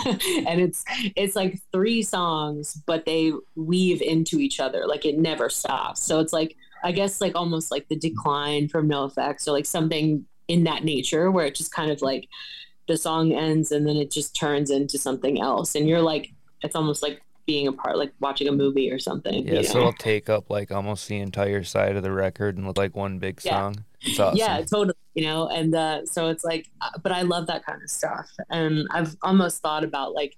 [0.47, 0.83] And it's
[1.15, 4.87] it's like three songs but they weave into each other.
[4.87, 6.01] Like it never stops.
[6.01, 10.25] So it's like I guess like almost like the decline from NOFX or like something
[10.47, 12.27] in that nature where it just kind of like
[12.87, 16.31] the song ends and then it just turns into something else and you're like
[16.63, 19.47] it's almost like being a part like watching a movie or something.
[19.47, 22.67] Yeah, you so it'll take up like almost the entire side of the record and
[22.67, 23.51] with like one big Yeah.
[23.57, 23.83] song.
[24.05, 24.37] Awesome.
[24.37, 24.93] Yeah, totally.
[25.15, 28.29] You know, and uh, so it's like, uh, but I love that kind of stuff,
[28.49, 30.35] and I've almost thought about like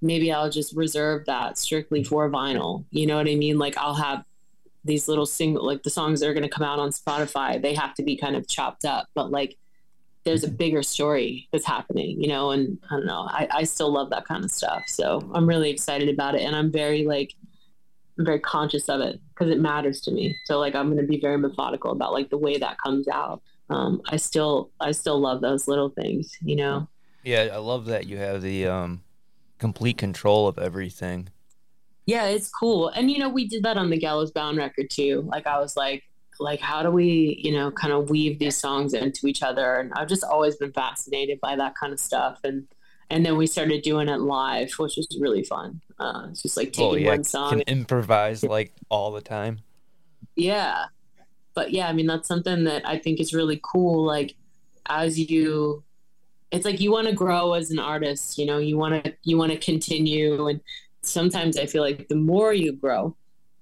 [0.00, 2.84] maybe I'll just reserve that strictly for vinyl.
[2.90, 3.58] You know what I mean?
[3.58, 4.24] Like I'll have
[4.84, 7.60] these little single, like the songs that are going to come out on Spotify.
[7.60, 9.56] They have to be kind of chopped up, but like
[10.24, 12.20] there's a bigger story that's happening.
[12.20, 13.26] You know, and I don't know.
[13.28, 16.54] I, I still love that kind of stuff, so I'm really excited about it, and
[16.54, 17.34] I'm very like
[18.18, 20.36] I'm very conscious of it because it matters to me.
[20.44, 23.42] So like I'm going to be very methodical about like the way that comes out.
[23.70, 26.88] Um, I still I still love those little things, you know.
[27.24, 29.02] Yeah, I love that you have the um
[29.58, 31.30] complete control of everything.
[32.04, 32.88] Yeah, it's cool.
[32.88, 35.22] And you know, we did that on the Gallows Bound record too.
[35.26, 36.02] Like I was like
[36.42, 39.92] like how do we, you know, kind of weave these songs into each other and
[39.94, 42.66] I've just always been fascinated by that kind of stuff and
[43.10, 45.82] and then we started doing it live, which was really fun.
[45.98, 49.60] Uh, it's just like taking oh yeah, one song can improvise like all the time.
[50.34, 50.86] yeah
[51.54, 54.34] but yeah i mean that's something that i think is really cool like
[54.86, 55.82] as you
[56.50, 59.36] it's like you want to grow as an artist you know you want to you
[59.36, 60.60] want to continue and
[61.02, 63.14] sometimes i feel like the more you grow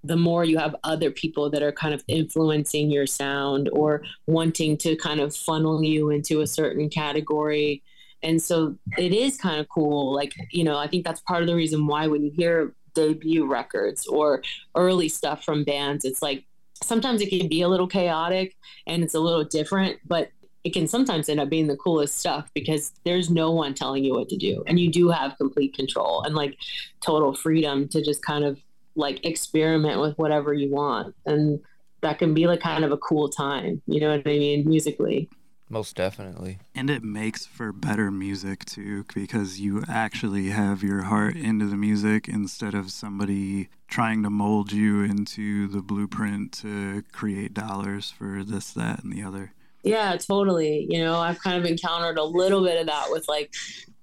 [0.03, 4.77] the more you have other people that are kind of influencing your sound or wanting
[4.79, 7.83] to kind of funnel you into a certain category.
[8.23, 10.15] And so it is kind of cool.
[10.15, 13.47] Like you know i think that's part of the reason why when you hear debut
[13.47, 14.43] records or
[14.75, 16.45] early stuff from bands it's like
[16.83, 20.31] sometimes it can be a little chaotic and it's a little different but
[20.63, 24.13] it can sometimes end up being the coolest stuff because there's no one telling you
[24.13, 26.57] what to do and you do have complete control and like
[27.01, 28.61] total freedom to just kind of
[29.01, 31.61] like experiment with whatever you want and
[32.03, 35.29] that can be like kind of a cool time you know what i mean musically
[35.73, 36.59] Most definitely.
[36.75, 41.77] And it makes for better music too, because you actually have your heart into the
[41.77, 48.43] music instead of somebody trying to mold you into the blueprint to create dollars for
[48.43, 49.53] this, that, and the other.
[49.85, 50.89] Yeah, totally.
[50.91, 53.55] You know, I've kind of encountered a little bit of that with like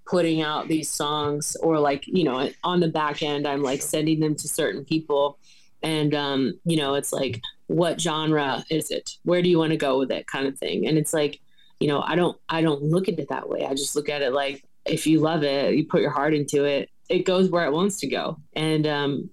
[0.09, 4.19] putting out these songs or like, you know, on the back end, I'm like sending
[4.19, 5.37] them to certain people.
[5.83, 9.11] And, um, you know, it's like, what genre is it?
[9.23, 10.87] Where do you want to go with it kind of thing?
[10.87, 11.39] And it's like,
[11.79, 13.65] you know, I don't, I don't look at it that way.
[13.65, 16.63] I just look at it like, if you love it, you put your heart into
[16.63, 18.37] it, it goes where it wants to go.
[18.55, 19.29] And, um,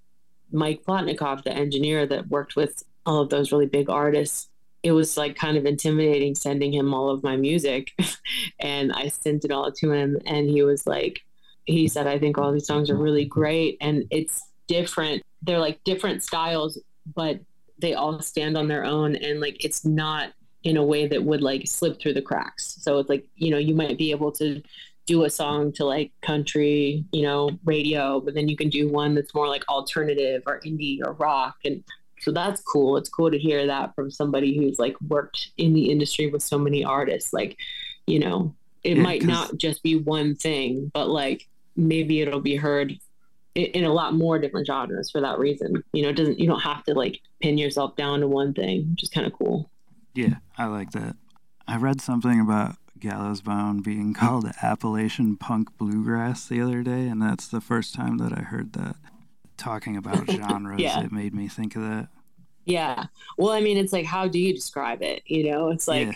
[0.53, 4.49] Mike Plotnikoff, the engineer that worked with all of those really big artists,
[4.85, 7.91] it was like kind of intimidating sending him all of my music.
[8.61, 11.23] and I sent it all to him, and he was like,
[11.65, 13.79] he said, I think all these songs are really great.
[13.81, 15.23] And it's different.
[15.43, 16.79] They're like different styles,
[17.15, 17.41] but
[17.81, 19.17] they all stand on their own.
[19.17, 22.77] And like, it's not in a way that would like slip through the cracks.
[22.81, 24.63] So it's like, you know, you might be able to
[25.07, 29.15] do a song to like country, you know, radio, but then you can do one
[29.15, 31.57] that's more like alternative or indie or rock.
[31.65, 31.83] And
[32.25, 32.97] so that's cool.
[32.97, 36.59] It's cool to hear that from somebody who's like worked in the industry with so
[36.59, 37.33] many artists.
[37.33, 37.57] Like,
[38.07, 41.47] you know, it Yeah, might not just be one thing, but like
[41.77, 42.93] maybe it'll be heard
[43.57, 45.83] i- in a lot more different genres for that reason.
[45.93, 48.91] You know, it doesn't you don't have to like pin yourself down to one thing,
[48.91, 49.71] which is kind of cool.
[50.15, 51.17] Yeah, I like that.
[51.67, 57.21] I read something about Gallows Bound being called Appalachian Punk Bluegrass the other day, and
[57.21, 58.97] that's the first time that I heard that.
[59.57, 61.03] Talking about genres, Yeah.
[61.05, 62.09] it made me think of that.
[62.65, 63.05] Yeah.
[63.37, 65.23] Well, I mean, it's like, how do you describe it?
[65.27, 66.15] You know, it's like, Yeah.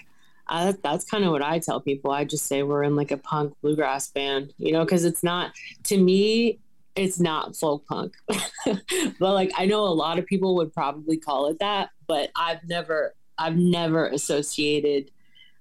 [0.51, 2.11] I, that's kind of what I tell people.
[2.11, 5.53] I just say we're in like a punk bluegrass band, you know, because it's not,
[5.85, 6.59] to me,
[6.97, 8.17] it's not folk punk.
[8.65, 12.67] but like, I know a lot of people would probably call it that, but I've
[12.67, 15.11] never, I've never associated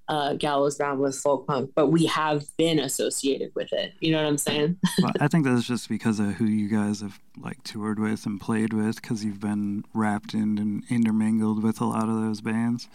[0.10, 3.94] uh, Gallows Bound with folk punk, but we have been associated with it.
[4.00, 4.78] You know what I'm saying?
[5.02, 8.42] Well, I think that's just because of who you guys have like toured with and
[8.42, 12.88] played with, because you've been wrapped in and intermingled with a lot of those bands.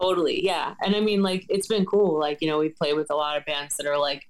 [0.00, 0.74] Totally, yeah.
[0.82, 2.18] And I mean, like, it's been cool.
[2.18, 4.26] Like, you know, we play with a lot of bands that are like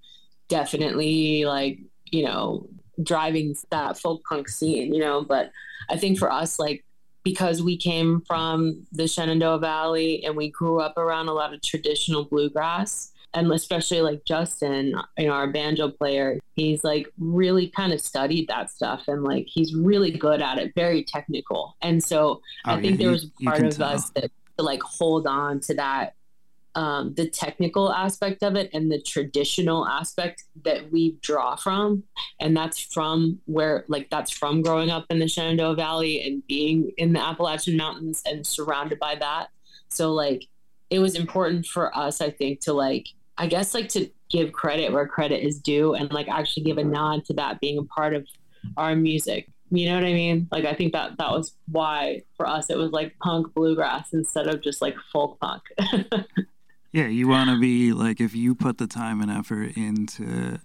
[0.49, 2.69] definitely like, you know,
[3.03, 5.23] driving that folk punk scene, you know.
[5.23, 5.51] But
[5.89, 6.85] I think for us, like,
[7.23, 11.61] because we came from the Shenandoah Valley and we grew up around a lot of
[11.63, 17.93] traditional bluegrass, and especially like Justin, you know, our banjo player, he's like really kind
[17.93, 21.77] of studied that stuff and like he's really good at it, very technical.
[21.81, 23.89] And so Oh, I think yeah, there was you part can of tell.
[23.89, 26.15] us that to like hold on to that
[26.75, 32.05] um, the technical aspect of it and the traditional aspect that we draw from.
[32.41, 36.93] And that's from where like that's from growing up in the shenandoah valley and being
[36.97, 39.49] in the appalachian mountains and surrounded by that.
[39.89, 40.47] So like
[40.91, 43.07] it was important for us i think to like
[43.39, 46.85] i guess like to give credit where credit is due and like actually give a
[46.85, 48.27] nod to that being a part of
[48.77, 49.49] our music.
[49.73, 50.47] You know what i mean?
[50.53, 54.47] Like i think that that was why for us it was like punk bluegrass instead
[54.47, 55.63] of just like folk punk
[56.93, 60.59] Yeah, you want to be like if you put the time and effort into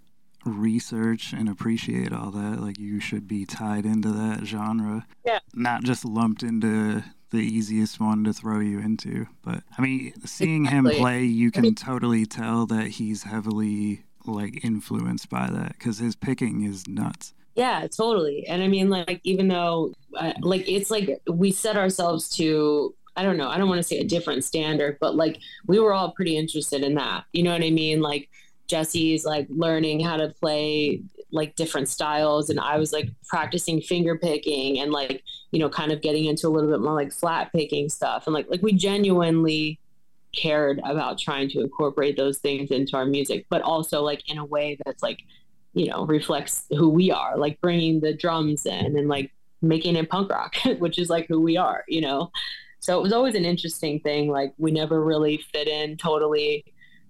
[0.43, 5.05] research and appreciate all that, like you should be tied into that genre.
[5.25, 5.39] Yeah.
[5.53, 9.27] Not just lumped into the easiest one to throw you into.
[9.43, 15.29] But I mean, seeing him play, you can totally tell that he's heavily like influenced
[15.29, 17.33] by that because his picking is nuts.
[17.55, 18.45] Yeah, totally.
[18.47, 23.23] And I mean, like, even though, uh, like, it's like we set ourselves to, I
[23.23, 26.11] don't know, I don't want to say a different standard, but like, we were all
[26.11, 27.25] pretty interested in that.
[27.33, 28.01] You know what I mean?
[28.01, 28.29] Like,
[28.67, 31.01] Jesse's like learning how to play
[31.31, 35.91] like different styles, and I was like practicing finger picking and like, you know, kind
[35.91, 38.25] of getting into a little bit more like flat picking stuff.
[38.25, 39.79] And like, like we genuinely
[40.33, 44.45] cared about trying to incorporate those things into our music, but also like in a
[44.45, 45.23] way that's like,
[45.75, 50.09] you know reflects who we are like bringing the drums in and like making it
[50.09, 52.31] punk rock which is like who we are you know
[52.85, 56.63] so it was always an interesting thing like we never really fit in totally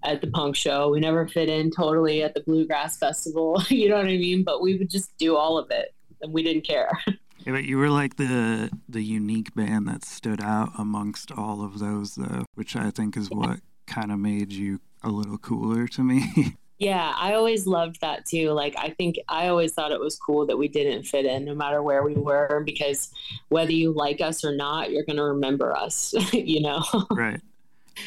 [0.06, 0.90] at the punk show.
[0.90, 4.44] We never fit in totally at the bluegrass festival you know what i mean?
[4.44, 6.98] But we would just do all of it and we didn't care.
[7.46, 11.78] Yeah, but you were like the the unique band that stood out amongst all of
[11.78, 16.04] those, though, which I think is what kind of made you a little cooler to
[16.04, 16.56] me.
[16.78, 18.52] Yeah, I always loved that too.
[18.52, 21.56] Like, I think I always thought it was cool that we didn't fit in no
[21.56, 23.12] matter where we were because
[23.50, 26.84] whether you like us or not, you're going to remember us, you know?
[27.12, 27.40] right.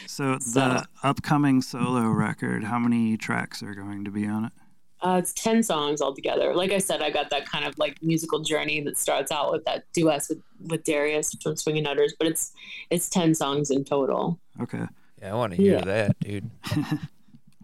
[0.06, 4.52] So So- the upcoming solo record, how many tracks are going to be on it?
[5.00, 6.54] Uh, it's 10 songs altogether.
[6.54, 9.64] Like I said, I got that kind of like musical journey that starts out with
[9.64, 12.52] that duet with, with Darius from Swinging Utters, but it's
[12.90, 14.40] it's 10 songs in total.
[14.60, 14.82] Okay.
[15.22, 15.84] Yeah, I want to hear Yeah.
[15.84, 16.50] that, dude.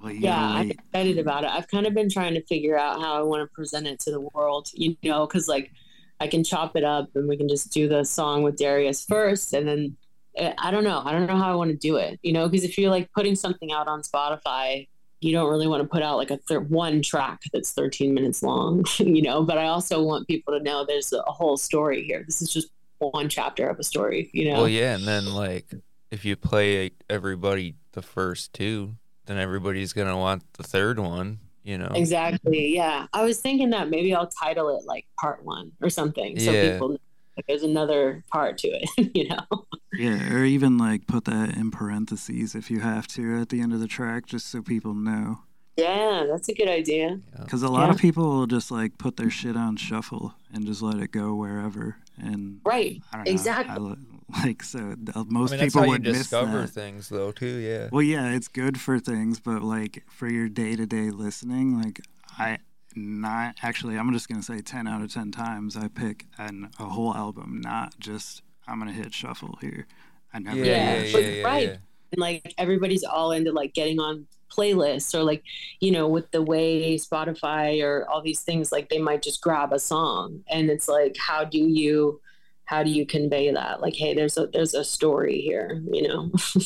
[0.05, 1.50] Well, Yeah, I'm excited about it.
[1.50, 4.11] I've kind of been trying to figure out how I want to present it to
[4.11, 5.72] the world, you know, because like
[6.20, 9.55] I can chop it up and we can just do the song with Darius first.
[9.55, 9.96] And then
[10.36, 11.02] eh, I don't know.
[11.05, 13.11] I don't know how I want to do it, you know, because if you're like
[13.12, 14.88] putting something out on Spotify,
[15.20, 18.42] you don't really want to put out like a thir- one track that's 13 minutes
[18.42, 22.22] long, you know, but I also want people to know there's a whole story here.
[22.26, 24.59] This is just one chapter of a story, you know?
[24.59, 25.72] Well, yeah, and then like
[26.11, 28.96] if you play everybody the first two,
[29.27, 31.39] then everybody's gonna want the third one.
[31.62, 31.91] You know.
[31.95, 32.75] Exactly.
[32.75, 33.07] Yeah.
[33.14, 36.39] I was thinking that maybe I'll title it like part one or something.
[36.39, 36.72] So Yeah.
[36.72, 36.99] people know
[37.37, 39.64] that there's another part to it, you know?
[39.95, 43.72] Yeah, or even like put that in parentheses if you have to at the end
[43.72, 45.39] of the track, just so people know.
[45.79, 47.18] Yeah, that's a good idea.
[47.41, 47.93] Because a lot Yeah.
[47.95, 51.35] of people will just like put their shit on shuffle and just let it go
[51.35, 51.97] wherever.
[52.18, 53.01] And Right.
[53.12, 53.45] I don't
[53.87, 53.97] know.
[54.29, 54.41] Exactly.
[54.41, 56.18] I li- like so, th- uh, most I mean, that's people how you would miss
[56.18, 56.70] discover that.
[56.70, 57.47] things, though, too.
[57.47, 57.89] Yeah.
[57.93, 62.01] Well, yeah, it's good for things, but like for your day to day listening, like
[62.39, 62.59] I
[62.97, 66.85] not actually, I'm just gonna say ten out of ten times I pick an, a
[66.85, 69.87] whole album, not just I'm gonna hit shuffle here.
[70.33, 70.59] I never.
[70.59, 71.68] Yeah, do yeah, yeah, yeah, right.
[71.68, 71.77] yeah.
[72.12, 75.43] And like everybody's all into like getting on playlists or like,
[75.81, 79.72] you know, with the way Spotify or all these things, like they might just grab
[79.72, 82.20] a song and it's like, how do you
[82.67, 83.81] how do you convey that?
[83.81, 86.31] Like, hey, there's a there's a story here, you know?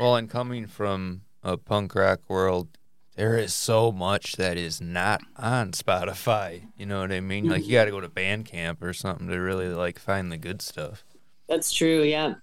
[0.00, 2.78] Well, and coming from a punk rock world,
[3.16, 6.62] there is so much that is not on Spotify.
[6.74, 7.50] You know what I mean?
[7.50, 7.72] Like you mm-hmm.
[7.74, 11.04] got to go to Bandcamp or something to really like find the good stuff.
[11.50, 12.36] That's true, yeah.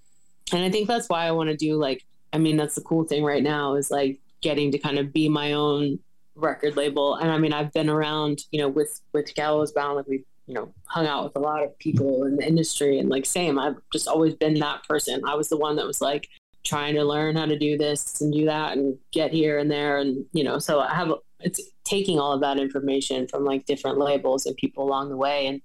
[0.53, 3.05] And I think that's why I want to do like I mean that's the cool
[3.05, 5.97] thing right now is like getting to kind of be my own
[6.35, 7.15] record label.
[7.15, 10.53] And I mean I've been around, you know, with with Gallows Bound like we you
[10.53, 13.75] know hung out with a lot of people in the industry and like same I've
[13.93, 15.21] just always been that person.
[15.25, 16.29] I was the one that was like
[16.63, 19.99] trying to learn how to do this and do that and get here and there
[19.99, 23.97] and you know so i have it's taking all of that information from like different
[23.97, 25.61] labels and people along the way and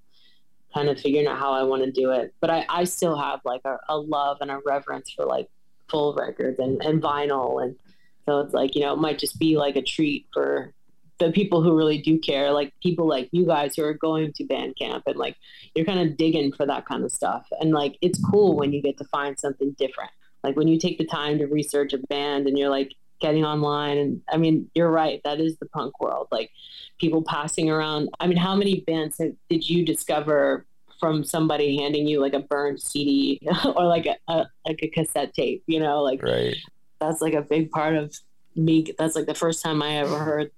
[0.72, 3.40] kind of figuring out how i want to do it but i i still have
[3.44, 5.48] like a, a love and a reverence for like
[5.90, 7.74] full records and, and vinyl and
[8.26, 10.72] so it's like you know it might just be like a treat for
[11.22, 14.44] the people who really do care like people like you guys who are going to
[14.44, 15.36] bandcamp and like
[15.74, 17.46] you're kind of digging for that kind of stuff.
[17.60, 20.10] And like it's cool when you get to find something different.
[20.42, 23.98] Like when you take the time to research a band and you're like getting online
[23.98, 26.26] and i mean you're right that is the punk world.
[26.32, 26.50] Like
[26.98, 30.66] people passing around i mean how many bands have, did you discover
[30.98, 33.40] from somebody handing you like a burned cd
[33.76, 36.02] or like a, a like a cassette tape you know?
[36.02, 36.56] Like Right.
[37.00, 38.12] that's like a big part of
[38.56, 40.50] me that's like the first time i ever heard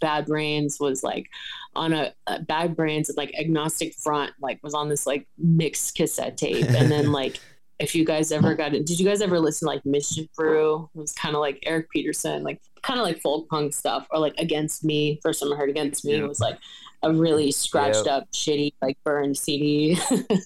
[0.00, 1.28] bad brains was like
[1.74, 6.36] on a, a bad brains like agnostic front like was on this like mixed cassette
[6.36, 6.64] tape.
[6.66, 7.38] And then like
[7.78, 10.88] if you guys ever got it did you guys ever listen to like mischief brew?
[10.94, 14.18] It was kind of like erik petersen like kind of like folk punk stuff or
[14.18, 16.22] like against me first time i heard against me Yeah.
[16.26, 16.56] was like
[17.02, 18.14] a really scratched Yep.
[18.14, 19.98] up shitty like burned cd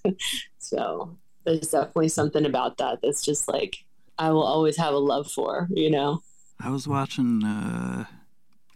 [0.58, 3.76] so there's definitely something about that that's just like
[4.18, 6.20] i will always have a love for you know?
[6.62, 8.06] I was watching a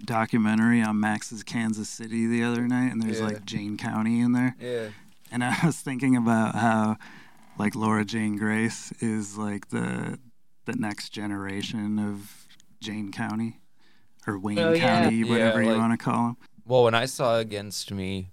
[0.03, 3.27] documentary on Max's Kansas City the other night, and there's Yeah.
[3.27, 4.57] like Jane County in there.
[4.61, 4.89] Yeah.
[5.31, 6.97] And I was thinking about how,
[7.59, 10.19] like, Laura Jane Grace is like the
[10.67, 12.47] the next generation of
[12.81, 13.61] Jane County
[14.27, 14.75] or Wayne Oh.
[14.79, 16.37] County, Yeah, whatever you like- want to call them.
[16.65, 18.31] Well, when I saw Against Me,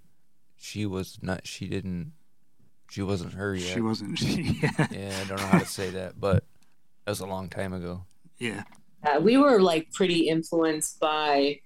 [0.56, 1.46] she was not.
[1.46, 2.12] She didn't.
[2.90, 3.74] She wasn't her yet.
[3.74, 4.18] She wasn't.
[4.18, 4.86] She, yeah.
[4.90, 6.44] Yeah, I don't know how to say that, but
[7.04, 8.04] that was a long time ago.
[8.38, 8.64] yeah.
[9.20, 11.60] We were like pretty influenced by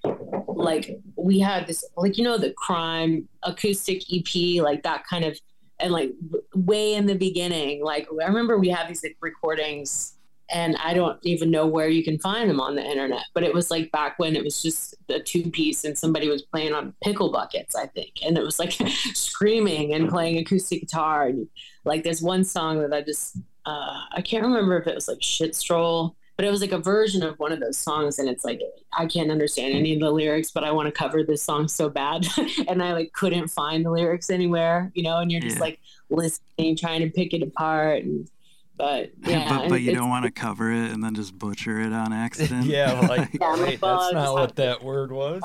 [0.57, 5.39] like we had this like you know the crime acoustic ep like that kind of
[5.78, 6.12] and like
[6.55, 10.14] way in the beginning like i remember we had these like recordings
[10.49, 13.53] and i don't even know where you can find them on the internet but it
[13.53, 16.95] was like back when it was just a two piece and somebody was playing on
[17.03, 18.72] pickle buckets i think and it was like
[19.14, 21.47] screaming and playing acoustic guitar and
[21.84, 25.22] like there's one song that i just uh, i can't remember if it was like
[25.22, 28.45] shit stroll but it was like a version of one of those songs and it's
[28.45, 28.61] like
[28.97, 31.89] i can't understand any of the lyrics but i want to cover this song so
[31.89, 32.26] bad
[32.68, 35.78] and i like couldn't find the lyrics anywhere you know and you're just like
[36.11, 38.28] listening trying to pick it apart and
[38.76, 41.93] but yeah but but you don't want to cover it and then just butcher it
[41.93, 42.66] on accident.
[42.66, 45.43] yeah, like Yeah, wait, that's not what that word was.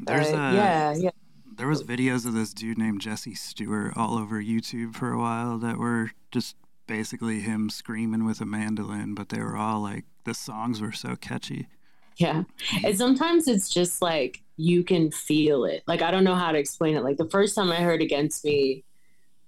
[0.00, 1.10] There's uh, a yeah yeah
[1.56, 5.58] there was videos of this dude named Jesse Stewart all over YouTube for a while
[5.58, 6.56] that were just
[6.86, 11.16] basically him screaming with a mandolin, but they were all like the songs were so
[11.16, 11.68] catchy.
[12.16, 12.44] Yeah.
[12.84, 15.82] And sometimes it's just like you can feel it.
[15.86, 17.02] Like I don't know how to explain it.
[17.02, 18.84] Like the first time I heard Against Me,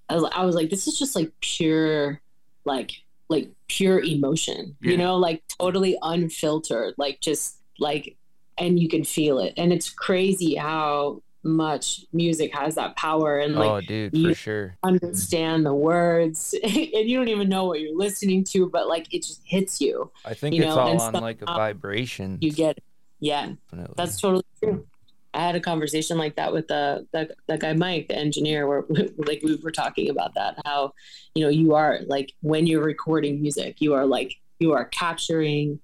[0.09, 2.21] I was, I was like, this is just like pure,
[2.65, 2.93] like
[3.29, 4.77] like pure emotion.
[4.81, 4.93] Yeah.
[4.93, 6.95] You know, like totally unfiltered.
[6.97, 8.17] Like just like,
[8.59, 9.55] and you can feel it.
[9.57, 14.35] And it's crazy how much music has that power and like oh, dude, you- for
[14.35, 14.77] sure.
[14.83, 19.23] understand the words and you don't even know what you're listening to, but like it
[19.23, 20.11] just hits you.
[20.25, 22.39] I think you it's know, all and on like a vibration.
[22.41, 22.85] You get it.
[23.21, 23.53] Yeah.
[23.71, 23.95] definitely.
[23.97, 24.87] That's totally true.
[25.33, 28.67] I had a conversation like that with uh, the the, the guy Mike, the engineer,
[28.67, 28.85] where
[29.17, 30.59] like we were talking about that.
[30.65, 30.93] How
[31.35, 35.79] you know you are like when you're recording music, you are like you are capturing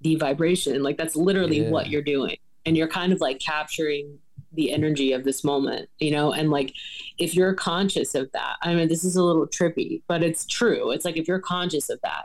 [0.00, 0.82] the vibration.
[0.82, 1.68] Like that's literally Yeah.
[1.70, 2.36] what you're doing,
[2.66, 4.18] and you're kind of like capturing
[4.54, 6.32] the energy of this moment, you know.
[6.32, 6.74] And like
[7.18, 10.90] if you're conscious of that, I mean, this is a little trippy, but it's true.
[10.90, 12.24] It's like if you're conscious of that,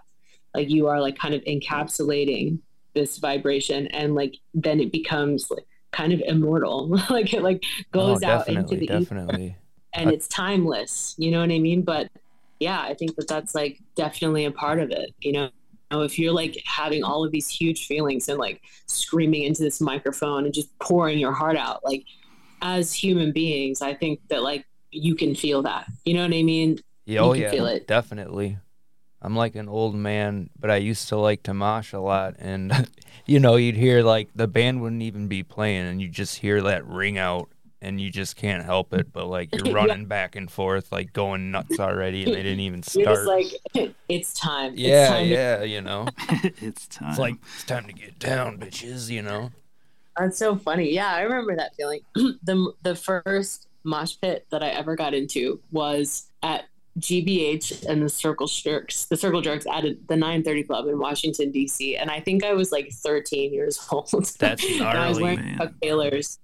[0.53, 2.59] like you are like kind of encapsulating
[2.93, 8.23] this vibration and like then it becomes like kind of immortal like it like goes
[8.23, 9.57] oh, out into definitely, the ether definitely.
[9.93, 12.09] and I- it's timeless you know what i mean but
[12.59, 15.43] yeah i think that that's like definitely a part of it you know
[15.91, 19.63] You know, if you're like having all of these huge feelings and like screaming into
[19.63, 22.05] this microphone and just pouring your heart out like
[22.61, 26.43] as human beings i think that like you can feel that you know what i
[26.43, 27.87] mean Yeah, oh can yeah, feel it.
[27.87, 28.57] definitely.
[29.21, 32.87] I'm like an old man, but I used to like to mosh a lot, and
[33.25, 36.61] you know, you'd hear like the band wouldn't even be playing, and you just hear
[36.61, 37.49] that ring out,
[37.81, 39.11] and you just can't help it.
[39.11, 39.73] But like you're Yeah.
[39.73, 43.15] running back and forth, like going nuts already, and they didn't even you're start.
[43.17, 46.07] just like it's time it's yeah, to yeah, you know,
[46.61, 47.09] it's time.
[47.09, 49.09] it's like it's time to get down, bitches.
[49.09, 49.51] You know.
[50.19, 50.93] That's so funny.
[50.93, 52.01] Yeah, I remember that feeling.
[52.15, 56.65] the The first mosh pit that I ever got into was at
[56.99, 59.05] GBH and the Circle Jerks.
[59.05, 61.95] The Circle Jerks at the 930 Club in Washington D.C.
[61.95, 64.09] And I think I was like 13 years old.
[64.39, 65.57] That's and I was wearing man.
[65.57, 66.39] Chuck Taylors.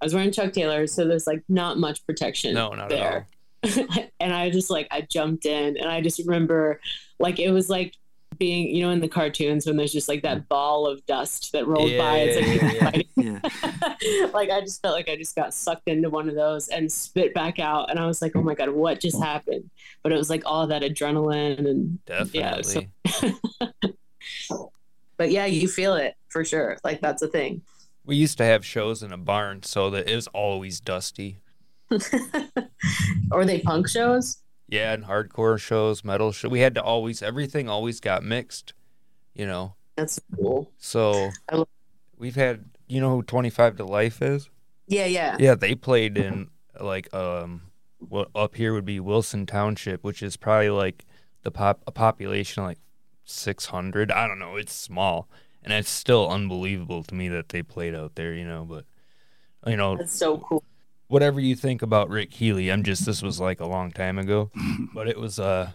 [0.00, 3.26] I was wearing Chuck Taylors, so there's like not much protection No, not at all.
[4.20, 6.80] and I just like I jumped in, and I just remember
[7.18, 7.96] like it was like
[8.38, 11.66] being, you know, in the cartoons when there's just like that ball of dust that
[11.66, 12.16] rolls Yeah, by.
[12.18, 13.40] It's like, yeah, yeah.
[14.00, 14.26] Yeah.
[14.32, 17.34] like I just felt like I just got sucked into one of those and spit
[17.34, 19.68] back out, and I was like, "Oh my god, what just happened?"
[20.02, 22.90] But it was like all that adrenaline, and Definitely.
[23.02, 23.30] Yeah,
[24.48, 24.72] so-
[25.16, 26.78] but yeah, you feel it for sure.
[26.84, 27.62] Like that's a thing.
[28.04, 31.38] we used to have shows in a barn, so that it was always dusty.
[33.32, 34.38] or they punk shows.
[34.68, 36.48] Yeah, and hardcore shows, metal show.
[36.48, 38.74] We had to always everything always got mixed,
[39.34, 39.74] you know.
[39.96, 40.70] That's cool.
[40.78, 41.68] So I lo-
[42.18, 44.50] we've had you know who Twenty Five to Life is?
[44.86, 45.36] Yeah, yeah.
[45.38, 47.62] Yeah, they played in like um
[47.98, 51.06] well up here would be Wilson Township, which is probably like
[51.42, 52.78] the pop a population of like
[53.24, 54.12] six hundred.
[54.12, 55.28] I don't know, it's small.
[55.62, 58.84] And it's still unbelievable to me that they played out there, you know, but
[59.66, 60.62] you know, That's so cool.
[61.08, 64.50] Whatever you think about Rick Healy, I'm just this was like a long time ago,
[64.94, 65.72] but it was uh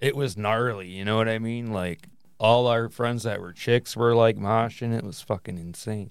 [0.00, 1.72] it was gnarly, you know what I mean?
[1.72, 2.08] Like
[2.38, 4.96] all our friends that were chicks were like moshing.
[4.96, 6.10] It was fucking insane.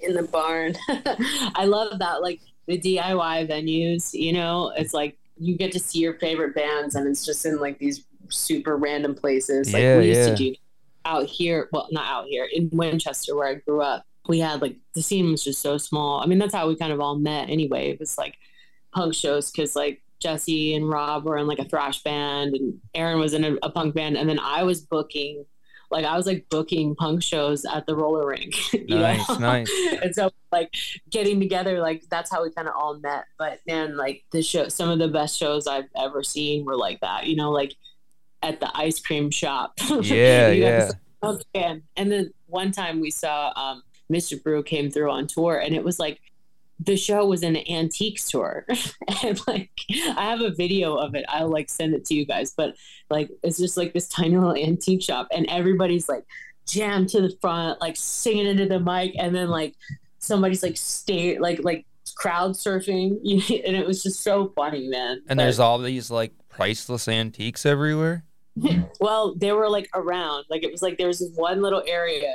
[0.00, 0.74] in the barn.
[1.54, 2.20] I love that.
[2.20, 6.96] Like the DIY venues, you know, it's like you get to see your favorite bands
[6.96, 9.72] and it's just in like these super random places.
[9.72, 10.30] Like Yeah, we used yeah.
[10.30, 10.54] to do
[11.04, 14.04] out here, well, not out here, in Winchester where I grew up.
[14.28, 16.20] We had like the scene was just so small.
[16.20, 17.90] I mean, that's how we kind of all met anyway.
[17.90, 18.36] It was like
[18.92, 23.18] punk shows because like Jesse and Rob were in like a thrash band and Aaron
[23.20, 24.16] was in a, a punk band.
[24.16, 25.44] And then I was booking
[25.90, 28.54] like I was like booking punk shows at the roller rink.
[28.88, 28.98] know?
[29.00, 29.70] Nice, nice.
[30.02, 30.74] and so like
[31.10, 33.24] getting together, like that's how we kind of all met.
[33.38, 37.00] But man, like the show, some of the best shows I've ever seen were like
[37.00, 37.26] that.
[37.26, 37.74] You know, like
[38.42, 39.72] at the ice cream shop.
[40.02, 40.80] Yeah, yeah.
[40.80, 41.36] guys- Oh.
[41.54, 45.84] And then one time we saw um, Mischief Brew came through on tour, and it
[45.84, 46.20] was like
[46.80, 48.66] the show was an antique store,
[49.24, 49.70] and like
[50.16, 51.24] I have a video of it.
[51.28, 52.74] I'll like send it to you guys, but
[53.10, 56.24] like it's just like this tiny little antique shop, and everybody's like
[56.66, 59.74] jammed to the front, like singing into the mic, and then like
[60.18, 61.84] somebody's like stay like like
[62.14, 63.18] crowd surfing,
[63.66, 65.22] and it was just so funny, man.
[65.28, 68.24] And But- there's all these like priceless antiques everywhere.
[69.00, 70.44] well, they were like around.
[70.50, 72.34] Like it was like there was this one little area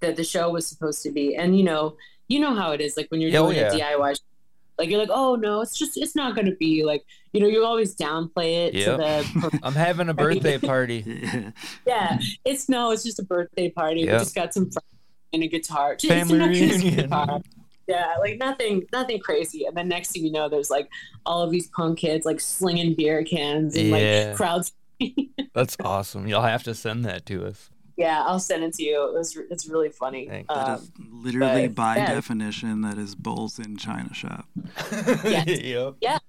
[0.00, 1.96] that the show was supposed to be, and you know,
[2.28, 2.96] you know how it is.
[2.96, 4.22] Like when you're Oh, doing a DIY, show,
[4.78, 7.46] like you're like, oh no, it's just it's not going to be like you know
[7.46, 8.96] you always downplay it Yep.
[8.96, 9.02] to
[9.50, 11.04] the I'm having a birthday party.
[11.06, 11.50] Yeah.
[11.86, 12.18] yeah.
[12.44, 14.00] It's no, it's just a birthday party.
[14.02, 14.12] Yeah.
[14.14, 14.84] We just got some friends
[15.32, 16.94] and a guitar, just Family reunion.
[16.96, 17.40] guitar.
[17.88, 19.64] Yeah, like nothing, nothing crazy.
[19.64, 20.88] And then next thing you know, there's like
[21.24, 24.24] all of these punk kids like slinging beer cans and Yeah.
[24.28, 24.72] like crowds
[25.54, 26.26] That's awesome.
[26.26, 27.70] You'll have to send that to us.
[27.96, 29.08] Yeah, I'll send it to you.
[29.08, 30.28] It was it's really funny.
[30.28, 30.48] Thanks.
[30.48, 32.14] That Um, is literally but, by yeah.
[32.14, 34.46] definition that is bulls in China shop.
[35.24, 35.44] Yeah.
[36.00, 36.22] yep.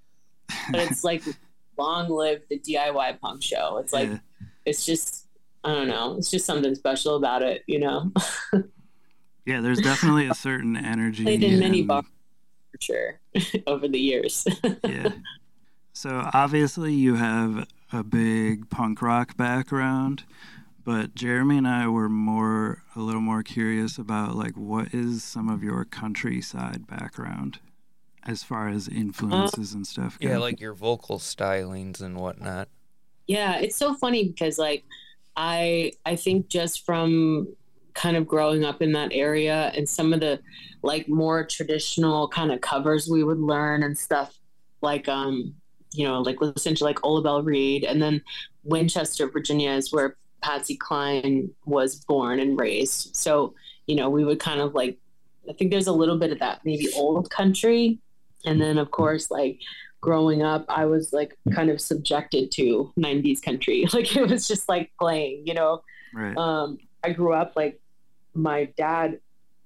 [0.70, 1.22] but it's like
[1.76, 3.78] long live the DIY punk show.
[3.78, 4.18] It's like Yeah.
[4.64, 5.26] it's just
[5.64, 6.16] I don't know.
[6.16, 8.12] It's just something special about it, you know.
[9.46, 11.22] Yeah, there's definitely a certain energy.
[11.24, 12.04] Played in many and- bars
[12.70, 13.20] for sure
[13.66, 14.46] over the years.
[14.84, 15.08] yeah.
[15.94, 20.24] So obviously you have a big punk rock background,
[20.88, 25.50] but Jeremy and I were more a little more curious about like what is some
[25.50, 27.58] of your countryside background
[28.24, 30.26] as far as influences and stuff go.
[30.26, 32.68] Yeah, like your vocal stylings and whatnot.
[33.26, 34.82] yeah, it's so funny because like
[35.36, 37.54] I I think just from
[37.92, 40.40] kind of growing up in that area and some of the
[40.80, 44.38] like more traditional kind of covers we would learn and stuff
[44.80, 45.54] like um
[45.92, 48.22] you know like listen to like Ola Belle Reed and then
[48.64, 53.54] Winchester Virginia is where Patsy Cline was born and raised so
[53.86, 54.96] you know we would kind of like
[55.48, 57.98] I think there's a little bit of that maybe old country
[58.44, 59.60] and then of course like
[60.00, 64.68] growing up I was like kind of subjected to 90s country like it was just
[64.68, 65.82] like playing you know
[66.14, 66.36] right.
[66.36, 67.80] um, I grew up like
[68.34, 69.18] my dad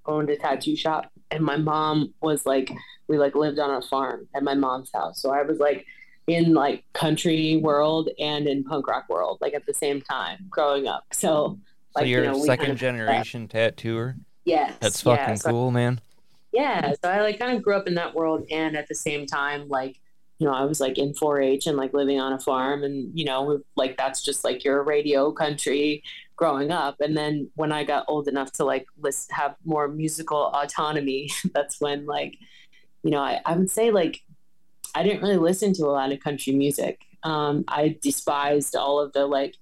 [0.06, 2.72] owned a tattoo shop, and my mom was like
[3.08, 5.20] we like lived on a farm at my mom's house.
[5.20, 5.86] So I was like
[6.26, 10.86] in like country world and in punk rock world like at the same time growing
[10.86, 11.04] up.
[11.12, 11.58] So
[11.94, 14.16] So like you're you know a second kind of, generation tattooer.
[14.44, 16.00] yes, That's yeah, fucking so cool, man.
[16.52, 19.26] yeah so i like kind of grew up in that world and at the same
[19.26, 19.98] time like
[20.38, 23.24] you know i was like in 4-h and like living on a farm and you
[23.24, 26.02] know like that's just like your radio country
[26.36, 30.46] growing up and then when i got old enough to like list have more musical
[30.54, 32.36] autonomy that's when like
[33.02, 34.20] you know I, I would say like
[34.94, 39.12] i didn't really listen to a lot of country music um, i despised all of
[39.12, 39.54] the like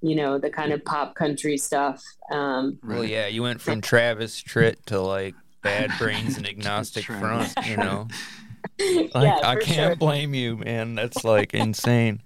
[0.00, 2.02] you know the kind of pop country stuff
[2.32, 2.78] um.
[2.82, 7.76] Well, yeah, you went from Travis Tritt to like Bad Brains and Agnostic Front, you
[7.76, 8.08] know.
[8.78, 9.96] yeah, Like I can't sure.
[9.96, 10.94] blame you, man.
[10.94, 12.20] That's like insane.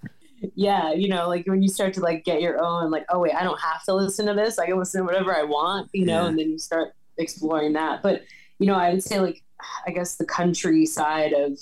[0.55, 3.35] yeah, you know, like when you start to like get your own, like, oh wait,
[3.35, 4.57] I don't have to listen to this.
[4.57, 6.27] I can listen to whatever I want, you know, Yeah.
[6.29, 8.01] and then you start exploring that.
[8.01, 8.23] But
[8.57, 9.43] you know, I would say like,
[9.85, 11.57] I guess the country side of,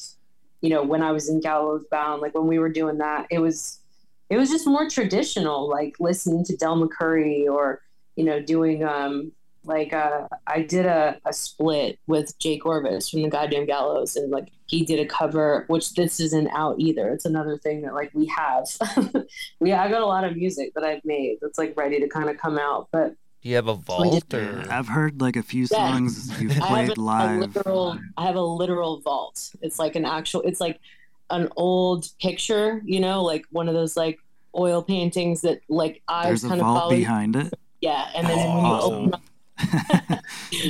[0.62, 3.40] you know, when I was in Gallows Bound, like when we were doing that, it
[3.40, 3.80] was,
[4.30, 7.82] it was just more traditional, like listening to Del McCoury or,
[8.16, 9.32] you know, doing, um,
[9.68, 14.32] like uh, I did a, a split with Jayke Orvis from the Goddamn Gallows, and
[14.32, 17.10] like he did a cover, which this isn't out either.
[17.10, 18.66] It's another thing that like we have.
[19.60, 22.30] we I got a lot of music that I've made that's like ready to kind
[22.30, 23.14] of come out, but
[23.48, 24.64] you have a vault or?
[24.70, 25.68] I've heard like a few Yeah.
[25.92, 27.56] songs you've I have played a, a live.
[27.56, 28.00] literal.
[28.18, 29.52] I have a literal vault.
[29.62, 30.42] It's like an actual.
[30.44, 30.80] It's like
[31.30, 34.20] an old picture, you know, like one of those like
[34.58, 36.92] oil paintings that like I There's kind of vault follow.
[36.96, 37.54] behind it.
[37.82, 39.14] Yeah, and then That's when you awesome.
[39.84, 40.24] open up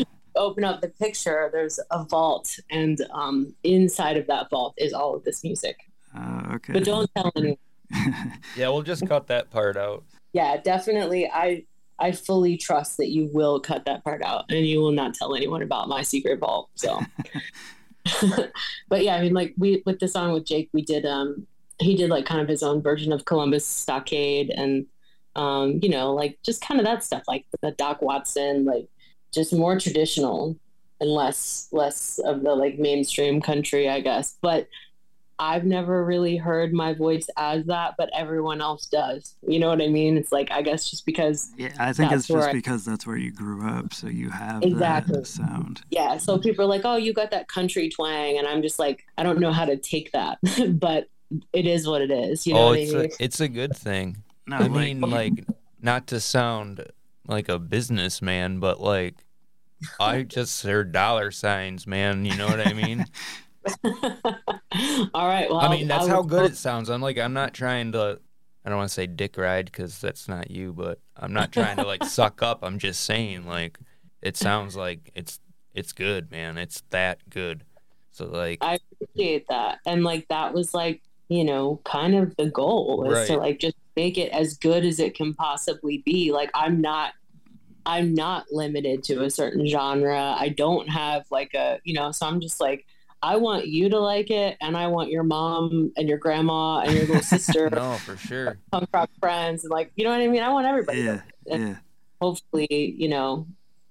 [0.35, 5.15] open up the picture, there's a vault, and um, inside of that vault is all
[5.15, 5.77] of this music.
[6.17, 6.73] Uh, okay.
[6.73, 7.57] But don't tell anyone.
[8.57, 10.03] Yeah, we'll just cut that part out.
[10.33, 11.29] Yeah, definitely.
[11.31, 11.63] I
[11.99, 15.35] I fully trust that you will cut that part out, and you will not tell
[15.35, 16.69] anyone about my secret vault.
[16.75, 17.01] So,
[18.89, 21.47] but yeah, I mean, like we with the song with Jayke, we did um
[21.79, 24.85] he did like kind of his own version of Columbus Stockade, and
[25.35, 28.87] um you know like just kind of that stuff, like the Doc Watson, like
[29.33, 30.57] just more traditional
[30.99, 34.37] and less less of the like mainstream country, I guess.
[34.41, 34.67] But
[35.39, 39.35] I've never really heard my voice as that, but everyone else does.
[39.47, 40.17] You know what I mean?
[40.17, 43.17] It's like I guess just because yeah, I think it's just I- because that's where
[43.17, 45.17] you grew up, so you have Exactly.
[45.17, 45.81] that sound.
[45.91, 46.17] yeah.
[46.17, 49.23] So people are like, "Oh, you got that country twang," and I'm just like, I
[49.23, 50.39] don't know how to take that,
[50.79, 51.07] but
[51.53, 52.47] it is what it is.
[52.47, 53.05] You know oh, what I it's mean?
[53.05, 54.23] a, it's a good thing.
[54.47, 55.45] No, I like, mean, like,
[55.81, 56.83] not to sound
[57.27, 59.15] like a businessman, but like,
[59.99, 62.25] I just heard dollar signs, man.
[62.25, 63.05] You know what I mean?
[65.13, 65.49] All right.
[65.49, 66.89] Well, I mean, that's I'll- how good it sounds.
[66.89, 68.19] I'm like, I'm not trying to.
[68.65, 71.77] I don't want to say dick ride because that's not you, but I'm not trying
[71.77, 72.59] to like suck up.
[72.63, 73.77] I'm just saying, like,
[74.21, 75.39] it sounds like it's
[75.73, 76.57] it's good, man.
[76.57, 77.63] It's that good.
[78.11, 82.47] So like, I appreciate that, and like that was like you know kind of the
[82.47, 86.31] goal is to like just make it as good as it can possibly be.
[86.31, 87.13] Like I'm not.
[87.89, 90.35] I'm not limited to a certain genre.
[90.37, 92.85] I don't have like a, you know, so I'm just like,
[93.21, 96.93] I want you to like it, and I want your mom and your grandma and
[96.93, 98.57] your little sister, no, for sure.
[98.71, 100.43] punk rock friends, and like, you know what I mean?
[100.43, 100.99] I want everybody.
[100.99, 101.59] to yeah, like it.
[101.59, 101.75] Yeah.
[102.21, 103.47] hopefully, you know,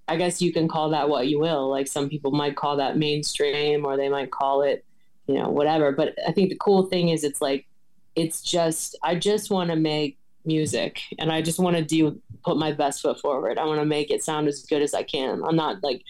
[0.07, 1.69] I guess you can call that what you will.
[1.69, 4.85] Like some people might call that mainstream, or they might call it,
[5.27, 5.90] you know, whatever.
[5.90, 7.66] But I think the cool thing is, it's like,
[8.15, 12.57] it's just, I just want to make music, and I just want to do put
[12.57, 13.59] my best foot forward.
[13.59, 15.43] I want to make it sound as good as I can.
[15.44, 16.03] I'm not like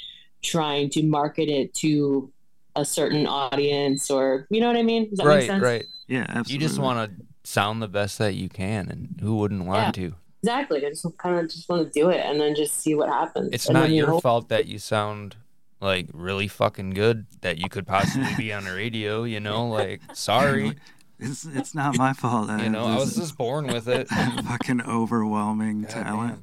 [0.43, 2.31] trying to market it to
[2.77, 5.09] a certain audience, or you know what I mean?
[5.11, 5.63] Does that make Right, sense?
[5.63, 5.85] right.
[6.09, 6.53] Yeah, absolutely.
[6.55, 10.15] You just want to sound the best that you can, and who wouldn't want to?
[10.43, 10.85] Exactly.
[10.87, 13.51] I just kind of just want to do it, and then just see what happens.
[13.53, 15.35] It's and not your hope- fault that you sound
[15.81, 19.67] like really fucking good that you could possibly be on the radio, you know?
[19.69, 20.75] Like, sorry.
[21.19, 22.51] It's it's not my fault.
[22.51, 24.07] You know, I was just born with it.
[24.49, 26.43] fucking overwhelming God talent.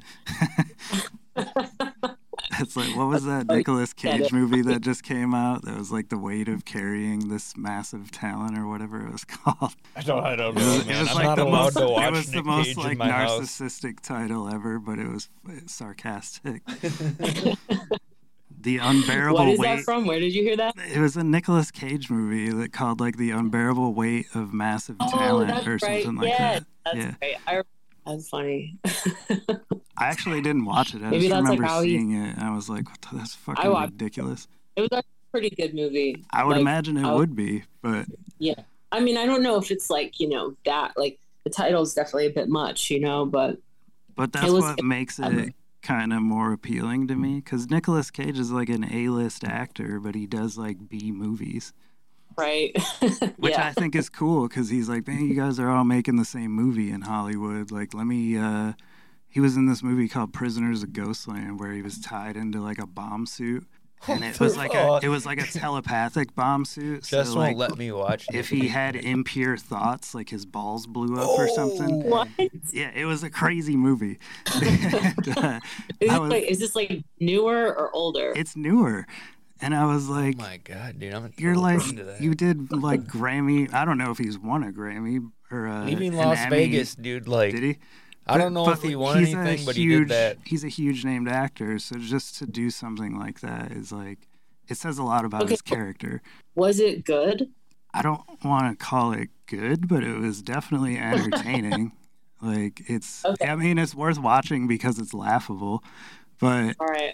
[2.64, 5.64] It's like what was that Nicolas Cage movie that just came out?
[5.64, 9.76] That was like the weight of carrying this massive talent or whatever it was called.
[9.96, 12.78] I don't, I don't It was, it was like the most, it was the most
[12.78, 15.30] like narcissistic title ever, but it was
[15.68, 16.64] sarcastic.
[18.62, 19.76] the unbearable What is weight.
[19.78, 20.06] that from?
[20.06, 20.74] Where did you hear that?
[20.94, 25.10] It was a Nicolas Cage movie that called like the unbearable weight of massive Oh,
[25.12, 26.04] talent that's or right.
[26.04, 26.66] something like yeah, that.
[26.86, 27.14] that's Yeah.
[27.22, 27.38] right.
[27.48, 27.62] I,
[28.06, 28.78] that's funny.
[29.98, 31.04] I actually didn't watch it.
[31.04, 32.36] I Maybe just that's, like, remember how he- seeing it.
[32.36, 33.80] And I was like, that's fucking it.
[33.80, 34.48] ridiculous.
[34.76, 36.24] it was a pretty good movie.
[36.32, 38.08] I would Like, imagine it I- would be, but
[38.40, 38.56] Yeah.
[38.92, 42.28] I mean, I don't know if it's like you know that like the title's definitely
[42.28, 43.58] a bit much, you know, but
[44.16, 47.36] but that's was- what makes um, it kind of more appealing to me.
[47.36, 51.74] Because Nicolas Cage is like an A-list actor, but he does like B movies,
[52.38, 52.72] right.
[53.38, 53.68] which yeah.
[53.68, 54.48] I think is cool.
[54.48, 57.72] Because he's like, man, you guys are all making the same movie in Hollywood.
[57.72, 58.38] Like, let me.
[58.38, 58.74] uh
[59.34, 62.78] He was in this movie called Prisoners of Ghostland, where he was tied into like
[62.80, 63.66] a bomb suit.
[64.06, 67.06] And it was like a it was like a telepathic bomb suit.
[67.06, 70.86] So Just like, won't let me watch if he had impure thoughts, like his balls
[70.88, 72.04] blew up or something.
[72.10, 72.28] what?
[72.74, 74.20] Yeah, it was a crazy movie.
[74.62, 75.60] And, uh,
[76.02, 78.34] Is, this was- like, is this like newer or older?
[78.36, 79.08] it's newer,
[79.62, 81.14] and I was like, Oh like, my god, dude!
[81.14, 81.82] I'm "You're like,
[82.20, 83.74] you did like Grammy.
[83.74, 86.50] I don't know if he's won a Grammy or uh, leaving an Las Emmy.
[86.50, 87.28] Vegas, dude.
[87.28, 87.78] Like, Did he?
[88.26, 90.08] I don't know But- if he but won he's a anything, but huge, he did
[90.10, 90.38] that.
[90.46, 94.28] He's a huge named actor, so just to do something like that is like,
[94.70, 95.52] it says a lot about Okay.
[95.54, 96.22] his character.
[96.56, 97.50] Was it good?
[97.94, 101.92] I don't want to call it good, but it was definitely entertaining.
[102.42, 103.48] like it's, Okay.
[103.48, 105.84] I mean, it's worth watching because it's laughable,
[106.40, 107.14] but All right.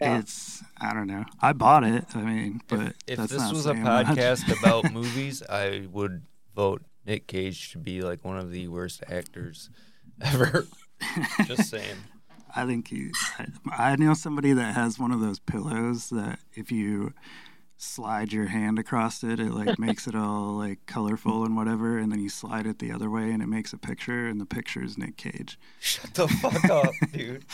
[0.00, 0.18] Yeah.
[0.18, 1.24] it's I don't know.
[1.42, 2.04] I bought it.
[2.14, 6.22] I mean, but if if that's this not was a podcast about movies, I would
[6.54, 9.68] vote Nick Cage to be like one of the worst actors
[10.20, 10.66] ever.
[11.46, 11.96] Just saying.
[12.54, 13.10] I think he.
[13.38, 17.14] I, I know somebody that has one of those pillows that if you
[17.76, 22.10] slide your hand across it, it like makes it all like colorful and whatever, and
[22.12, 24.82] then you slide it the other way and it makes a picture, and the picture
[24.82, 25.58] is Nick Cage.
[25.78, 27.44] Shut the fuck up, dude.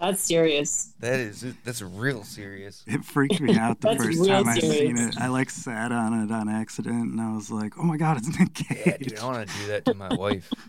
[0.00, 0.92] That's serious.
[0.98, 2.82] That is that's real serious.
[2.88, 5.16] It freaked me out the first real time I seen serious.
[5.16, 5.22] it.
[5.22, 8.36] I like sat on it on accident, and I was like, "Oh my god, it's
[8.36, 10.50] Nick Yeah, Cage!" dude, I want to do that to my wife.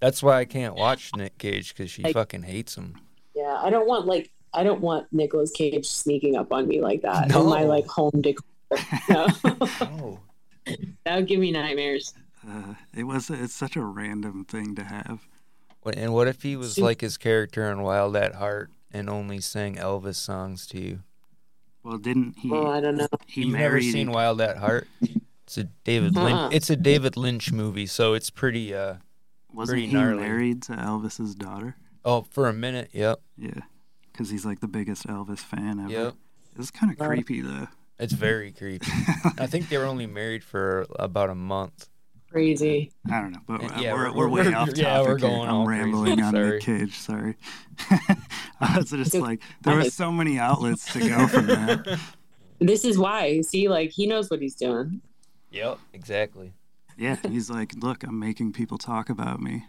[0.00, 2.94] That's why I can't watch Nick Cage because she Like- fucking hates him.
[3.34, 7.02] Yeah, I don't want like I don't want Nicolas Cage sneaking up on me like
[7.02, 8.44] that in my like home decor.
[9.08, 9.26] No.
[9.80, 10.20] Oh,
[11.04, 12.14] that would give me nightmares.
[12.46, 13.30] Uh, it was.
[13.30, 15.26] It's such a random thing to have.
[15.82, 19.08] What- and what if he was Sup- like his character in Wild at Heart and
[19.10, 21.00] only sang Elvis songs to you?
[21.82, 22.50] Well, didn't he?
[22.50, 23.08] Oh, I don't know.
[23.26, 23.92] he You've never married.
[23.92, 24.88] seen Wild at Heart?
[25.44, 26.24] It's a David Uh-uh.
[26.24, 26.54] Lynch.
[26.54, 28.72] It's a David Lynch movie, so it's pretty.
[28.74, 28.94] uh
[29.54, 30.20] wasn't pretty he gnarly.
[30.22, 31.76] married to Elvis's daughter?
[32.04, 33.60] Oh, for a minute, yep, Yeah,
[34.12, 35.90] because he's like the biggest Elvis fan ever.
[35.90, 36.14] yep.
[36.52, 37.68] It was kind of creepy though.
[37.98, 38.86] It's very creepy.
[39.38, 41.88] I think they were only married for about a month.
[42.30, 42.90] Crazy.
[43.10, 44.82] I don't know, but yeah, we're, we're- we're, way we're- off topic.
[44.82, 45.82] yeah, we're going I'm all crazy.
[45.84, 46.50] rambling on Sorry.
[46.50, 46.98] Nick Cage.
[46.98, 47.36] Sorry.
[48.60, 51.98] I was just like, there were so many outlets to go from that.
[52.60, 53.40] This is why.
[53.42, 55.00] See, like he knows what he's doing.
[55.52, 56.52] Yep, exactly.
[56.96, 59.66] Yeah, he's like, look, I'm making people talk about me.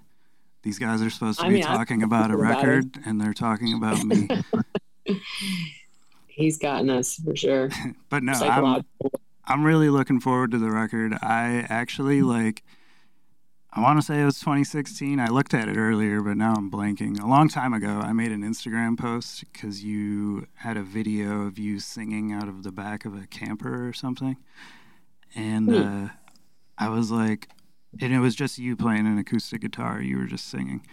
[0.63, 3.33] These guys are supposed to I be mean, talking about a about record, and they're
[3.33, 4.27] talking about me.
[6.27, 7.69] He's gotten us for sure.
[8.09, 8.83] But no, I'm,
[9.45, 11.13] I'm really looking forward to the record.
[11.21, 12.63] I actually like.
[13.77, 15.19] I want to say it was 2016.
[15.19, 17.21] I looked at it earlier, but now I'm blanking.
[17.21, 21.59] A long time ago, I made an Instagram post because you had a video of
[21.59, 24.37] you singing out of the back of a camper or something,
[25.35, 25.75] and Hmm.
[26.05, 26.09] uh,
[26.77, 27.49] I was like,
[28.01, 30.01] and it was just you playing an acoustic guitar.
[30.01, 30.85] You were just singing,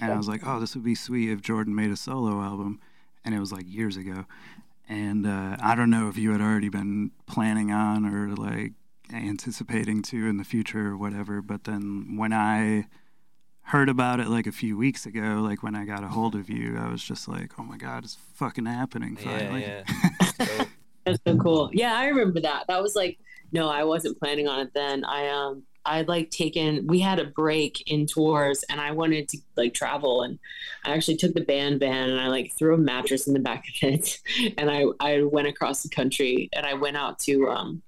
[0.00, 2.80] and I was like, oh, this would be sweet if Jordan made a solo album,
[3.24, 4.26] and it was like years ago.
[4.88, 8.72] And uh, I don't know if you had already been planning on or like
[9.12, 11.40] anticipating to in the future or whatever.
[11.40, 12.86] But then when I
[13.66, 16.50] heard about it like a few weeks ago, like when I got a hold of
[16.50, 19.62] you, I was just like, oh my God, it's fucking happening finally.
[19.62, 19.84] Yeah,
[20.40, 20.64] yeah.
[21.04, 21.70] That's so cool.
[21.72, 22.66] Yeah, I remember that.
[22.68, 23.18] That was like
[23.52, 25.04] no, I wasn't planning on it then.
[25.04, 29.38] I um I'd like taken we had a break in tours and I wanted to
[29.56, 30.38] like travel and
[30.84, 33.64] I actually took the band van and I like threw a mattress in the back
[33.68, 34.18] of it
[34.58, 37.82] and I I went across the country and I went out to um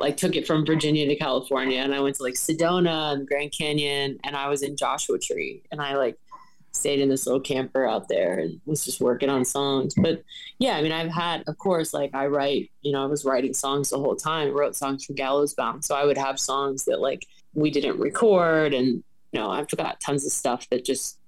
[0.00, 3.52] like took it from Virginia to California and I went to like Sedona and Grand
[3.52, 6.18] Canyon and I was in Joshua Tree and I like
[6.78, 9.94] stayed in this little camper out there and was just working on songs.
[9.96, 10.22] But
[10.58, 13.52] yeah, I mean, I've had, of course, like I write, you know, I was writing
[13.54, 15.84] songs the whole time, wrote songs for Gallows Bound.
[15.84, 18.72] So I would have songs that like we didn't record.
[18.74, 18.86] And,
[19.32, 21.18] you know, I've got tons of stuff that just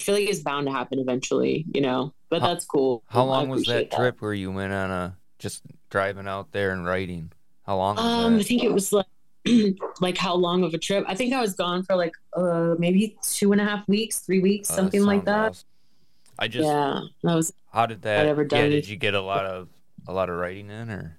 [0.00, 3.02] I feel like it's bound to happen eventually, you know, but How- that's cool.
[3.08, 6.70] how long was that appreciate trip where you went on a just driving out there
[6.72, 7.32] and writing?
[7.66, 9.06] How long Um, I think it was like,
[10.00, 11.04] like how long of a trip?
[11.08, 14.40] I think I was gone for like uh maybe two and a half weeks, three
[14.40, 15.50] weeks, Oh, something like that.
[15.50, 15.64] awesome.
[16.38, 18.26] I just yeah, that was how did that?
[18.26, 19.68] Ever yeah, did you get a lot of
[20.06, 21.16] a lot of writing in or?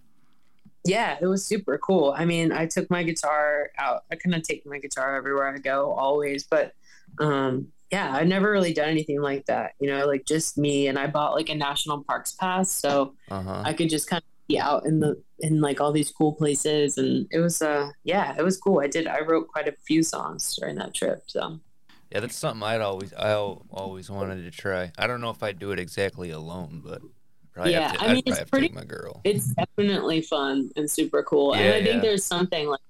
[0.85, 2.15] yeah, it was super cool.
[2.17, 4.03] I mean, I took my guitar out.
[4.11, 6.45] I kind of take my guitar everywhere I go, always.
[6.45, 6.73] But
[7.19, 9.73] um, yeah, I've never really done anything like that.
[9.79, 10.87] You know, like just me.
[10.87, 13.61] And I bought like a national parks pass, so Uh huh.
[13.65, 16.97] I could just kind of be out in the in like all these cool places.
[16.97, 18.81] And it was uh, yeah, it was cool.
[18.81, 19.07] I did.
[19.07, 21.23] I wrote quite a few songs during that trip.
[21.27, 21.59] So
[22.11, 24.91] Yeah, that's something I'd always I always wanted to try.
[24.97, 27.01] I don't know if I'd do it exactly alone, but
[27.53, 29.21] probably Yeah, have to, I mean, it's pretty- my girl.
[29.23, 31.53] it's definitely fun and super cool.
[31.53, 32.81] and Yeah, I think there's something like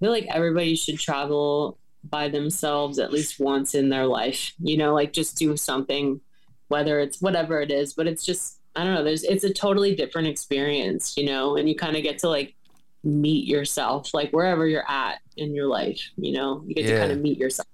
[0.00, 4.54] I feel like everybody should travel by themselves at least once in their life.
[4.60, 6.20] You know, like just do something,
[6.68, 9.94] whether it's whatever it is, but it's just I don't know, there's it's a totally
[9.94, 12.54] different experience, you know, and you kind of get to like
[13.02, 17.12] meet yourself, like wherever you're at in your life, you know, you get to kind
[17.12, 17.66] of meet yourself.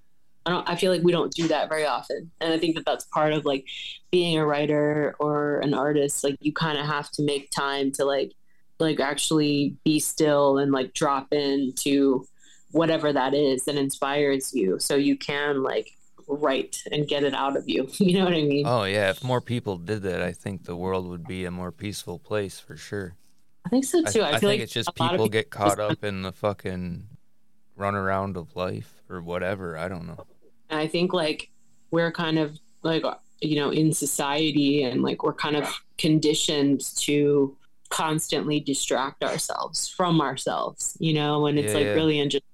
[0.46, 2.30] I don't I feel like we don't do that very often.
[2.40, 3.66] And I think that that's part of like
[4.10, 8.04] being a writer or an artist like you kind of have to make time to
[8.04, 8.32] like
[8.78, 12.26] like actually be still and like drop into
[12.72, 15.96] whatever that is that inspires you so you can like
[16.28, 19.22] write and get it out of you you know what i mean Oh yeah, if
[19.22, 22.76] more people did that, I think the world would be a more peaceful place for
[22.76, 23.14] sure.
[23.64, 25.80] i think so too i, I feel think like it's just of people get caught
[25.80, 27.08] up in the fucking
[27.78, 29.76] runaround of life or whatever.
[29.76, 30.24] I don't know.
[30.70, 31.50] And I think like
[31.90, 33.04] we're kind of like
[33.40, 37.56] you know in society and like we're kind of conditioned to
[37.90, 41.92] constantly distract ourselves from ourselves, you know, and it's Yeah, like yeah.
[41.92, 42.44] really just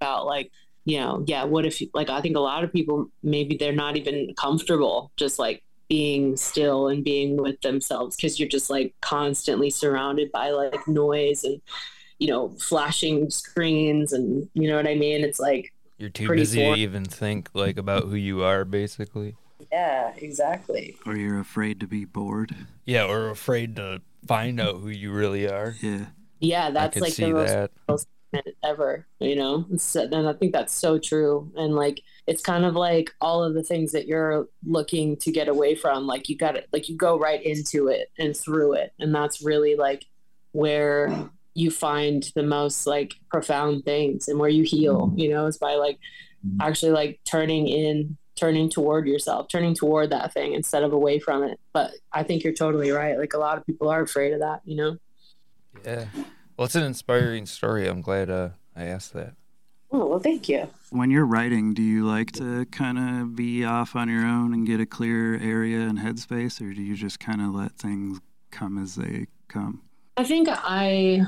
[0.00, 0.50] about like
[0.88, 3.96] you know, yeah, what if like I think a lot of people maybe they're not
[3.96, 9.70] even comfortable just like being still and being with themselves because you're just like constantly
[9.70, 11.60] surrounded by like noise and
[12.18, 15.24] you know flashing screens and you know what I mean.
[15.24, 16.74] It's like You're too Pretty busy boring.
[16.74, 19.36] to even think like about who you are, basically.
[19.72, 20.96] yeah, exactly.
[21.06, 22.54] Or you're afraid to be bored.
[22.86, 25.74] Yeah, or afraid to find out who you really are.
[25.82, 26.06] Yeah.
[26.40, 27.72] Yeah, I that's could like see the most that.
[28.62, 29.66] Ever you know?
[29.94, 31.50] And i think that's so true.
[31.56, 35.48] And like it's kind of like all of the things that you're looking to get
[35.48, 38.92] away from like you got it like you go right into it and through it.
[38.98, 40.06] And that's really like
[40.52, 45.58] where you find the most like profound things and where you heal you know is
[45.58, 45.98] by like
[46.60, 51.42] actually like turning in turning toward yourself turning toward that thing instead of away from
[51.42, 51.58] it.
[51.72, 53.18] But i think you're totally right.
[53.18, 54.96] Like a lot of people are afraid of that you know?
[55.84, 56.06] Yeah.
[56.58, 57.86] Well, it's an inspiring story.
[57.86, 59.34] I'm glad uh, I asked that.
[59.92, 63.94] oh well thank you When you're writing, do you like to kind of be off
[63.94, 67.40] on your own and get a clear area and headspace, or do you just kind
[67.40, 68.18] of let things
[68.50, 69.82] come as they come?
[70.16, 71.22] I think I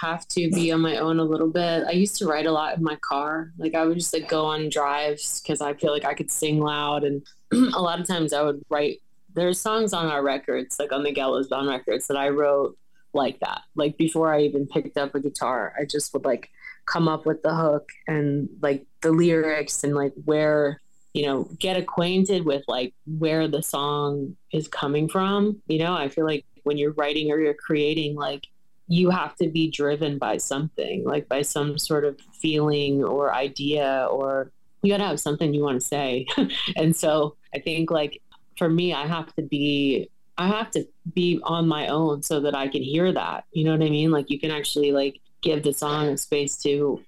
[0.00, 1.82] have to be on my own a little bit.
[1.88, 3.52] I used to write a lot in my car.
[3.58, 6.60] Like I would just like go on drives because I feel like I could sing
[6.60, 7.26] loud, and
[7.74, 9.00] a lot of times I would write.
[9.34, 12.78] There's songs on our records, like on the Gallows Bound records, that I wrote
[13.16, 13.62] like that.
[13.74, 16.50] Like before I even picked up a guitar, I just would like
[16.86, 20.80] come up with the hook and like the lyrics and like where
[21.12, 26.08] you know get acquainted with like where the song is coming from you know i
[26.08, 28.46] feel like when you're writing or you're creating like
[28.86, 34.06] you have to be driven by something like by some sort of feeling or idea
[34.10, 34.52] or
[34.82, 36.26] you got to have something you want to say
[36.76, 38.20] and so i think like
[38.58, 42.54] for me i have to be i have to be on my own so that
[42.54, 45.62] i can hear that you know what i mean like you can actually like give
[45.62, 47.00] the song a space to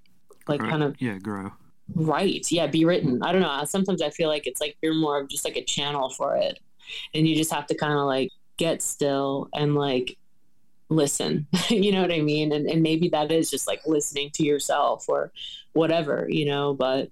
[0.49, 1.53] like Grow- kind of yeah, grow.
[1.95, 2.47] Right.
[2.51, 3.23] Yeah, be written.
[3.23, 3.65] I don't know.
[3.65, 6.59] Sometimes I feel like it's like you're more of just like a channel for it.
[7.15, 10.17] And you just have to kind of like get still and like
[10.89, 11.47] listen.
[11.69, 12.53] you know what I mean?
[12.53, 15.33] And and maybe that is just like listening to yourself or
[15.73, 17.11] whatever, you know, but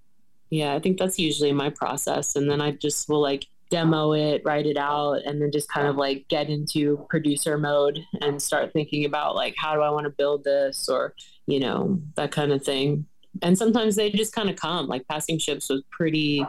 [0.51, 4.43] yeah, I think that's usually my process and then I just will like demo it,
[4.45, 8.73] write it out and then just kind of like get into producer mode and start
[8.73, 11.15] thinking about like how do I want to build this or
[11.47, 13.07] you know, that kind of thing.
[13.43, 16.45] And sometimes they just kind of come like passing ships was pretty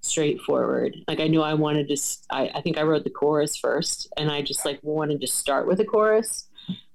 [0.00, 0.96] straightforward.
[1.06, 1.96] Like i knew i wanted to
[2.30, 5.80] I think i wrote the chorus first and i just like wanted to start with
[5.80, 6.46] a chorus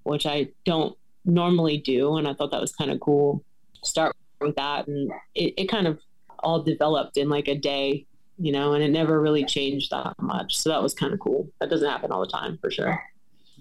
[0.04, 3.44] which i don't normally do and i thought that was kind of cool.
[3.84, 6.00] Start with that and it, it kind of
[6.40, 8.06] all developed in like a day
[8.38, 11.48] you know and it never really changed that much so that was kind of cool
[11.60, 13.02] that doesn't happen all the time for sure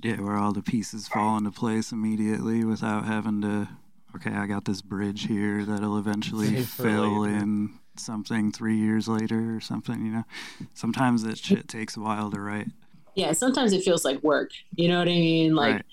[0.03, 3.69] Yeah, where all the pieces fall into place immediately without having to.
[4.16, 7.36] Okay, I got this bridge here that'll eventually fill later.
[7.36, 10.05] in something three years later or something.
[10.05, 10.24] You know,
[10.74, 12.69] sometimes that shit takes a while to write.
[13.15, 15.85] yeah sometimes it feels like work you know what i mean like right.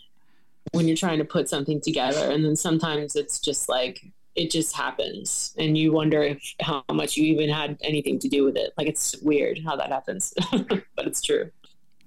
[0.72, 4.02] when you're trying to put something together and then sometimes it's just like
[4.40, 8.44] it just happens and you wonder if how much you even had anything to do
[8.46, 10.34] with it like it's weird how that happens
[10.96, 11.46] but it's true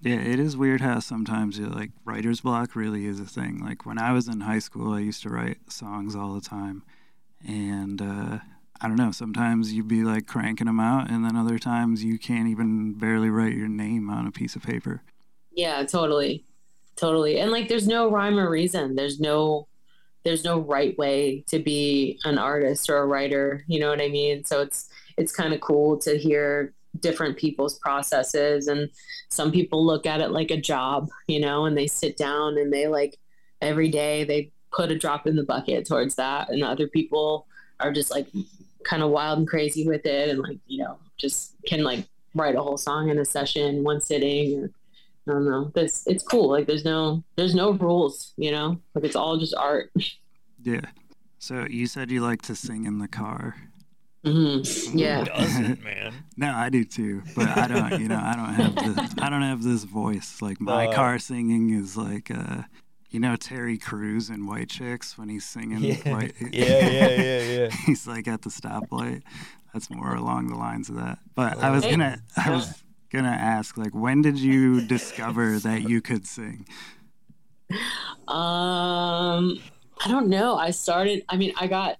[0.04, 3.54] Yeah, it is weird how sometimes you like writer's block really is a thing.
[3.68, 6.82] Like when I was in high school, I used to write songs all the time,
[7.46, 8.38] and uh,
[8.80, 9.12] I don't know.
[9.12, 13.30] Sometimes you'd be like cranking them out, and then other times you can't even barely
[13.30, 15.02] write your name on a piece of paper.
[15.52, 16.44] yeah totally
[16.96, 19.66] totally and like there's no rhyme or reason there's no
[20.24, 24.09] there's no right way to be an artist or a writer you know what i
[24.09, 24.44] mean?
[24.44, 28.90] So it's it's kind of cool to hear different people's processes and
[29.28, 32.73] some people look at it like a job you know and they sit down and
[32.73, 33.19] they like
[33.61, 37.47] every day they put a drop in the bucket towards that and other people
[37.81, 38.27] are just like
[38.85, 42.57] kind of wild and crazy with it and like you know just can like write
[42.57, 44.70] a whole song in a session one sitting or
[45.28, 45.70] I don't know.
[45.74, 46.49] This it's cool.
[46.51, 48.81] Like there's no there's no rules, you know?
[48.94, 49.93] Like it's all just art.
[50.62, 50.81] Yeah.
[51.39, 53.57] So you said you like to sing in the car.
[54.24, 54.97] Mm-hmm.
[54.99, 55.20] Yeah.
[55.20, 56.15] Who doesn't, man?
[56.36, 58.01] No, I do too, but I don't.
[58.01, 59.15] You know, I don't have this.
[59.20, 60.40] I don't have this voice.
[60.40, 62.62] Like my Uh, car singing is like, uh,
[63.11, 65.78] you know, Terry Crews in White Chicks when he's singing.
[65.82, 66.12] Yeah.
[66.15, 67.69] White, Yeah, yeah, yeah, yeah.
[67.86, 69.23] he's like at the stoplight.
[69.73, 71.19] That's more along the lines of that.
[71.35, 71.90] But I was Hey.
[71.93, 72.82] gonna, I was
[73.12, 76.66] gonna ask, like, when did you discover that you could sing?
[78.28, 79.59] Um
[80.05, 80.56] I don't know.
[80.56, 81.98] I started I mean, I got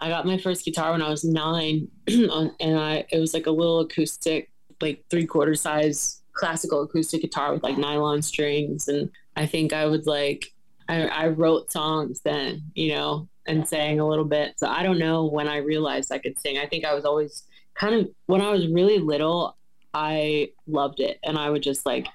[0.00, 3.50] I got my first guitar when I was nine, and I it was like a
[3.50, 4.50] little acoustic,
[4.80, 9.86] like three quarter size classical acoustic guitar with like nylon strings, and I think I
[9.86, 10.52] would like
[10.88, 14.58] I, I wrote songs then, you know, and sang a little bit.
[14.58, 16.58] So I don't know when I realized I could sing.
[16.58, 17.44] I think I was always
[17.74, 19.56] kind of when I was really little,
[19.94, 22.08] I loved it, and I would just like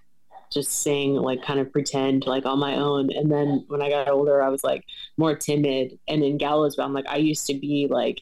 [0.51, 3.11] just sing like kind of pretend like on my own.
[3.11, 4.83] And then when i got older i was like
[5.17, 5.99] more timid.
[6.07, 8.21] And in gallows bound like i used to be like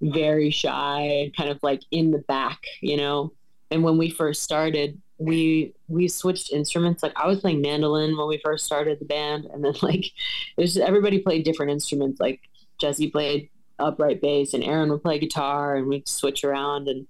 [0.00, 3.32] very shy and kind of like in the back you know?
[3.70, 7.02] And when we first started we we switched instruments.
[7.02, 9.44] Like i was playing mandolin when we first started the band.
[9.46, 10.12] And then like it
[10.56, 12.20] was just, everybody played different instruments.
[12.20, 12.40] Like
[12.80, 16.88] jesse played upright bass and aaron would play guitar and we'd switch around.
[16.88, 17.06] And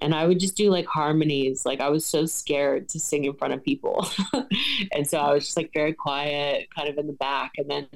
[0.00, 1.64] and I would just do like harmonies.
[1.64, 4.08] Like I was so scared to sing in front of people.
[4.92, 7.52] and so I was just like very quiet, kind of in the back.
[7.58, 7.86] And then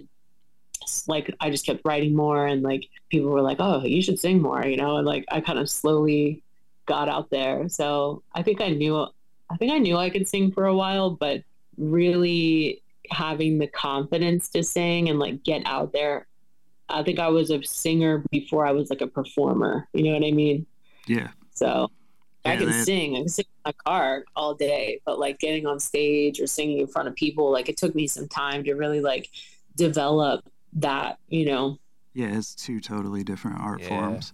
[1.07, 4.43] like I just kept writing more and like people were like, Oh, you should sing
[4.43, 6.43] more, you know, and like I kind of slowly
[6.87, 7.69] got out there.
[7.69, 9.07] So I think I knew
[9.51, 11.43] I think I knew I could sing for a while, but
[11.77, 16.27] really having the confidence to sing and like get out there.
[16.89, 19.89] I think I was a singer before I was like a performer.
[19.93, 20.67] You know what I mean?
[21.07, 21.31] Yeah.
[21.55, 21.91] So
[22.45, 23.15] I can that- sing.
[23.17, 26.79] I can sing in my car all day, but like getting on stage or singing
[26.79, 29.29] in front of people, like it took me some time to really like
[29.77, 30.45] develop
[30.75, 31.79] that, you know.
[32.13, 33.89] Yeah, it's two totally different art Yeah.
[33.89, 34.33] forms.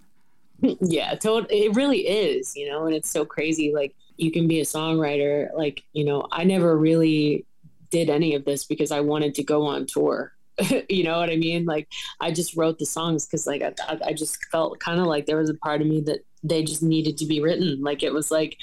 [0.80, 3.72] yeah, to- it really is, you know, and it's so crazy.
[3.74, 5.48] Like you can be a songwriter.
[5.56, 7.46] Like, you know, I never really
[7.90, 10.32] did any of this because I wanted to go on tour.
[10.90, 11.64] you know what I mean?
[11.64, 11.88] Like
[12.20, 15.26] I just wrote the songs because like I, I- I just felt kind of like
[15.26, 17.82] there was a part of me that they just needed to be written.
[17.82, 18.56] Like it was like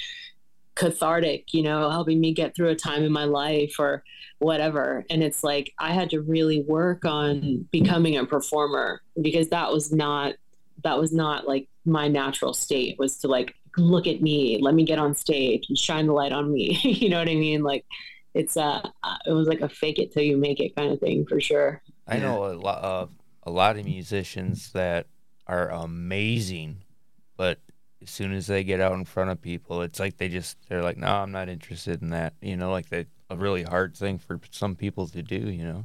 [0.74, 4.04] cathartic, you know, helping me get through a time in my life or
[4.38, 5.04] whatever.
[5.10, 9.92] And it's like I had to really work on becoming a performer because that was
[9.92, 10.34] not
[10.84, 14.84] that was not like my natural state was to like look at me, let me
[14.84, 16.74] get on stage and shine the light on me.
[16.82, 17.62] you know what I mean?
[17.62, 17.84] Like
[18.34, 18.88] it's uh
[19.26, 21.82] it was like a fake it till you make it kind of thing for sure.
[22.06, 23.10] I know a lot of
[23.42, 25.06] a lot of musicians that
[25.46, 26.82] are amazing,
[27.36, 27.58] but
[28.08, 30.82] as soon as they get out in front of people, it's like they just they're
[30.82, 32.32] like, no, I'm not interested in that.
[32.40, 35.50] You know, like that a really hard thing for some people to do.
[35.50, 35.84] You know.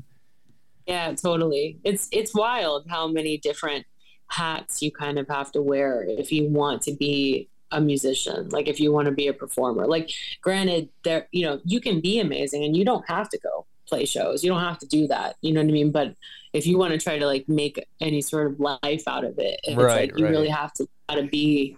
[0.87, 1.79] Yeah, totally.
[1.83, 3.85] It's it's wild how many different
[4.27, 8.47] hats you kind of have to wear if you want to be a musician.
[8.49, 9.85] Like if you want to be a performer.
[9.85, 13.65] Like granted there you know, you can be amazing and you don't have to go
[13.87, 14.45] play shows.
[14.45, 15.35] You don't have to do that.
[15.41, 15.91] You know what I mean?
[15.91, 16.15] But
[16.53, 19.59] if you want to try to like make any sort of life out of it,
[19.63, 20.31] it's Right, like you right.
[20.31, 21.77] really have to gotta be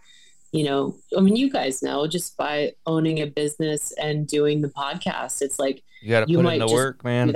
[0.55, 4.69] you know, I mean, you guys know just by owning a business and doing the
[4.69, 7.33] podcast, it's like You got to put in the work, man.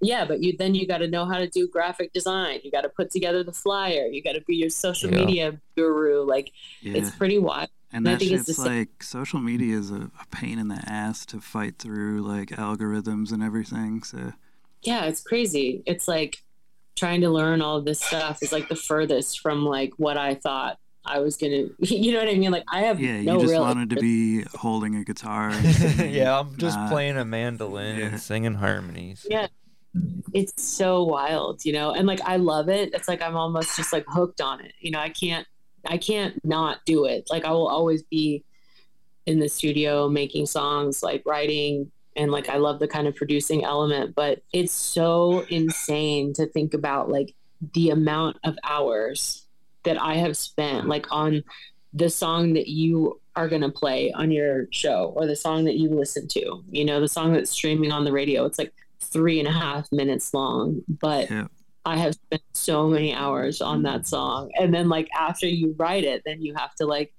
[0.00, 2.60] Yeah, but you then you got to know how to do graphic design.
[2.62, 4.06] You got to put together the flyer.
[4.06, 5.16] You got to be your social Yeah.
[5.24, 6.22] media guru.
[6.22, 6.98] Like Yeah.
[6.98, 7.70] it's pretty wild.
[7.92, 10.80] And I think it's shit's same- like social media is a, a pain in the
[10.86, 14.02] ass to fight through like algorithms and everything.
[14.04, 14.34] So
[14.82, 15.82] Yeah, it's crazy.
[15.86, 16.36] It's like
[16.94, 20.34] trying to learn all of this stuff is like the furthest from like what I
[20.34, 20.78] thought
[21.08, 21.66] I was gonna.
[21.80, 22.50] You know what I mean?
[22.50, 23.62] Like I have yeah, no you just real.
[23.62, 25.52] wanted to be holding a guitar.
[25.72, 28.04] singing, yeah, I'm just not- playing a mandolin Yeah.
[28.06, 29.26] and singing harmonies.
[29.28, 29.48] Yeah.
[30.34, 32.92] it's so wild, you know, and like I love it.
[32.94, 34.72] It's like I'm almost just like hooked on it.
[34.80, 35.46] You know, I can't
[35.86, 37.28] I can't not do it.
[37.30, 38.44] Like I will always be
[39.26, 43.64] in the studio making songs, like writing and like I love the kind of producing
[43.64, 47.34] element, but it's so insane to think about like
[47.74, 49.46] the amount of hours
[49.84, 51.42] that I have spent like on
[51.94, 55.76] the song that you are going to play on your show or the song that
[55.76, 58.44] you listen to, you know, the song that's streaming on the radio.
[58.44, 61.46] It's like three and a half minutes long, but Yeah.
[61.84, 64.50] I have spent so many hours on that song.
[64.60, 67.14] And then, like, after you write it, then you have to like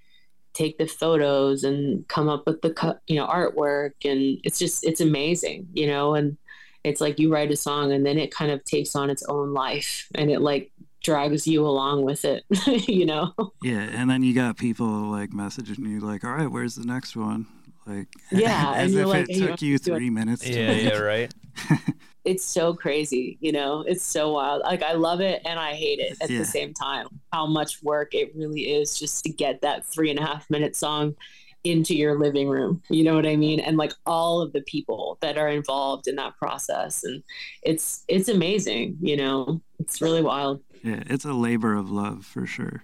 [0.53, 3.93] take the photos and come up with the, you know, artwork.
[4.05, 6.37] And it's just, it's amazing, you know, and
[6.83, 9.53] it's like you write a song and then it kind of takes on its own
[9.53, 10.71] life and it like
[11.03, 12.43] drags you along with it,
[12.87, 13.33] you know?
[13.61, 17.15] Yeah, and then you got people like messaging you like, "All right, where's the next
[17.15, 17.45] one?"
[17.85, 20.09] Like, Yeah, as and you're if like, it you took know, you do it- three
[20.09, 20.41] minutes.
[20.43, 20.83] to Yeah, make.
[20.83, 21.33] yeah, right.
[22.25, 24.61] it's so crazy, you know, it's so wild.
[24.63, 26.39] Like I love it and I hate it at Yeah.
[26.39, 27.07] the same time.
[27.33, 30.75] How much work it really is just to get that three and a half minute
[30.75, 31.15] song
[31.63, 32.81] into your living room.
[32.89, 33.59] You know what I mean?
[33.59, 37.03] And like all of the people that are involved in that process.
[37.03, 37.23] And
[37.63, 39.61] it's it's amazing, you know.
[39.79, 40.61] It's really wild.
[40.83, 42.81] Yeah, it's a labor of love for sure.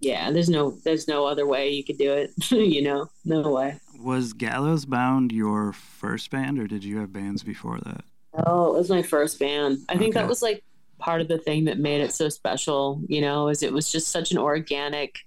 [0.00, 2.30] Yeah, there's no there's no other way you could do it.
[2.50, 3.78] you know, no way.
[3.98, 8.02] Was Gallows Bound your first band, or did you have bands before that?
[8.46, 9.78] Oh, it was my first band.
[9.88, 10.62] I think that was like
[10.98, 14.08] part of the thing that made it so special, you know, is it was just
[14.08, 15.18] such an organic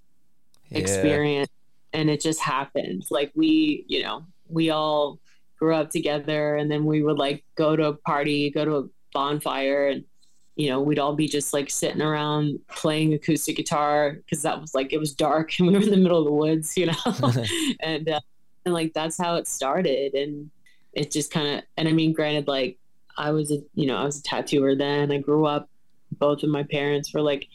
[0.69, 0.79] Yeah.
[0.79, 1.51] experience
[1.93, 3.05] and it just happened.
[3.09, 5.19] Like we, you know, we all
[5.57, 8.83] grew up together and then we would like go to a party, go to a
[9.13, 10.03] bonfire and
[10.55, 14.75] you know, we'd all be just like sitting around playing acoustic guitar because that was
[14.75, 16.93] like it was dark and we were in the middle of the woods, you know.
[17.81, 18.19] and uh,
[18.65, 20.49] and like that's how it started and
[20.93, 22.77] it just kind of and I mean granted like
[23.17, 25.11] I was a you know, I was a tattooer then.
[25.11, 25.69] I grew up
[26.19, 27.47] both of my parents were like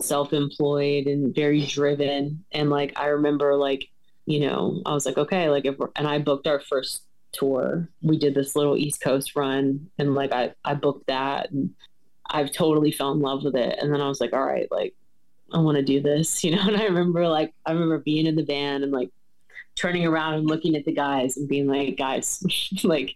[0.00, 2.44] self-employed and very driven.
[2.52, 3.88] And like i remember like
[4.26, 7.02] you know i was like okay like if and i booked our first
[7.32, 7.88] tour.
[8.00, 11.70] We did this little east coast run and like i i booked that and
[12.30, 13.78] i've totally fell in love with it.
[13.80, 14.94] And then i was like all right like
[15.52, 16.62] i want to do this you know?
[16.62, 19.10] And i remember like i remember being in the van and like
[19.74, 22.42] turning around and looking at the guys and being like guys
[22.84, 23.14] like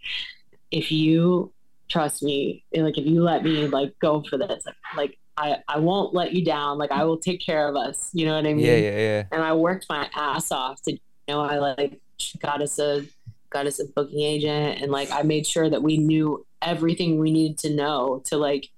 [0.71, 1.53] if you
[1.89, 4.65] trust me like if you let me like go for this
[4.97, 6.79] like I, I won't let you down.
[6.79, 8.11] Like I will take care of us.
[8.13, 8.67] You know what I mean?
[8.67, 9.25] Yeah, yeah, yeah.
[9.31, 10.99] And I worked my ass off to, you
[11.29, 12.01] know, I like
[12.41, 13.07] got us a,
[13.51, 17.31] got us a booking agent and like I made sure that we knew everything we
[17.31, 18.69] needed to know to like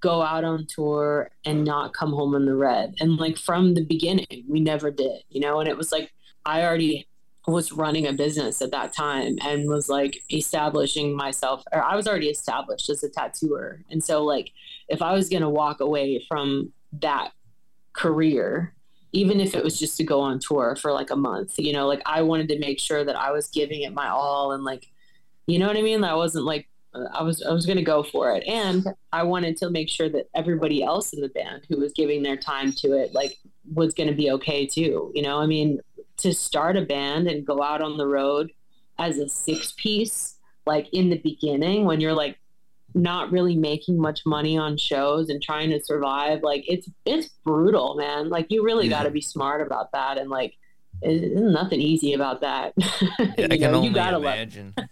[0.00, 2.94] go out on tour and not come home in the red.
[2.98, 6.12] And like from the beginning, we never did, you know, and it was like
[6.46, 7.06] I already
[7.46, 12.08] was running a business at that time and was like establishing myself or I was
[12.08, 13.84] already established as a tattooer.
[13.90, 14.50] And so like
[14.88, 17.32] if I was going to walk away from that
[17.92, 18.74] career,
[19.12, 21.86] even if it was just to go on tour for like a month, you know,
[21.86, 24.86] like I wanted to make sure that I was giving it my all and like,
[25.46, 26.02] you know what I mean?
[26.02, 26.68] That wasn't like,
[27.12, 28.44] I was, I was going to go for it.
[28.46, 32.22] And I wanted to make sure that everybody else in the band who was giving
[32.22, 33.36] their time to it, like
[33.74, 35.12] was going to be okay too.
[35.14, 35.80] You know, I mean,
[36.18, 38.50] to start a band and go out on the road
[38.98, 42.38] as a six piece, like in the beginning when you're like
[42.96, 47.94] not really making much money on shows and trying to survive like it's it's brutal
[47.96, 48.30] man.
[48.30, 48.98] Like you really Yeah.
[48.98, 50.54] got to be smart about that and like
[51.02, 52.72] there's nothing easy about that.
[52.80, 54.48] I You know, you gotta love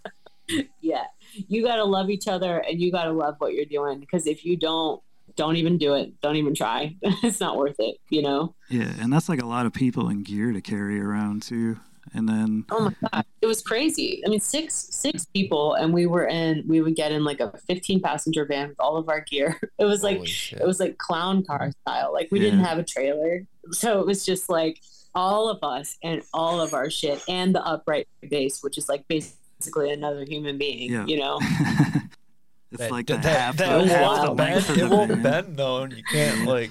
[0.83, 1.05] yeah.
[1.49, 4.57] You gotta love each other and you gotta love what you're doing because if you
[4.57, 5.01] don't
[5.37, 6.21] don't even do it.
[6.21, 6.95] Don't even try.
[7.03, 8.55] It's not worth it you know?
[8.69, 11.79] Yeah, and that's like a lot of people and gear to carry around too.
[12.13, 14.23] And then Oh my god, it was crazy.
[14.27, 16.65] I mean, six six people, and we were in.
[16.67, 19.59] We would get in like a fifteen passenger van with all of our gear.
[19.79, 20.19] It was like
[20.53, 21.71] it was like clown car mm-hmm.
[21.83, 22.13] style.
[22.13, 24.81] Like we didn't have a trailer, so it was just like
[25.15, 29.07] all of us and all of our shit, and the upright bass, which is like
[29.09, 30.93] basically another human being.
[30.93, 31.07] Yeah.
[31.07, 31.39] You know,
[32.71, 34.81] it's That- like that, the half, that the, half won't the length of bend.
[34.81, 35.23] the It won't van.
[35.23, 36.71] bend though, and you can't like.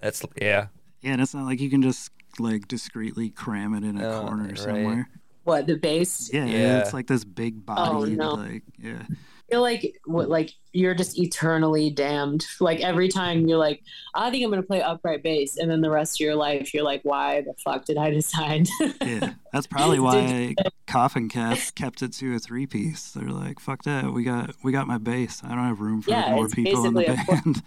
[0.00, 0.68] That's yeah.
[1.02, 4.20] Yeah, and it's not like you can just like discreetly cram it in a Oh,
[4.26, 4.58] corner right.
[4.58, 5.08] somewhere.
[5.44, 6.30] what the bass?
[6.32, 6.78] Yeah, Yeah.
[6.80, 8.12] it's like this big oh, body.
[8.12, 8.30] Oh, no.
[8.34, 12.46] Like, yeah, I feel like what like you're just eternally damned.
[12.60, 13.82] Like every time you're like,
[14.14, 16.84] I think I'm gonna play upright bass, and then the rest of your life you're
[16.84, 18.68] like, why the fuck did I decide?
[19.04, 19.32] yeah.
[19.52, 20.54] That's probably why
[20.86, 23.10] Coffin Cats kept it to a three piece.
[23.10, 24.12] They're like, fuck that.
[24.12, 25.40] We got we got my bass.
[25.42, 27.62] I don't have room for Yeah, more people in the basically a band.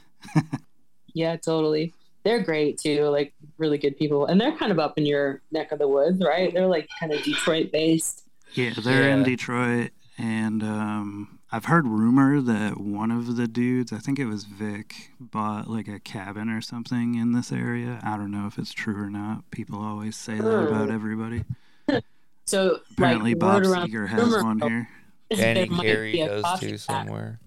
[1.14, 1.94] Yeah, totally.
[2.23, 4.25] They're great too, like really good people.
[4.27, 6.53] And they're kind of up in your neck of the woods, right?
[6.53, 8.23] They're like kind of Detroit based.
[8.53, 13.97] Yeah, they're in Detroit, and um, I've heard rumor that one of the dudes, I
[13.97, 17.99] think it was Vic, bought like a cabin or something in this area.
[18.03, 19.49] I don't know if it's true or not.
[19.51, 20.93] People always say that about Hmm.
[20.95, 21.43] everybody.
[22.45, 24.69] So Apparently, like Bob word Seger has rumor one here.
[24.69, 24.89] here.
[25.29, 27.39] is Danny there might Carey does too somewhere.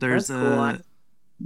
[0.00, 0.56] There's That's cool.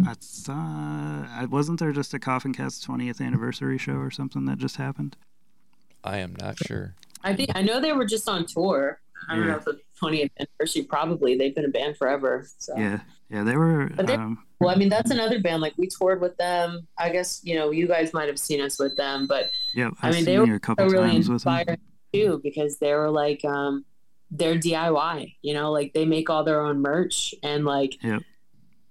[0.05, 0.09] A.
[0.11, 1.47] I saw.
[1.47, 5.17] Wasn't there just a Coffin Cats 20th anniversary show or something that just happened?
[6.05, 6.95] I am not sure.
[7.23, 9.01] I think I know they were just on tour.
[9.29, 9.53] I don't Yeah.
[9.53, 10.83] know if the 20th anniversary.
[10.83, 12.47] Probably they've been a band forever.
[12.59, 12.77] So.
[12.77, 13.01] Yeah,
[13.31, 13.89] yeah, they were.
[13.95, 15.61] But they- Um, Well, I mean that's another band.
[15.63, 16.87] Like we toured with them.
[16.99, 20.09] I guess you know you guys might have seen us with them, but yeah, I
[20.09, 21.53] I've mean, they seen were a couple really times with them.
[21.59, 21.81] inspired
[22.13, 23.85] too because they were like um
[24.31, 28.23] they're DIY, you know, like they make all their own merch and like Yep.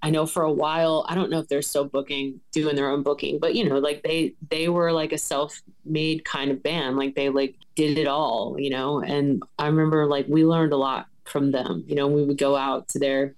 [0.04, 3.04] I know for a while, I don't know if they're still booking doing their own
[3.04, 7.16] booking, but you know, like they they were like a self-made kind of band, like
[7.16, 11.08] they like did it all, you know, and I remember like we learned a lot
[11.26, 11.84] from them.
[11.88, 13.36] You know, we would go out to their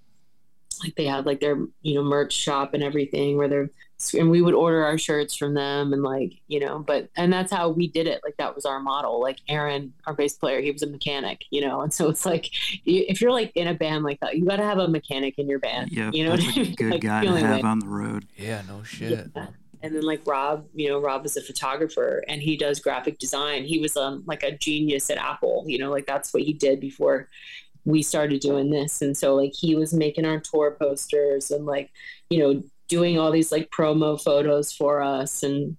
[0.82, 3.70] like they had like their you know merch shop and everything where they're
[4.12, 7.52] and we would order our shirts from them and like you know but and that's
[7.52, 10.70] how we did it like that was our model like aaron our bass player he
[10.70, 12.50] was a mechanic you know and so it's like
[12.84, 15.48] if you're like in a band like that you got to have a mechanic in
[15.48, 16.74] your band Yeah, you know that's what I a mean?
[16.76, 17.62] good Like, guy to have way.
[17.62, 18.26] on the road.
[18.36, 19.30] Yeah, no shit.
[19.34, 19.46] Yeah.
[19.82, 23.64] And then like Rob, you know, Rob is a photographer and he does graphic design.
[23.64, 26.80] He was um like a genius at Apple, you know, like that's what he did
[26.80, 27.28] before
[27.86, 31.90] we started doing this and so like he was making our tour posters and like
[32.30, 35.76] you know doing all these like promo photos for us and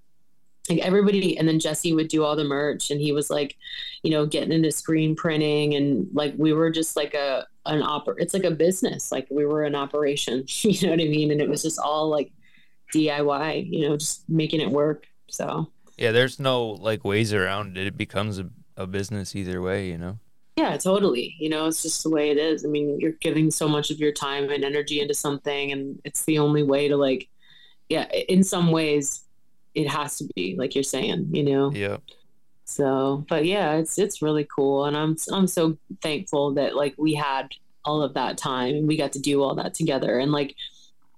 [0.70, 3.56] like everybody and then jesse would do all the merch and he was like
[4.02, 8.16] you know getting into screen printing and like we were just like a an oper
[8.18, 11.42] it's like a business like we were an operation you know what i mean and
[11.42, 12.32] it was just all like
[12.94, 15.68] diy you know just making it work so
[15.98, 17.88] Yeah, there's no like ways around it.
[17.88, 20.20] It becomes a, a business either way, you know.
[20.56, 21.36] Yeah, totally.
[21.38, 22.64] You know, it's just the way it is.
[22.64, 26.24] I mean, you're giving so much of your time and energy into something, and it's
[26.24, 27.28] the only way to, like,
[27.90, 29.24] yeah, in some ways,
[29.74, 31.72] it has to be, like you're saying, you know?
[31.74, 31.98] Yeah.
[32.66, 37.14] So, but yeah, it's it's really cool, and I'm I'm so thankful that like we
[37.14, 37.50] had
[37.86, 40.56] all of that time and we got to do all that together, and like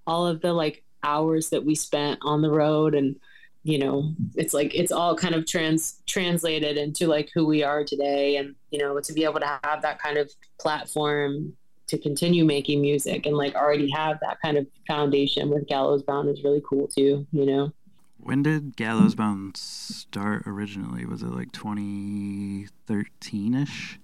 [0.06, 3.16] all of the like hours that we spent on the road, and
[3.64, 7.84] you know, it's like it's all kind of trans translated into like who we are
[7.84, 11.54] today, and you know, to be able to have that kind of platform
[11.88, 16.28] to continue making music and like already have that kind of foundation with Gallows Bound
[16.30, 17.72] is really cool too, you know.
[18.20, 21.06] When did Gallows Bound start originally?
[21.06, 24.00] Was it like 2013 ish?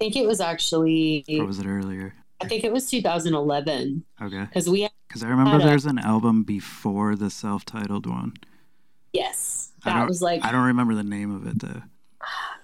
[0.00, 2.14] I think it was actually Or was it earlier?
[2.40, 4.40] I think it was 2011 Okay.
[4.44, 8.34] because we Because I remember Had a- there's an album before the self titled one.
[9.14, 11.82] Yes that was like I don't remember the name of it though.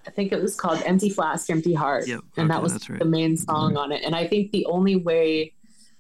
[0.06, 2.98] I think it was called Empty Flask, Empty Heart, Yep, and okay, that was right.
[2.98, 3.44] the main mm-hmm.
[3.44, 4.02] song on it.
[4.02, 5.52] And I think the only way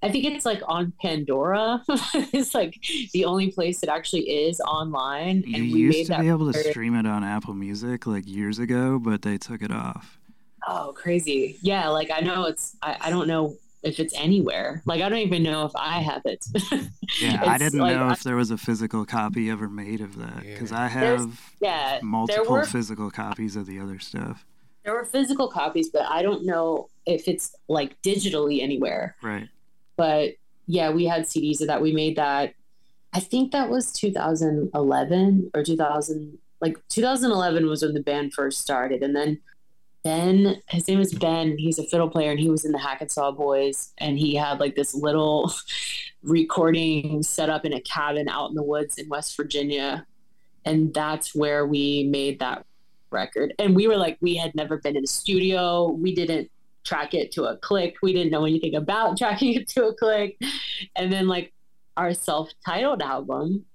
[0.02, 1.82] I think it's like on Pandora.
[1.88, 2.74] it's like
[3.12, 5.42] the only place it actually is online.
[5.46, 8.06] You and we used made to that be able to stream it on Apple Music
[8.06, 10.18] like years ago, but they took it off.
[10.66, 11.58] Oh, crazy.
[11.60, 14.82] Yeah, like I know it's I, I don't know if it's anywhere.
[14.84, 16.44] Like I don't even know if I have it.
[17.20, 20.44] Yeah, I didn't like, know if there was a physical copy ever made of that
[20.44, 24.46] because I have yeah, multiple were physical copies of the other stuff.
[24.84, 29.16] there were physical copies, but I don't know if it's like digitally anywhere.
[29.22, 29.48] Right.
[29.96, 30.34] But
[30.66, 31.82] yeah, we had CDs of that.
[31.82, 32.54] We made that.
[33.12, 36.38] I think that was 2011 or 2000.
[36.60, 39.40] Like 2011 was when the band first started, and then
[40.02, 41.58] Ben, his name is Ben.
[41.58, 44.74] He's a fiddle player, and he was in the Hackensaw Boys, and he had like
[44.74, 45.52] this little
[46.22, 50.06] recording set up in a cabin out in the woods in West Virginia,
[50.64, 52.64] and that's where we made that
[53.10, 53.54] record.
[53.58, 55.88] And we were like, we had never been in a studio.
[55.88, 56.50] We didn't
[56.84, 57.96] track it to a click.
[58.02, 60.40] We didn't know anything about tracking it to a click.
[60.96, 61.52] And then like
[61.96, 63.66] our self-titled album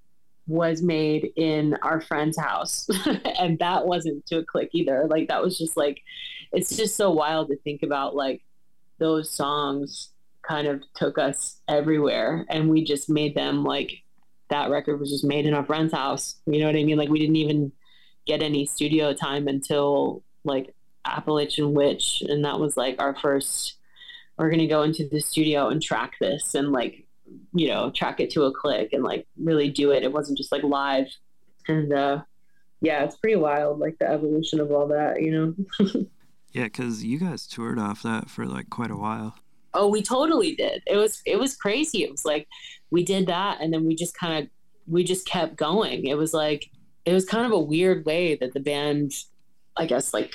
[0.47, 2.87] was made in our friend's house.
[3.39, 5.07] and that wasn't to a click either.
[5.09, 6.01] Like that was just like
[6.51, 8.41] it's just so wild to think about like
[8.99, 10.09] those songs
[10.47, 14.03] kind of took us everywhere and we just made them like
[14.49, 16.35] that record was just made in our friend's house.
[16.45, 16.97] You know what I mean?
[16.97, 17.71] Like we didn't even
[18.25, 20.73] get any studio time until like
[21.05, 23.75] Appalachian Witch, and that was like our first.
[24.37, 27.04] We're gonna go into the studio and track this, and like,
[27.55, 30.03] you know, track it to a click, and like really do it.
[30.03, 31.07] It wasn't just like live,
[31.67, 32.21] and uh,
[32.81, 35.31] yeah, it's pretty wild, like the evolution of all that, you
[35.79, 36.05] know.
[36.55, 39.35] Yeah, because you guys toured off that for like quite a while.
[39.73, 40.83] Oh, we totally did.
[40.87, 42.01] It was it was crazy.
[42.05, 42.47] It was like
[42.91, 44.49] we did that and then we just kind of
[44.87, 46.05] we just kept going.
[46.05, 46.71] It was like
[47.03, 49.11] it was kind of a weird way that the band
[49.75, 50.31] I guess like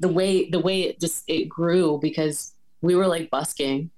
[0.00, 2.52] the way the way it just it grew because
[2.82, 3.92] we were like busking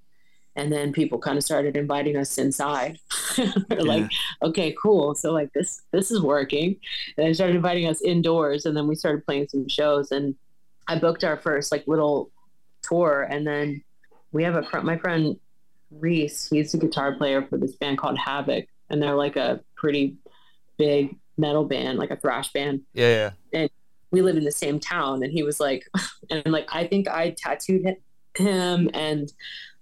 [0.55, 2.99] and then people kind of started inviting us inside.
[3.69, 4.09] Like,
[4.41, 5.15] okay, cool.
[5.15, 6.75] So like this this is working.
[7.17, 10.35] And they started inviting us indoors and then we started playing some shows and
[10.87, 12.31] I booked our first like little
[12.83, 13.83] tour and then
[14.31, 15.37] we have a friend my friend
[15.91, 20.15] Reese, he's a guitar player for this band called Havoc and they're like a pretty
[20.77, 22.81] big metal band, like a thrash band.
[22.93, 23.59] Yeah, yeah.
[23.61, 23.69] and
[24.11, 25.85] We live in the same town and he was like
[26.29, 27.95] and like I think I tattooed
[28.37, 29.31] him and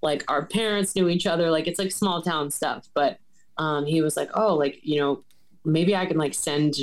[0.01, 3.19] like our parents knew each other like it's like small town stuff but
[3.57, 5.23] um he was like oh like you know
[5.65, 6.75] maybe I can like send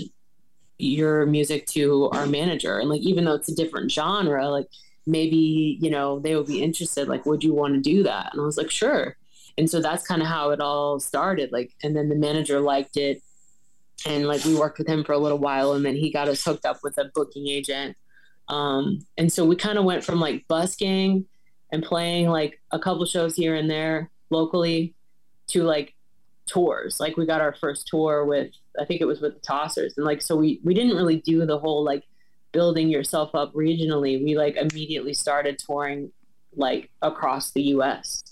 [0.79, 2.79] your music to our manager.
[2.79, 4.69] And like even though it's a different genre like
[5.07, 8.31] maybe you know they would be interested like would you want to do that?
[8.33, 9.17] And i was like sure.
[9.57, 12.97] And so that's kind of how it all started like and then the manager liked
[12.97, 13.23] it
[14.07, 16.45] and like we worked with him for a little while and then he got us
[16.45, 17.97] hooked up with a booking agent.
[18.49, 21.27] Um and so we kind of went from like busking
[21.73, 24.95] and playing like a couple shows here and there locally
[25.49, 25.95] to like
[26.47, 27.01] tours.
[27.01, 28.51] Like we got our first tour with
[28.81, 29.97] i think it was with the tossers.
[29.97, 32.05] And like so we we didn't really do the whole like
[32.53, 34.23] building yourself up regionally.
[34.23, 36.11] We like immediately started touring
[36.57, 38.23] like across the us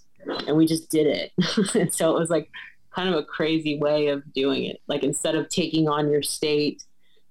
[0.47, 1.33] and we just did it.
[1.75, 2.51] And so it was like
[2.95, 4.81] kind of a crazy way of doing it.
[4.87, 6.83] Like instead of taking on your state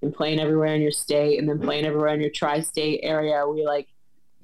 [0.02, 3.66] and playing everywhere in your state and then playing everywhere in your tri-state area we
[3.66, 3.88] like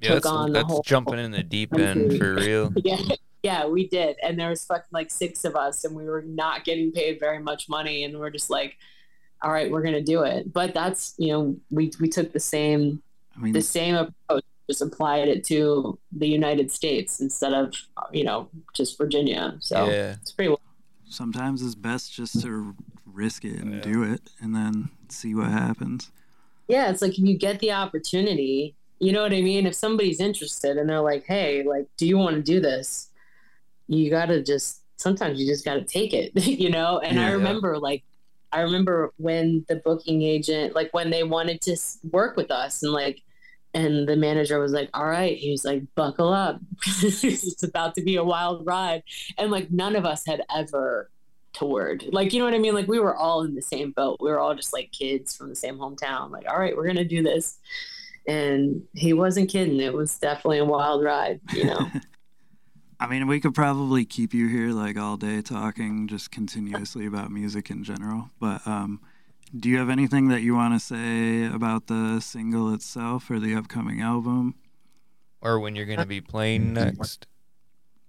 [0.02, 2.72] Yeah, took that's, on the that's whole jumping in the deep end for real.
[2.84, 2.98] yeah
[3.42, 6.64] yeah we did and there was fucking like six of us and we were not
[6.64, 8.76] getting paid very much money and we're just like
[9.42, 13.02] all right we're gonna do it but that's you know we we took the same
[13.36, 17.74] I mean, the same approach just applied it to the united states instead of
[18.12, 20.16] you know just virginia so Yeah.
[20.22, 20.54] it's pretty
[21.08, 22.74] sometimes it's best just to
[23.04, 23.80] risk it and Yeah.
[23.80, 26.10] do it and then see what happens.
[26.68, 29.66] yeah it's like if you get the opportunity you know what i mean?
[29.66, 33.10] If somebody's interested and they're like hey like do you want to do this?
[33.88, 36.30] You gotta just sometimes you just gotta take it
[36.64, 36.98] you know?
[37.00, 37.26] And Yeah.
[37.26, 38.02] i remember like
[38.52, 41.76] i remember when the booking agent like when they wanted to
[42.18, 43.22] work with us and like
[43.74, 46.60] and the manager was like all right he was like buckle up.
[47.02, 49.02] It's about to be a wild ride.
[49.38, 51.10] And like none of us had ever
[51.54, 52.04] toured.
[52.12, 52.74] Like you know what i mean?
[52.74, 54.18] Like we were all in the same boat.
[54.20, 56.30] We were all just like kids from the same hometown.
[56.30, 57.58] Like all right we're gonna do this
[58.26, 61.88] and he wasn't kidding it was definitely a wild ride you know
[63.02, 67.32] I mean, we could probably keep you here like all day talking just continuously about
[67.32, 68.30] music in general.
[68.38, 69.00] But um,
[69.58, 73.56] do you have anything that you want to say about the single itself or the
[73.56, 74.54] upcoming album?
[75.40, 77.26] Or when you're gonna be playing next.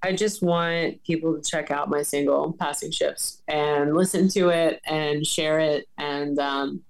[0.04, 4.80] I just want people to check out my single "Passing Ships" and listen to it
[4.86, 6.84] and share it and um,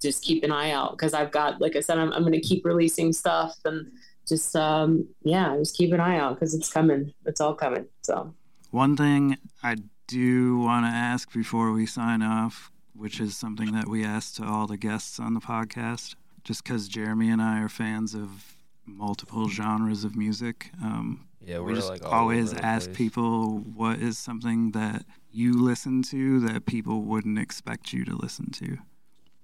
[0.00, 2.40] just keep an eye out because I've got, like I said, I'm, I'm going to
[2.40, 3.90] keep releasing stuff and
[4.26, 7.12] just um, yeah, just keep an eye out because it's coming.
[7.26, 7.86] It's all coming.
[8.02, 8.34] So
[8.70, 9.76] One thing I
[10.06, 14.44] do want to ask before we sign off, which is something that we ask to
[14.44, 16.14] all the guests on the podcast,
[16.44, 18.54] just because Jeremy and I are fans of
[18.86, 20.70] multiple genres of music.
[20.82, 22.96] Um, Yeah, we we're just like always ask place.
[22.96, 28.50] people what is something that you listen to that people wouldn't expect you to listen
[28.52, 28.78] to.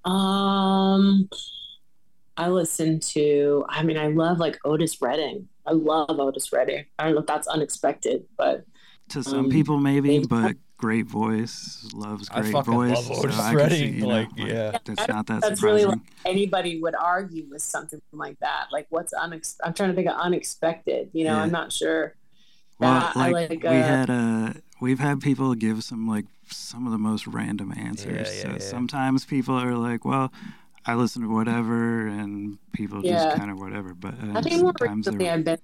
[0.08, 1.28] Um,
[2.36, 3.64] I listen to.
[3.68, 5.48] I mean, I love like Otis Redding.
[5.66, 6.84] I love Otis Redding.
[6.98, 8.64] I don't know if that's unexpected, but
[9.10, 12.94] To some Um, people, maybe, maybe- but great voice loves I great fucking voice.
[12.94, 14.78] love so Otis I can see, Redding, you know, like, yeah.
[14.84, 16.06] that's not that That's really surprising.
[16.26, 18.66] anybody would argue with something like that.
[18.70, 21.10] Like what's unex- I'm trying to think of unexpected.
[21.14, 21.42] You know, Yeah.
[21.42, 22.14] I'm not sure.
[22.78, 26.26] Well, That, I like, like, we uh, had uh we've had people give some like
[26.50, 28.28] some of the most random answers.
[28.28, 28.58] yeah, so yeah.
[28.58, 30.32] sometimes people are like, "Well,
[30.86, 33.24] I listen to whatever," and people Yeah.
[33.24, 33.94] just kind of whatever.
[33.94, 35.58] But uh, I think more recently I've been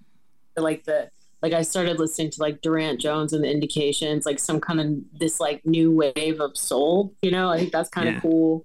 [0.57, 1.11] to, like the
[1.43, 5.19] like I started listening to like Durand Jones and the Indications, like some kind of
[5.21, 7.15] this like new wave of soul.
[7.23, 8.21] You know, I think that's kind of Yeah.
[8.21, 8.65] cool.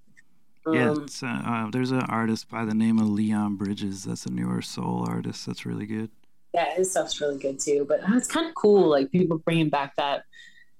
[0.71, 4.03] yeah, Um, it's, uh, uh, there's an artist by the name of Leon Bridges.
[4.05, 5.45] That's a newer soul artist.
[5.45, 6.09] That's really good.
[6.53, 7.85] Yeah, his stuff's really good too.
[7.87, 10.23] But uh, it's kind of cool, like people bringing back that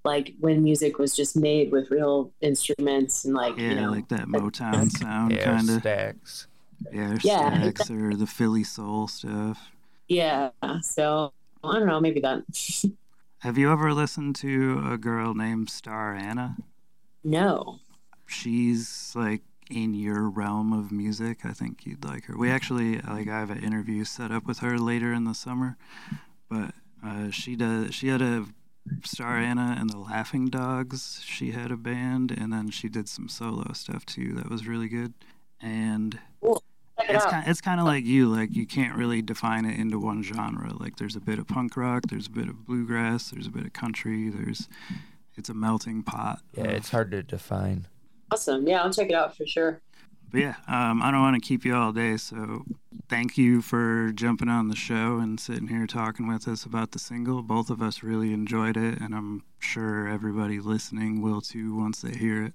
[0.06, 4.08] like when music was just made with real instruments and like Yeah, you know like
[4.10, 5.82] that Motown sound, kind of.
[5.84, 6.48] Stax.
[6.92, 9.72] Yeah, or Yeah, Stax or the Philly soul stuff.
[10.08, 10.50] yeah.
[10.82, 11.34] So
[11.64, 12.44] I don't know, maybe that.
[13.40, 16.58] Have you ever listened to a girl named Star Anna?
[17.24, 17.80] no.
[18.28, 21.40] she's like in your realm of music.
[21.46, 22.38] I think you'd like her.
[22.38, 25.78] We actually like I have an interview set up with her later in the summer,
[26.50, 26.74] but
[27.06, 27.94] uh, she does.
[27.94, 28.46] She had a
[29.04, 31.22] Star Anna and the Laughing Dogs.
[31.24, 34.34] She had a band, and then she did some solo stuff too.
[34.34, 35.14] That was really good.
[35.62, 37.32] And Check it it's out.
[37.32, 38.28] kind, it's kind of like you.
[38.28, 40.74] Like you can't really define it into one genre.
[40.74, 43.66] Like there's a bit of punk rock, there's a bit of bluegrass, there's a bit
[43.66, 44.30] of country.
[44.30, 44.68] There's
[45.36, 46.42] it's a melting pot.
[46.56, 47.86] Yeah, of- it's hard to define.
[48.32, 48.68] Awesome.
[48.68, 49.82] Yeah, I'll check it out for sure.
[50.32, 52.64] But yeah, um, I don't want to keep you all day, so
[53.08, 57.00] thank you for jumping on the show and sitting here talking with us about the
[57.00, 57.42] single.
[57.42, 62.16] Both of us really enjoyed it, and I'm sure everybody listening will too once they
[62.16, 62.54] hear it.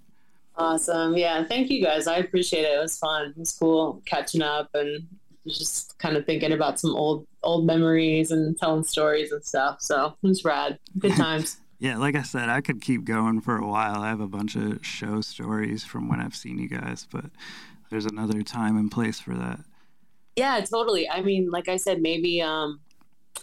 [0.57, 1.17] Awesome.
[1.17, 2.07] Yeah, thank you guys.
[2.07, 2.77] I appreciate it.
[2.77, 3.31] It was fun.
[3.31, 5.05] It was cool catching up and
[5.47, 9.81] just kind of thinking about some old old memories and telling stories and stuff.
[9.81, 10.79] So it was rad.
[10.99, 11.59] Good times.
[11.85, 13.97] Yeah, like I said, I could keep going for a while.
[13.97, 17.27] I have a bunch of show stories from when I've seen you guys, but
[17.91, 19.61] there's another time and place for that.
[20.35, 21.11] yeah, totally.
[21.11, 22.81] I mean, like I said, maybe um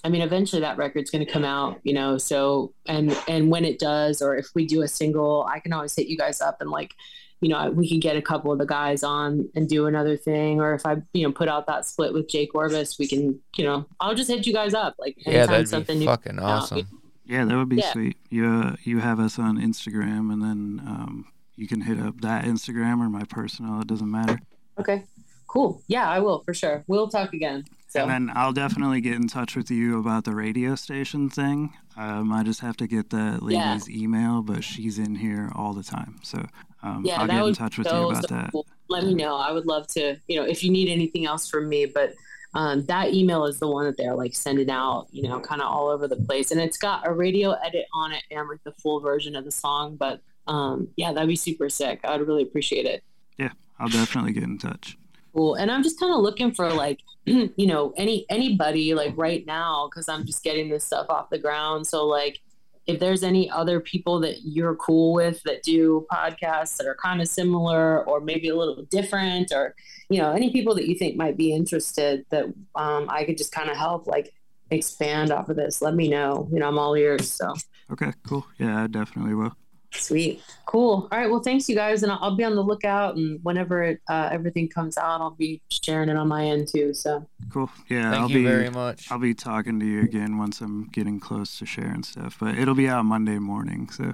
[0.04, 3.78] I mean eventually that record's gonna come out, you know, so and and when it
[3.78, 6.72] does, or if we do a single, I can always hit you guys up and
[6.72, 6.96] like
[7.42, 10.62] you know, we can get a couple of the guys on and do another thing,
[10.62, 13.66] or if I, you know, put out that split with Jayke Orvis, we can, you
[13.66, 16.44] know, I'll just hit you guys up like Yeah, that'd something be new fucking comes
[16.44, 16.64] out.
[16.64, 17.01] awesome.
[17.32, 17.92] Yeah, that would be Yeah.
[17.94, 18.18] sweet.
[18.30, 21.26] You uh, you have us on Instagram, and then um,
[21.56, 23.80] you can hit up that Instagram or my personal.
[23.80, 24.38] It doesn't matter.
[24.78, 25.06] Okay,
[25.48, 25.82] cool.
[25.88, 26.84] Yeah, I will for sure.
[26.88, 27.64] We'll talk again.
[27.88, 31.74] So And then I'll definitely get in touch with you about the radio station thing.
[31.98, 33.74] Um, I just have to get the Yeah.
[33.74, 36.20] lady's email, but she's in here all the time.
[36.24, 36.46] So
[36.84, 38.52] um, yeah, I'll get in touch with so, you about so that.
[38.52, 38.66] cool.
[38.90, 39.36] Let me know.
[39.38, 42.14] I would love to, you know, if you need anything else from me, but
[42.54, 45.68] um, that email is the one that they're like sending out, you know, kind of
[45.68, 46.52] all over the place.
[46.52, 49.52] And it's got a radio edit on it and like the full version of the
[49.52, 49.96] song.
[49.96, 52.02] But um, yeah, that'd be super sick.
[52.04, 53.04] I'd really appreciate it.
[53.38, 54.98] Yeah, I'll definitely get in touch.
[55.34, 55.56] Cool.
[55.56, 59.88] And I'm just kind of looking for like, you know, any anybody like right now
[59.90, 61.88] because I'm just getting this stuff off the ground.
[61.88, 62.42] So like,
[62.88, 67.22] if there's any other people that you're cool with that do podcasts that are kind
[67.22, 69.76] of similar or maybe a little different, or
[70.10, 72.46] you know, any people that you think might be interested that
[72.76, 74.34] um, I could just kind of help like
[74.72, 76.48] expand off of this, let me know.
[76.52, 77.32] You know, I'm all ears.
[77.32, 77.54] So
[77.92, 78.46] Okay, cool.
[78.58, 79.56] Yeah, I definitely will.
[79.94, 81.08] Sweet, cool.
[81.12, 81.30] All right.
[81.30, 83.16] Well, thanks you guys, and I'll, I'll be on the lookout.
[83.18, 86.94] And whenever it, uh, everything comes out, I'll be sharing it on my end too.
[86.94, 87.26] So.
[87.52, 87.70] Cool.
[87.90, 89.12] Yeah, Thank I'll you be very much.
[89.12, 92.38] I'll be talking to you again once I'm getting close to sharing stuff.
[92.40, 93.90] But it'll be out Monday morning.
[93.90, 94.14] So,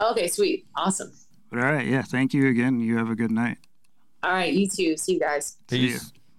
[0.00, 0.66] Okay, sweet.
[0.76, 1.12] Awesome.
[1.50, 2.02] but all right, yeah.
[2.02, 2.80] Thank you again.
[2.80, 3.58] You have a good night.
[4.22, 4.96] All right, you too.
[4.96, 5.56] See you guys.
[5.68, 5.92] See ya.
[5.94, 6.12] Peace.